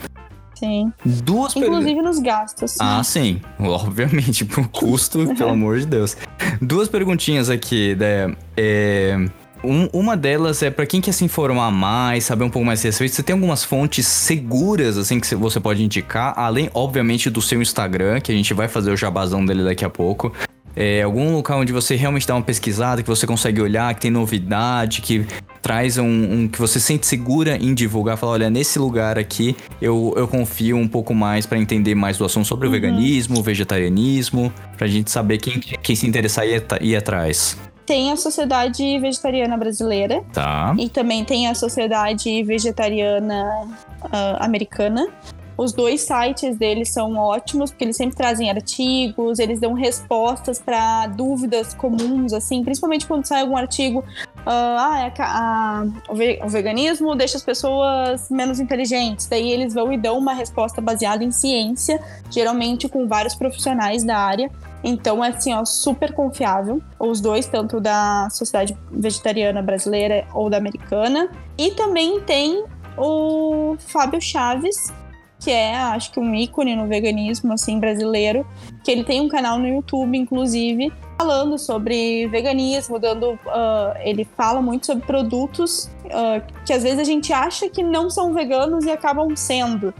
Sim. 0.55 0.93
Duas 1.05 1.55
perguntas. 1.55 1.81
Inclusive 1.81 2.03
nos 2.03 2.19
gastos. 2.19 2.77
Ah, 2.81 3.03
sim. 3.03 3.41
Obviamente, 3.59 4.45
pro 4.45 4.69
custo, 4.69 5.35
pelo 5.35 5.51
amor 5.51 5.79
de 5.79 5.87
Deus. 5.87 6.17
Duas 6.61 6.89
perguntinhas 6.89 7.49
aqui, 7.49 7.93
Ideia. 7.93 8.37
É, 8.57 9.17
um- 9.65 9.89
uma 9.93 10.17
delas 10.17 10.63
é 10.63 10.71
pra 10.71 10.87
quem 10.87 11.01
quer 11.01 11.13
se 11.13 11.25
informar 11.25 11.71
mais, 11.71 12.25
saber 12.25 12.45
um 12.45 12.51
pouco 12.51 12.65
mais 12.67 12.81
a 12.81 12.89
respeito. 12.89 13.15
Você 13.15 13.23
tem 13.23 13.35
algumas 13.35 13.65
fontes 13.65 14.07
seguras, 14.07 14.97
assim, 14.97 15.19
que 15.21 15.27
cê- 15.27 15.37
você 15.37 15.59
pode 15.61 15.83
indicar, 15.83 16.33
além, 16.37 16.71
obviamente, 16.75 17.29
do 17.31 17.43
seu 17.43 17.61
Instagram, 17.61 18.21
que 18.21 18.31
a 18.33 18.35
gente 18.35 18.55
vai 18.55 18.69
fazer 18.69 18.91
o 18.91 18.97
jabazão 18.97 19.45
dele 19.45 19.65
daqui 19.65 19.85
a 19.85 19.91
pouco. 19.91 20.33
É, 20.77 21.03
algum 21.03 21.33
local 21.33 21.59
onde 21.61 21.73
você 21.73 21.97
realmente 21.97 22.25
dá 22.27 22.37
uma 22.37 22.43
pesquisada, 22.43 23.03
que 23.03 23.09
você 23.09 23.27
consegue 23.27 23.61
olhar, 23.61 23.93
que 23.95 24.01
tem 24.03 24.13
novidade, 24.13 25.01
que 25.01 25.27
traz 25.61 25.99
um, 25.99 26.05
um- 26.07 26.49
que 26.49 26.59
você 26.59 26.79
sente 26.79 27.05
segura 27.05 27.57
em 27.57 27.75
divulgar, 27.75 28.17
falar, 28.17 28.33
olha, 28.33 28.51
nesse 28.51 28.79
lugar 28.79 29.19
aqui 29.19 29.57
eu, 29.83 30.15
eu 30.17 30.29
confio 30.29 30.77
um 30.77 30.87
pouco 30.87 31.13
mais 31.13 31.47
pra 31.47 31.59
entender 31.59 31.97
mais 31.97 32.17
do 32.17 32.25
assunto 32.25 32.47
sobre 32.47 32.69
o 32.69 32.71
veganismo, 32.71 33.41
o 33.41 33.43
vegetarianismo, 33.43 34.53
pra 34.77 34.87
gente 34.87 35.11
saber 35.11 35.39
quem, 35.39 35.59
quem 35.59 35.97
se 35.97 36.07
interessar 36.07 36.47
e 36.47 36.63
ir 36.83 36.97
atrás. 36.97 37.59
Tem 37.89 38.13
a 38.13 38.17
Sociedade 38.17 38.99
Vegetariana 38.99 39.57
Brasileira 39.57 40.23
Tá. 40.31 40.75
e 40.79 40.91
também 40.91 41.25
tem 41.25 41.49
a 41.49 41.55
Sociedade 41.55 42.43
Vegetariana 42.45 43.67
ah, 44.13 44.45
Americana. 44.45 45.09
Os 45.57 45.73
dois 45.73 46.03
sites 46.03 46.57
deles 46.57 46.93
são 46.93 47.17
ótimos, 47.17 47.71
porque 47.73 47.83
eles 47.85 47.97
sempre 47.97 48.15
trazem 48.17 48.49
artigos, 48.49 49.41
eles 49.41 49.59
dão 49.59 49.73
respostas 49.73 50.61
para 50.61 51.09
dúvidas 51.09 51.75
comuns, 51.75 52.33
assim, 52.33 52.63
principalmente 52.63 53.07
quando 53.07 53.25
sai 53.25 53.41
algum 53.41 53.57
artigo. 53.57 54.05
ah, 54.47 55.11
ah, 55.19 55.85
é 56.09 56.13
o 56.13 56.15
ve- 56.15 56.39
o 56.45 56.49
veganismo 56.49 57.15
deixa 57.17 57.37
as 57.39 57.43
pessoas 57.43 58.31
menos 58.31 58.61
inteligentes. 58.61 59.27
Daí 59.27 59.51
eles 59.51 59.73
vão 59.75 59.91
e 59.93 59.97
dão 59.97 60.17
uma 60.19 60.33
resposta 60.35 60.81
baseada 60.81 61.25
em 61.25 61.33
ciência, 61.33 61.99
geralmente 62.31 62.87
com 62.89 63.09
vários 63.09 63.35
profissionais 63.35 64.05
da 64.05 64.17
área. 64.19 64.51
Então 64.83 65.25
é 65.25 65.29
assim, 65.29 65.53
ó, 65.55 65.65
super 65.65 66.13
confiável. 66.13 66.81
Os 66.99 67.21
dois, 67.21 67.47
tanto 67.47 67.81
da 67.81 68.29
Sociedade 68.31 68.77
Vegetariana 68.91 69.63
Brasileira 69.63 70.27
ou 70.33 70.49
da 70.49 70.57
Americana. 70.57 71.31
E 71.57 71.73
também 71.73 72.21
tem 72.21 72.65
o 72.97 73.77
Fábio 73.79 74.21
Chaves, 74.21 74.93
que 75.41 75.51
é, 75.51 75.77
acho 75.77 76.13
que 76.13 76.21
um 76.21 76.35
ícone 76.35 76.75
no 76.75 76.87
veganismo 76.87 77.53
assim 77.53 77.79
brasileiro, 77.79 78.47
que 78.83 78.91
ele 78.91 79.05
tem 79.05 79.21
um 79.21 79.29
canal 79.29 79.59
no 79.59 79.69
YouTube, 79.69 80.17
inclusive, 80.17 80.93
falando 81.17 81.59
sobre 81.59 82.27
veganismo, 82.29 82.99
dando, 82.99 83.39
ah, 83.47 83.95
ele 84.01 84.25
fala 84.37 84.61
muito 84.61 84.87
sobre 84.87 85.07
produtos 85.07 85.89
ah, 86.11 86.41
que 86.65 86.73
às 86.73 86.83
vezes 86.83 86.99
a 86.99 87.05
gente 87.05 87.33
acha 87.33 87.69
que 87.69 87.83
não 87.83 88.11
são 88.11 88.33
veganos 88.35 88.85
e 88.85 88.91
acabam 88.91 89.35
sendo. 89.37 89.95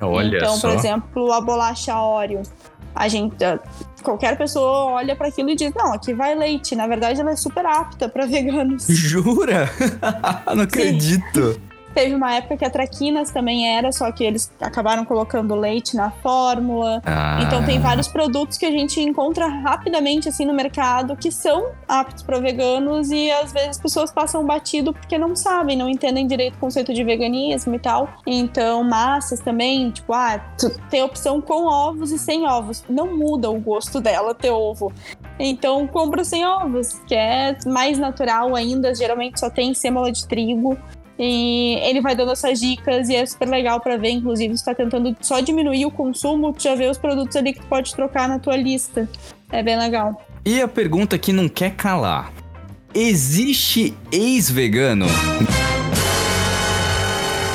Olha 0.00 0.36
então, 0.36 0.56
só. 0.56 0.68
por 0.68 0.76
exemplo, 0.76 1.32
a 1.32 1.40
bolacha 1.40 1.98
Oreo. 1.98 2.42
A 2.94 3.08
gente, 3.08 3.42
ah, 3.44 3.58
qualquer 4.04 4.36
pessoa 4.38 4.92
olha 4.92 5.16
para 5.16 5.28
aquilo 5.28 5.50
e 5.50 5.56
diz: 5.56 5.72
"Não, 5.74 5.92
aqui 5.92 6.14
vai 6.14 6.34
leite". 6.34 6.76
Na 6.76 6.86
verdade, 6.86 7.20
ela 7.20 7.32
é 7.32 7.36
super 7.36 7.66
apta 7.66 8.08
para 8.08 8.26
veganos. 8.26 8.86
Jura? 8.88 9.68
Não 10.54 10.62
acredito. 10.62 11.60
Teve 11.94 12.14
uma 12.14 12.34
época 12.34 12.56
que 12.56 12.64
a 12.64 12.70
Traquinas 12.70 13.30
também 13.30 13.76
era, 13.76 13.92
só 13.92 14.10
que 14.10 14.24
eles 14.24 14.52
acabaram 14.60 15.04
colocando 15.04 15.54
leite 15.54 15.94
na 15.94 16.10
fórmula. 16.10 17.00
Ah, 17.06 17.40
Então 17.42 17.64
tem 17.64 17.78
vários 17.78 18.08
produtos 18.08 18.58
que 18.58 18.66
a 18.66 18.70
gente 18.70 19.00
encontra 19.00 19.46
rapidamente 19.46 20.28
assim 20.28 20.44
no 20.44 20.52
mercado 20.52 21.16
que 21.16 21.30
são 21.30 21.70
aptos 21.86 22.22
para 22.22 22.40
veganos 22.40 23.10
e 23.10 23.30
às 23.30 23.52
vezes 23.52 23.70
as 23.70 23.78
pessoas 23.78 24.10
passam 24.10 24.44
batido 24.44 24.92
porque 24.92 25.16
não 25.16 25.36
sabem, 25.36 25.76
não 25.76 25.88
entendem 25.88 26.26
direito 26.26 26.54
o 26.56 26.58
conceito 26.58 26.92
de 26.92 27.04
veganismo 27.04 27.74
e 27.74 27.78
tal. 27.78 28.08
Então 28.26 28.82
massas 28.82 29.40
também, 29.40 29.90
tipo, 29.90 30.12
ah, 30.12 30.40
tem 30.90 31.02
opção 31.02 31.40
com 31.40 31.66
ovos 31.66 32.10
e 32.10 32.18
sem 32.18 32.44
ovos. 32.46 32.82
Não 32.88 33.16
muda 33.16 33.50
o 33.50 33.60
gosto 33.60 34.00
dela 34.00 34.34
ter 34.34 34.50
ovo. 34.50 34.92
Então 35.38 35.86
compra 35.86 36.24
sem 36.24 36.44
ovos, 36.46 37.00
que 37.06 37.14
é 37.14 37.56
mais 37.66 37.98
natural 37.98 38.54
ainda, 38.54 38.94
geralmente 38.94 39.38
só 39.38 39.48
tem 39.48 39.74
sêmola 39.74 40.10
de 40.10 40.26
trigo. 40.26 40.76
E 41.18 41.78
ele 41.82 42.00
vai 42.00 42.14
dando 42.14 42.32
essas 42.32 42.58
dicas 42.58 43.08
e 43.08 43.14
é 43.14 43.24
super 43.24 43.48
legal 43.48 43.80
pra 43.80 43.96
ver. 43.96 44.10
Inclusive, 44.10 44.56
você 44.56 44.64
tá 44.64 44.74
tentando 44.74 45.16
só 45.20 45.40
diminuir 45.40 45.86
o 45.86 45.90
consumo, 45.90 46.52
tu 46.52 46.62
já 46.62 46.74
vê 46.74 46.88
os 46.88 46.98
produtos 46.98 47.36
ali 47.36 47.52
que 47.52 47.60
tu 47.60 47.66
pode 47.66 47.94
trocar 47.94 48.28
na 48.28 48.38
tua 48.38 48.56
lista. 48.56 49.08
É 49.50 49.62
bem 49.62 49.78
legal. 49.78 50.20
E 50.44 50.60
a 50.60 50.68
pergunta 50.68 51.16
que 51.16 51.32
não 51.32 51.48
quer 51.48 51.74
calar: 51.74 52.32
Existe 52.94 53.94
ex-vegano? 54.12 55.06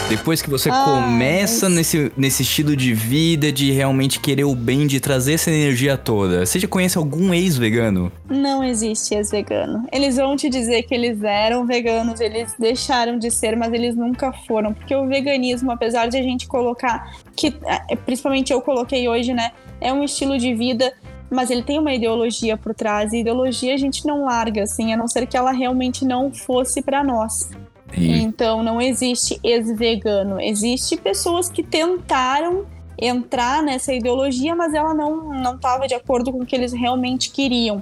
Depois 0.09 0.41
que 0.41 0.49
você 0.49 0.69
Ah, 0.71 0.83
começa 0.85 1.67
esse- 1.67 1.75
nesse, 1.75 2.11
nesse 2.17 2.41
estilo 2.43 2.75
de 2.75 2.93
vida, 2.93 3.51
de 3.51 3.71
realmente 3.71 4.19
querer 4.19 4.43
o 4.43 4.55
bem, 4.55 4.87
de 4.87 4.99
trazer 4.99 5.33
essa 5.33 5.49
energia 5.51 5.95
toda, 5.97 6.45
você 6.45 6.57
já 6.59 6.67
conhece 6.67 6.97
algum 6.97 7.33
ex-vegano? 7.33 8.11
Não 8.27 8.63
existe 8.63 9.13
ex-vegano. 9.13 9.85
Eles 9.91 10.15
vão 10.17 10.35
te 10.35 10.49
dizer 10.49 10.83
que 10.83 10.93
eles 10.95 11.21
eram 11.23 11.65
veganos, 11.65 12.19
eles 12.19 12.53
deixaram 12.57 13.17
de 13.19 13.29
ser, 13.29 13.55
mas 13.55 13.71
eles 13.71 13.95
nunca 13.95 14.33
foram. 14.47 14.73
Porque 14.73 14.95
o 14.95 15.07
veganismo, 15.07 15.71
apesar 15.71 16.07
de 16.07 16.17
a 16.17 16.23
gente 16.23 16.47
colocar, 16.47 17.11
que 17.35 17.55
eh, 17.89 17.95
principalmente 17.95 18.51
eu 18.51 18.61
coloquei 18.61 19.07
hoje, 19.07 19.33
né? 19.33 19.51
É 19.79 19.93
um 19.93 20.03
estilo 20.03 20.37
de 20.37 20.53
vida, 20.55 20.91
mas 21.29 21.51
ele 21.51 21.61
tem 21.61 21.77
uma 21.79 21.93
ideologia 21.93 22.57
por 22.57 22.73
trás. 22.73 23.13
E 23.13 23.19
ideologia 23.19 23.73
a 23.75 23.77
gente 23.77 24.05
não 24.07 24.25
larga, 24.25 24.63
assim, 24.63 24.91
a 24.91 24.97
não 24.97 25.07
ser 25.07 25.27
que 25.27 25.37
ela 25.37 25.51
realmente 25.51 26.03
não 26.03 26.31
fosse 26.33 26.81
pra 26.81 27.03
nós. 27.03 27.49
Então 27.95 28.63
não 28.63 28.81
existe 28.81 29.39
ex-vegano. 29.43 30.39
Existe 30.39 30.97
pessoas 30.97 31.49
que 31.49 31.63
tentaram 31.63 32.65
entrar 32.97 33.63
nessa 33.63 33.93
ideologia, 33.93 34.55
mas 34.55 34.73
ela 34.73 34.93
não 34.93 35.33
não 35.33 35.55
estava 35.55 35.87
de 35.87 35.93
acordo 35.93 36.31
com 36.31 36.41
o 36.41 36.45
que 36.45 36.55
eles 36.55 36.73
realmente 36.73 37.31
queriam. 37.31 37.81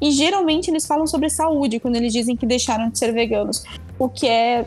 E 0.00 0.10
geralmente 0.10 0.70
eles 0.70 0.86
falam 0.86 1.06
sobre 1.06 1.28
saúde 1.28 1.80
quando 1.80 1.96
eles 1.96 2.12
dizem 2.12 2.36
que 2.36 2.46
deixaram 2.46 2.88
de 2.88 2.98
ser 2.98 3.12
veganos, 3.12 3.64
o 3.98 4.08
que 4.08 4.28
é 4.28 4.66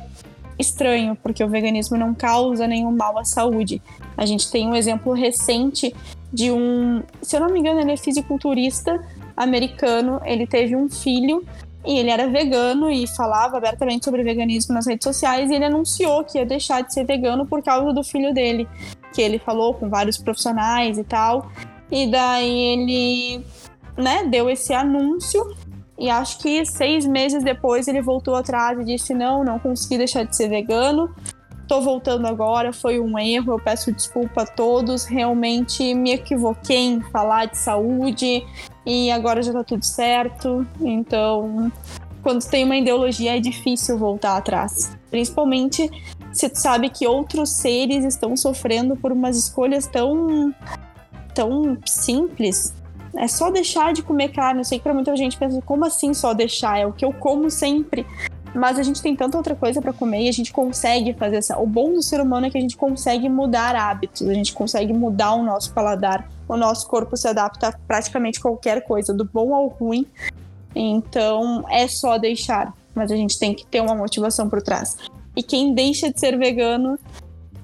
estranho, 0.60 1.18
porque 1.22 1.44
o 1.44 1.50
veganismo 1.50 1.98
não 1.98 2.14
causa 2.14 2.68
nenhum 2.68 2.92
mal 2.92 3.18
à 3.18 3.24
saúde. 3.24 3.82
A 4.18 4.26
gente 4.26 4.52
tem 4.52 4.68
um 4.68 4.76
exemplo 4.76 5.14
recente 5.14 5.96
de 6.32 6.52
um, 6.52 7.02
se 7.22 7.36
eu 7.36 7.40
não 7.40 7.50
me 7.50 7.60
engano, 7.60 7.80
ele 7.80 7.92
é 7.92 7.98
fisiculturista 7.98 9.02
americano, 9.36 10.22
ele 10.24 10.46
teve 10.46 10.76
um 10.76 10.90
filho 10.90 11.44
e 11.86 11.98
ele 11.98 12.10
era 12.10 12.28
vegano 12.28 12.92
e 12.92 13.08
falava 13.08 13.58
abertamente 13.58 14.06
sobre 14.06 14.24
veganismo 14.24 14.74
nas 14.74 14.86
redes 14.86 15.04
sociais 15.04 15.50
e 15.50 15.56
ele 15.56 15.66
anunciou 15.66 16.24
que 16.24 16.38
ia 16.38 16.46
deixar 16.46 16.82
de 16.82 16.94
ser 16.94 17.06
vegano 17.06 17.46
por 17.46 17.64
causa 17.64 17.92
do 17.92 18.04
filho 18.04 18.34
dele, 18.34 18.68
que 19.14 19.22
ele 19.22 19.40
falou 19.40 19.74
com 19.74 19.90
vários 19.90 20.18
profissionais 20.18 20.98
e 20.98 21.04
tal. 21.04 21.52
E 21.92 22.10
daí 22.10 22.50
ele, 22.50 23.46
né, 23.98 24.26
deu 24.26 24.50
esse 24.50 24.74
anúncio 24.74 25.56
e 25.98 26.10
acho 26.10 26.40
que 26.40 26.66
seis 26.66 27.06
meses 27.06 27.44
depois 27.44 27.88
ele 27.88 28.02
voltou 28.02 28.36
atrás 28.36 28.80
e 28.80 28.84
disse 28.84 29.14
não, 29.14 29.44
não 29.44 29.60
consegui 29.60 29.98
deixar 29.98 30.24
de 30.24 30.36
ser 30.36 30.50
vegano. 30.50 31.14
Tô 31.72 31.80
voltando 31.80 32.28
agora, 32.28 32.74
foi 32.74 33.00
um 33.00 33.18
erro, 33.18 33.54
eu 33.54 33.58
peço 33.58 33.94
desculpa 33.94 34.42
a 34.42 34.46
todos, 34.46 35.06
realmente 35.06 35.94
me 35.94 36.12
equivoquei 36.12 36.76
em 36.76 37.00
falar 37.00 37.46
de 37.46 37.58
saúde 37.58 38.46
e 38.86 39.10
agora 39.10 39.42
já 39.42 39.54
tá 39.54 39.64
tudo 39.64 39.86
certo. 39.86 40.68
Então, 40.82 41.72
quando 42.22 42.46
tem 42.46 42.66
uma 42.66 42.76
ideologia 42.76 43.38
é 43.38 43.40
difícil 43.40 43.98
voltar 43.98 44.36
atrás. 44.36 44.98
Principalmente 45.10 45.90
se 46.34 46.50
tu 46.50 46.60
sabe 46.60 46.90
que 46.90 47.08
outros 47.08 47.52
seres 47.52 48.04
estão 48.04 48.36
sofrendo 48.36 48.98
por 48.98 49.14
umas 49.14 49.38
escolhas 49.38 49.88
tão 49.88 50.54
tão 51.34 51.78
simples. 51.86 52.74
É 53.16 53.30
só 53.30 53.50
deixar 53.50 53.94
de 53.94 54.04
comer 54.04 54.34
carne. 54.34 54.60
Eu 54.60 54.66
sei 54.66 54.78
que 54.78 54.84
pra 54.84 54.94
muita 54.94 55.16
gente 55.16 55.38
pensa, 55.38 55.62
como 55.62 55.86
assim 55.86 56.14
só 56.14 56.34
deixar? 56.34 56.80
É 56.80 56.86
o 56.86 56.92
que 56.92 57.06
eu 57.06 57.14
como 57.14 57.50
sempre. 57.50 58.06
Mas 58.54 58.78
a 58.78 58.84
gente 58.84 59.02
tem 59.02 59.16
tanta 59.16 59.38
outra 59.38 59.56
coisa 59.56 59.82
pra 59.82 59.94
comer 59.94 60.24
e 60.24 60.30
a 60.30 60.32
gente 60.34 60.52
consegue 60.52 61.14
fazer 61.14 61.38
essa. 61.38 61.58
O 61.58 61.66
bom 61.66 61.94
do 61.94 62.02
ser 62.02 62.20
humano 62.20 62.48
é 62.48 62.50
que 62.50 62.58
a 62.58 62.62
gente 62.62 62.76
consegue 62.76 63.30
mudar 63.30 63.76
hábitos, 63.76 64.28
a 64.28 64.34
gente 64.34 64.54
consegue 64.54 64.92
mudar 64.92 65.34
o 65.36 65.44
nosso 65.44 65.74
paladar. 65.74 66.30
O 66.48 66.58
nosso 66.58 66.88
corpo 66.88 67.16
se 67.16 67.28
adapta 67.28 67.70
a 67.70 67.72
praticamente 67.88 68.40
qualquer 68.42 68.86
coisa, 68.86 69.14
do 69.14 69.24
bom 69.24 69.56
ao 69.56 69.68
ruim. 69.68 70.06
Então 70.76 71.66
é 71.70 71.88
só 71.88 72.18
deixar, 72.18 72.74
mas 72.94 73.12
a 73.12 73.16
gente 73.16 73.40
tem 73.40 73.54
que 73.54 73.66
ter 73.66 73.82
uma 73.82 73.96
motivação 73.96 74.50
por 74.50 74.62
trás. 74.62 74.98
E 75.36 75.42
quem 75.42 75.74
deixa 75.74 76.12
de 76.12 76.20
ser 76.20 76.38
vegano 76.38 77.00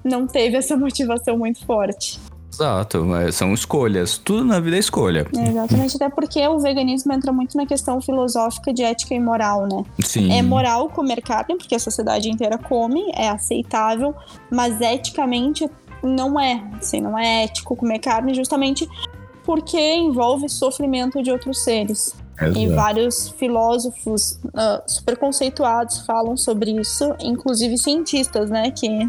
não 0.02 0.26
teve 0.26 0.56
essa 0.56 0.74
motivação 0.76 1.36
muito 1.36 1.64
forte. 1.66 2.18
Exato, 2.58 3.06
são 3.32 3.54
escolhas. 3.54 4.18
Tudo 4.18 4.44
na 4.44 4.58
vida 4.58 4.74
é 4.76 4.80
escolha. 4.80 5.24
É, 5.36 5.48
exatamente, 5.48 5.94
até 5.94 6.08
porque 6.08 6.44
o 6.48 6.58
veganismo 6.58 7.12
entra 7.12 7.32
muito 7.32 7.56
na 7.56 7.64
questão 7.64 8.00
filosófica 8.00 8.72
de 8.74 8.82
ética 8.82 9.14
e 9.14 9.20
moral, 9.20 9.68
né? 9.70 9.84
Sim. 10.00 10.32
É 10.32 10.42
moral 10.42 10.88
comer 10.88 11.22
carne, 11.22 11.56
porque 11.56 11.76
a 11.76 11.78
sociedade 11.78 12.28
inteira 12.28 12.58
come, 12.58 13.12
é 13.14 13.28
aceitável, 13.28 14.12
mas 14.50 14.80
eticamente 14.80 15.70
não 16.02 16.38
é. 16.38 16.60
Assim, 16.76 17.00
não 17.00 17.16
é 17.16 17.44
ético 17.44 17.76
comer 17.76 18.00
carne 18.00 18.34
justamente 18.34 18.88
porque 19.44 19.78
envolve 19.94 20.48
sofrimento 20.48 21.22
de 21.22 21.30
outros 21.30 21.62
seres. 21.62 22.14
E 22.40 22.64
Exato. 22.64 22.74
vários 22.74 23.28
filósofos 23.30 24.38
ah, 24.54 24.82
super 24.86 25.16
conceituados 25.16 26.00
falam 26.00 26.36
sobre 26.36 26.72
isso, 26.72 27.14
inclusive 27.20 27.78
cientistas, 27.78 28.50
né? 28.50 28.70
Que 28.70 29.08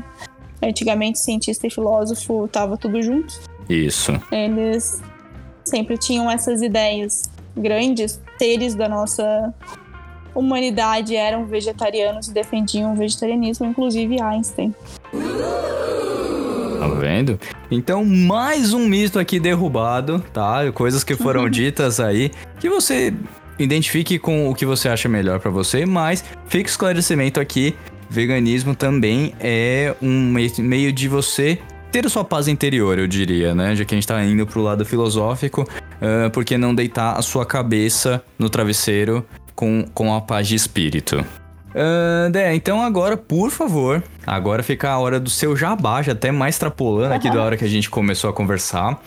Antigamente, 0.62 1.20
cientista 1.20 1.68
e 1.68 1.70
filósofo 1.70 2.47
tava 2.51 2.78
tudo 2.78 3.01
junto. 3.01 3.34
Isso. 3.70 4.12
Eles 4.32 5.01
sempre 5.64 5.97
tinham 5.97 6.30
essas 6.30 6.62
ideias. 6.62 7.30
Grandes 7.55 8.22
seres 8.38 8.76
da 8.76 8.88
nossa 8.89 9.53
humanidade 10.34 11.16
eram 11.16 11.45
vegetarianos 11.45 12.28
e 12.28 12.34
defendiam 12.34 12.93
o 12.93 12.95
vegetarianismo, 12.95 13.66
inclusive 13.66 14.22
Einstein. 14.22 14.74
Tá 16.80 16.88
vendo? 16.88 17.39
Então, 17.70 18.05
mais 18.05 18.74
um 18.74 18.88
mito 18.88 19.20
aqui 19.20 19.39
derrubado, 19.39 20.24
tá? 20.34 20.72
Coisas 20.72 21.03
que 21.03 21.16
foram 21.16 21.49
ditas 21.49 21.99
aí, 21.99 22.32
que 22.60 22.70
você 22.70 23.14
identifique 23.57 24.18
com 24.18 24.49
o 24.49 24.55
que 24.55 24.66
você 24.66 24.88
acha 24.88 25.10
melhor 25.10 25.39
pra 25.39 25.51
você, 25.51 25.86
mas 25.86 26.24
fica 26.47 26.68
o 26.68 26.72
esclarecimento 26.72 27.39
aqui, 27.39 27.76
veganismo 28.10 28.76
também 28.76 29.34
é 29.39 29.95
um 30.01 30.32
mei- 30.32 30.51
meio 30.60 30.91
de 30.91 31.07
você 31.07 31.60
ter 31.91 32.05
a 32.05 32.10
sua 32.10 32.24
paz 32.24 32.47
interior, 32.47 32.99
eu 32.99 33.07
diria, 33.07 33.55
né? 33.55 33.76
Já 33.76 33.84
que 33.86 33.93
a 33.93 33.97
gente 33.97 34.07
tá 34.07 34.24
indo 34.24 34.45
pro 34.45 34.62
lado 34.62 34.86
filosófico, 34.86 35.68
ah, 36.01 36.30
por 36.30 36.43
que 36.45 36.57
não 36.57 36.74
deitar 36.76 37.18
a 37.18 37.22
sua 37.22 37.45
cabeça 37.45 38.24
no 38.38 38.49
travesseiro 38.49 39.26
com, 39.55 39.86
com 39.93 40.14
a 40.14 40.22
paz 40.22 40.47
de 40.47 40.55
espírito? 40.55 41.24
Ah, 41.74 42.30
Dé, 42.32 42.53
então 42.55 42.82
agora, 42.82 43.16
por 43.18 43.49
favor, 43.51 44.03
agora 44.26 44.62
fica 44.64 44.89
a 44.89 44.97
hora 44.99 45.20
do 45.20 45.30
seu 45.30 45.55
jabá, 45.55 46.01
já 46.01 46.12
até 46.12 46.32
mais 46.32 46.55
extrapolando 46.55 47.14
aqui 47.14 47.30
da 47.30 47.41
hora 47.43 47.57
que 47.57 47.66
a 47.66 47.70
gente 47.70 47.89
começou 47.89 48.30
a 48.30 48.34
conversar. 48.34 48.99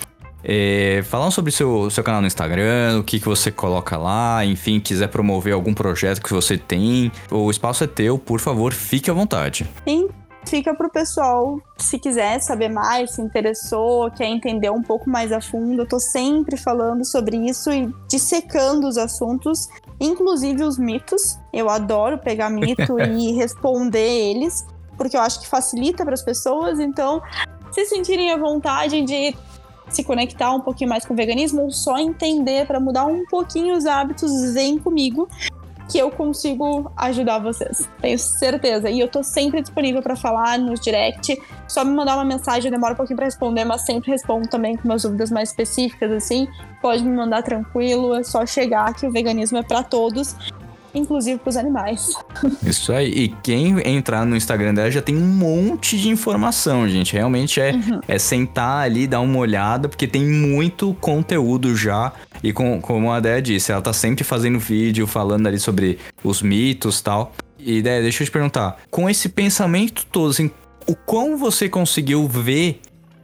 É, 0.44 1.02
falando 1.04 1.32
sobre 1.32 1.50
o 1.50 1.52
seu, 1.52 1.90
seu 1.90 2.02
canal 2.02 2.20
no 2.20 2.26
Instagram, 2.26 2.98
o 3.00 3.04
que, 3.04 3.20
que 3.20 3.26
você 3.26 3.50
coloca 3.50 3.96
lá, 3.96 4.44
enfim, 4.44 4.80
quiser 4.80 5.08
promover 5.08 5.54
algum 5.54 5.72
projeto 5.72 6.20
que 6.20 6.32
você 6.32 6.58
tem, 6.58 7.12
o 7.30 7.50
espaço 7.50 7.84
é 7.84 7.86
teu, 7.86 8.18
por 8.18 8.40
favor, 8.40 8.72
fique 8.72 9.10
à 9.10 9.14
vontade. 9.14 9.68
E 9.86 10.08
fica 10.46 10.74
pro 10.74 10.90
pessoal, 10.90 11.60
se 11.78 11.98
quiser 11.98 12.40
saber 12.40 12.68
mais, 12.68 13.12
se 13.12 13.22
interessou, 13.22 14.10
quer 14.10 14.26
entender 14.26 14.70
um 14.70 14.82
pouco 14.82 15.08
mais 15.08 15.32
a 15.32 15.40
fundo. 15.40 15.82
Eu 15.82 15.86
tô 15.86 16.00
sempre 16.00 16.56
falando 16.56 17.04
sobre 17.04 17.36
isso 17.36 17.70
e 17.70 17.92
dissecando 18.08 18.88
os 18.88 18.96
assuntos, 18.96 19.68
inclusive 20.00 20.64
os 20.64 20.78
mitos. 20.78 21.38
Eu 21.52 21.68
adoro 21.68 22.18
pegar 22.18 22.50
mito 22.50 22.98
e 23.00 23.32
responder 23.32 24.30
eles, 24.30 24.66
porque 24.96 25.16
eu 25.16 25.20
acho 25.20 25.40
que 25.40 25.46
facilita 25.46 26.04
para 26.04 26.14
as 26.14 26.22
pessoas. 26.22 26.80
Então, 26.80 27.22
se 27.70 27.86
sentirem 27.86 28.32
à 28.32 28.36
vontade 28.36 29.02
de 29.02 29.34
se 29.88 30.04
conectar 30.04 30.52
um 30.52 30.60
pouquinho 30.60 30.90
mais 30.90 31.04
com 31.04 31.14
o 31.14 31.16
veganismo 31.16 31.62
ou 31.62 31.70
só 31.70 31.98
entender 31.98 32.66
para 32.66 32.80
mudar 32.80 33.06
um 33.06 33.24
pouquinho 33.26 33.76
os 33.76 33.86
hábitos, 33.86 34.52
vem 34.52 34.78
comigo 34.78 35.28
que 35.92 35.98
eu 35.98 36.10
consigo 36.10 36.90
ajudar 36.96 37.38
vocês. 37.38 37.88
Tenho 38.00 38.18
certeza. 38.18 38.88
E 38.88 38.98
eu 38.98 39.08
tô 39.08 39.22
sempre 39.22 39.60
disponível 39.60 40.02
para 40.02 40.16
falar 40.16 40.58
no 40.58 40.74
direct. 40.74 41.36
Só 41.68 41.84
me 41.84 41.92
mandar 41.92 42.14
uma 42.14 42.24
mensagem, 42.24 42.70
demora 42.70 42.94
um 42.94 42.96
pouquinho 42.96 43.16
para 43.16 43.26
responder, 43.26 43.64
mas 43.64 43.84
sempre 43.84 44.10
respondo 44.10 44.48
também 44.48 44.76
com 44.76 44.88
umas 44.88 45.02
dúvidas 45.02 45.30
mais 45.30 45.50
específicas 45.50 46.10
assim. 46.10 46.48
Pode 46.80 47.04
me 47.04 47.14
mandar 47.14 47.42
tranquilo, 47.42 48.14
é 48.14 48.22
só 48.22 48.46
chegar 48.46 48.94
que 48.94 49.06
o 49.06 49.12
veganismo 49.12 49.58
é 49.58 49.62
para 49.62 49.82
todos, 49.82 50.34
inclusive 50.94 51.38
pros 51.38 51.56
animais. 51.56 52.12
Isso 52.64 52.92
aí. 52.92 53.08
E 53.10 53.28
quem 53.42 53.80
entrar 53.88 54.24
no 54.24 54.36
Instagram 54.36 54.74
dela 54.74 54.90
já 54.90 55.02
tem 55.02 55.16
um 55.16 55.26
monte 55.26 55.98
de 55.98 56.08
informação, 56.08 56.88
gente. 56.88 57.12
Realmente 57.12 57.60
é, 57.60 57.72
é 58.06 58.18
sentar 58.18 58.84
ali, 58.84 59.06
dar 59.06 59.20
uma 59.20 59.38
olhada, 59.38 59.88
porque 59.88 60.06
tem 60.06 60.24
muito 60.24 60.94
conteúdo 61.00 61.76
já. 61.76 62.12
E 62.42 62.52
com, 62.52 62.80
como 62.80 63.10
a 63.10 63.20
Déia 63.20 63.40
disse, 63.40 63.72
ela 63.72 63.82
tá 63.82 63.92
sempre 63.92 64.24
fazendo 64.24 64.58
vídeo, 64.58 65.06
falando 65.06 65.46
ali 65.46 65.58
sobre 65.58 65.98
os 66.22 66.42
mitos 66.42 67.00
e 67.00 67.04
tal. 67.04 67.32
E 67.58 67.80
Déia, 67.80 68.02
deixa 68.02 68.22
eu 68.22 68.26
te 68.26 68.30
perguntar, 68.30 68.78
com 68.90 69.08
esse 69.08 69.28
pensamento 69.28 70.04
todo, 70.10 70.30
assim, 70.30 70.50
o 70.86 70.96
quão 70.96 71.36
você 71.36 71.68
conseguiu 71.68 72.26
ver 72.26 72.80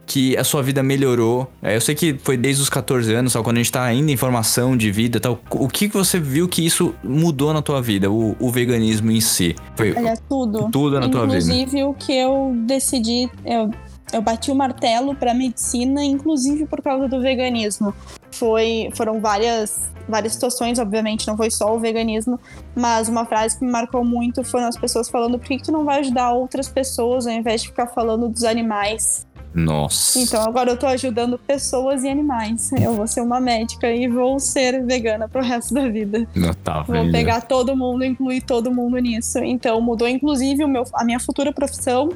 que 0.09 0.37
a 0.37 0.43
sua 0.43 0.63
vida 0.63 0.83
melhorou? 0.83 1.47
É, 1.63 1.77
eu 1.77 1.81
sei 1.81 1.95
que 1.95 2.19
foi 2.23 2.37
desde 2.37 2.63
os 2.63 2.71
14 2.71 3.15
anos, 3.15 3.33
só 3.33 3.43
quando 3.43 3.59
a 3.59 3.61
gente 3.61 3.71
tá 3.71 3.85
ainda 3.85 4.11
em 4.11 4.17
formação 4.17 4.77
de 4.77 4.91
vida 4.91 5.21
tal. 5.21 5.39
O 5.51 5.69
que 5.69 5.89
que 5.89 5.95
você 5.95 6.19
viu 6.19 6.49
que 6.49 6.65
isso 6.65 6.95
mudou 7.05 7.53
na 7.53 7.61
tua 7.61 7.81
vida, 7.83 8.11
o, 8.11 8.35
o 8.41 8.51
veganismo 8.51 9.11
em 9.11 9.21
si? 9.21 9.55
Foi 9.77 9.95
Olha, 9.95 10.17
tudo. 10.29 10.71
tudo 10.71 10.99
na 10.99 11.09
tua 11.09 11.27
vida. 11.27 11.37
Inclusive 11.37 11.85
o 11.85 11.95
que 11.95 12.13
eu 12.13 12.55
decidi, 12.67 13.31
eu, 13.45 13.71
eu 14.13 14.23
bati 14.23 14.51
o 14.51 14.55
martelo 14.55 15.15
para 15.15 15.35
medicina, 15.35 16.03
inclusive 16.03 16.67
por 16.67 16.83
causa 16.83 17.07
do 17.07 17.21
veganismo. 17.21 17.95
Foi, 18.31 18.91
foram 18.95 19.21
várias, 19.21 19.91
várias 20.09 20.33
situações, 20.33 20.79
obviamente, 20.79 21.27
não 21.27 21.37
foi 21.37 21.51
só 21.51 21.75
o 21.75 21.79
veganismo, 21.79 22.39
mas 22.75 23.09
uma 23.09 23.25
frase 23.27 23.59
que 23.59 23.65
me 23.65 23.71
marcou 23.71 24.05
muito 24.05 24.45
foram 24.45 24.67
as 24.67 24.77
pessoas 24.77 25.09
falando 25.09 25.39
por 25.39 25.47
que, 25.47 25.57
que 25.57 25.65
tu 25.65 25.73
não 25.73 25.85
vai 25.85 26.01
ajudar 26.01 26.33
outras 26.33 26.69
pessoas 26.69 27.27
ao 27.27 27.33
invés 27.33 27.63
de 27.63 27.69
ficar 27.69 27.89
falando 27.89 28.29
dos 28.29 28.45
animais. 28.45 29.27
Nossa. 29.55 30.19
Então 30.19 30.43
agora 30.43 30.71
eu 30.71 30.77
tô 30.77 30.87
ajudando 30.87 31.39
pessoas 31.39 32.05
e 32.05 32.09
animais. 32.09 32.71
Eu 32.73 32.95
vou 32.95 33.07
ser 33.07 33.21
uma 33.21 33.41
médica 33.41 33.91
e 33.91 34.07
vou 34.07 34.39
ser 34.39 34.85
vegana 34.85 35.29
pro 35.29 35.43
resto 35.43 35.75
da 35.75 35.89
vida. 35.89 36.27
Não 36.35 36.53
tá 36.55 36.83
Vou 36.83 37.11
pegar 37.11 37.41
todo 37.43 37.77
mundo, 37.77 38.05
incluir 38.05 38.43
todo 38.43 38.71
mundo 38.71 38.99
nisso. 38.99 39.39
Então 39.39 39.81
mudou 39.81 40.09
inclusive 40.09 40.65
o 40.65 40.69
meu, 40.69 40.85
a 40.93 41.05
minha 41.05 41.19
futura 41.19 41.53
profissão, 41.53 42.11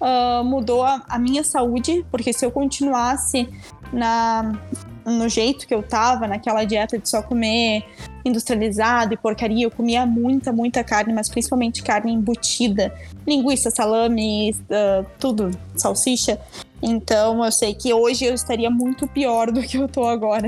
ah, 0.00 0.42
mudou 0.44 0.82
a, 0.82 1.02
a 1.08 1.18
minha 1.18 1.42
saúde, 1.42 2.04
porque 2.10 2.30
se 2.30 2.44
eu 2.44 2.50
continuasse 2.50 3.48
na, 3.90 4.52
no 5.04 5.28
jeito 5.30 5.66
que 5.66 5.74
eu 5.74 5.82
tava, 5.82 6.26
naquela 6.28 6.64
dieta 6.64 6.98
de 6.98 7.08
só 7.08 7.22
comer 7.22 7.84
industrializado 8.22 9.14
e 9.14 9.16
porcaria, 9.16 9.64
eu 9.64 9.70
comia 9.70 10.04
muita, 10.04 10.52
muita 10.52 10.84
carne, 10.84 11.12
mas 11.12 11.30
principalmente 11.30 11.82
carne 11.82 12.12
embutida. 12.12 12.94
Linguiça, 13.26 13.70
salame, 13.70 14.54
ah, 14.70 15.04
tudo, 15.18 15.50
salsicha. 15.74 16.38
Então 16.86 17.42
eu 17.42 17.50
sei 17.50 17.72
que 17.74 17.94
hoje 17.94 18.26
eu 18.26 18.34
estaria 18.34 18.68
muito 18.68 19.06
pior 19.06 19.50
do 19.50 19.62
que 19.62 19.78
eu 19.78 19.88
tô 19.88 20.04
agora. 20.06 20.46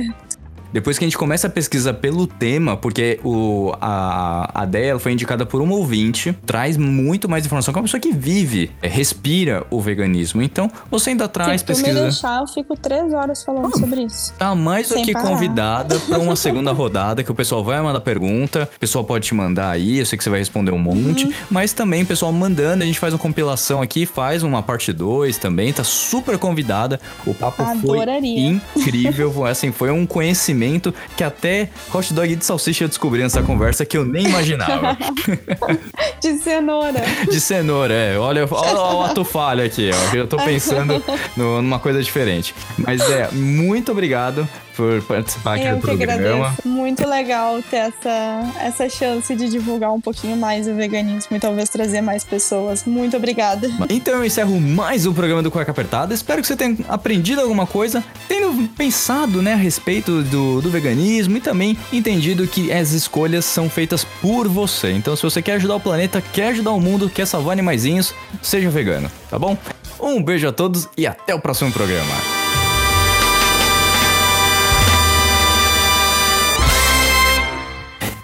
Depois 0.72 0.98
que 0.98 1.04
a 1.04 1.06
gente 1.06 1.16
começa 1.16 1.46
a 1.46 1.50
pesquisa 1.50 1.92
pelo 1.94 2.26
tema, 2.26 2.76
porque 2.76 3.18
o, 3.24 3.72
a, 3.80 4.62
a 4.62 4.98
foi 4.98 5.12
indicada 5.12 5.46
por 5.46 5.60
um 5.60 5.70
ouvinte, 5.70 6.36
traz 6.44 6.76
muito 6.76 7.28
mais 7.28 7.46
informação, 7.46 7.72
que 7.72 7.78
é 7.78 7.80
uma 7.80 7.84
pessoa 7.84 8.00
que 8.00 8.12
vive, 8.12 8.70
é, 8.82 8.88
respira 8.88 9.64
o 9.70 9.80
veganismo. 9.80 10.42
Então, 10.42 10.70
você 10.90 11.10
ainda 11.10 11.28
traz 11.28 11.60
se 11.60 11.66
tu 11.66 11.70
me 11.70 11.76
pesquisa. 11.76 12.02
deixar, 12.02 12.40
eu 12.40 12.46
fico 12.46 12.76
três 12.76 13.12
horas 13.14 13.42
falando 13.42 13.78
sobre 13.78 14.02
isso. 14.02 14.32
Tá 14.34 14.54
mais 14.54 14.88
do 14.88 14.96
que 15.02 15.12
parar. 15.12 15.28
convidada 15.28 15.98
para 16.00 16.18
uma 16.18 16.34
segunda 16.36 16.72
rodada, 16.72 17.22
que 17.22 17.30
o 17.30 17.34
pessoal 17.34 17.64
vai 17.64 17.80
mandar 17.80 18.00
pergunta, 18.00 18.68
o 18.76 18.80
pessoal 18.80 19.04
pode 19.04 19.26
te 19.26 19.34
mandar 19.34 19.70
aí, 19.70 19.98
eu 19.98 20.06
sei 20.06 20.18
que 20.18 20.24
você 20.24 20.30
vai 20.30 20.38
responder 20.40 20.72
um 20.72 20.78
monte, 20.78 21.24
Uhum. 21.26 21.32
mas 21.50 21.72
também 21.72 22.02
o 22.02 22.06
pessoal 22.06 22.32
mandando, 22.32 22.82
a 22.82 22.86
gente 22.86 22.98
faz 22.98 23.12
uma 23.14 23.18
compilação 23.18 23.80
aqui, 23.80 24.04
faz 24.04 24.42
uma 24.42 24.62
parte 24.62 24.92
2 24.92 25.38
também, 25.38 25.72
tá 25.72 25.84
super 25.84 26.36
convidada. 26.38 27.00
O 27.26 27.32
papo 27.32 27.62
Adoraria. 27.62 28.60
foi 28.74 28.82
incrível, 28.82 29.44
assim, 29.46 29.72
foi 29.72 29.90
um 29.90 30.04
conhecimento 30.06 30.55
que 31.16 31.22
até 31.24 31.68
hot 31.92 32.12
dog 32.14 32.34
de 32.34 32.44
salsicha 32.44 32.84
eu 32.84 32.88
descobri 32.88 33.22
nessa 33.22 33.42
conversa 33.42 33.84
que 33.84 33.96
eu 33.96 34.04
nem 34.04 34.26
imaginava. 34.26 34.96
De 36.20 36.38
cenoura. 36.38 37.00
De 37.30 37.40
cenoura, 37.40 37.92
é. 37.94 38.18
Olha, 38.18 38.46
olha 38.50 38.80
o 38.96 39.02
ato 39.02 39.24
falho 39.24 39.64
aqui, 39.64 39.90
ó. 39.92 40.16
Eu 40.16 40.26
tô 40.26 40.36
pensando 40.38 41.02
no- 41.36 41.62
numa 41.62 41.78
coisa 41.78 42.02
diferente. 42.02 42.54
Mas 42.78 43.00
é, 43.10 43.28
muito 43.32 43.92
obrigado 43.92 44.48
por 44.76 45.02
participar 45.02 45.54
aqui 45.54 45.64
Eu 45.64 45.76
do 45.76 45.80
programa. 45.80 46.12
agradeço. 46.12 46.68
Muito 46.68 47.08
legal 47.08 47.62
ter 47.62 47.76
essa, 47.76 48.52
essa 48.60 48.88
chance 48.88 49.34
de 49.34 49.48
divulgar 49.48 49.92
um 49.92 50.00
pouquinho 50.00 50.36
mais 50.36 50.68
o 50.68 50.74
veganismo 50.74 51.36
e 51.36 51.40
talvez 51.40 51.68
trazer 51.68 52.00
mais 52.00 52.22
pessoas. 52.22 52.84
Muito 52.84 53.16
obrigada. 53.16 53.68
Então 53.88 54.14
eu 54.14 54.24
encerro 54.24 54.60
mais 54.60 55.06
um 55.06 55.14
programa 55.14 55.42
do 55.42 55.50
Cueca 55.50 55.70
Apertada. 55.70 56.12
Espero 56.12 56.42
que 56.42 56.46
você 56.46 56.56
tenha 56.56 56.76
aprendido 56.88 57.40
alguma 57.40 57.66
coisa, 57.66 58.04
tendo 58.28 58.68
pensado 58.76 59.40
né, 59.40 59.54
a 59.54 59.56
respeito 59.56 60.22
do, 60.22 60.60
do 60.60 60.70
veganismo 60.70 61.36
e 61.36 61.40
também 61.40 61.76
entendido 61.92 62.46
que 62.46 62.70
as 62.70 62.92
escolhas 62.92 63.44
são 63.44 63.70
feitas 63.70 64.04
por 64.20 64.46
você. 64.48 64.92
Então, 64.92 65.16
se 65.16 65.22
você 65.22 65.40
quer 65.40 65.54
ajudar 65.54 65.76
o 65.76 65.80
planeta, 65.80 66.22
quer 66.32 66.48
ajudar 66.48 66.72
o 66.72 66.80
mundo, 66.80 67.08
quer 67.08 67.26
salvar 67.26 67.52
animaizinhos, 67.52 68.14
seja 68.42 68.68
vegano, 68.68 69.10
tá 69.30 69.38
bom? 69.38 69.56
Um 69.98 70.22
beijo 70.22 70.46
a 70.46 70.52
todos 70.52 70.88
e 70.96 71.06
até 71.06 71.34
o 71.34 71.40
próximo 71.40 71.72
programa. 71.72 72.45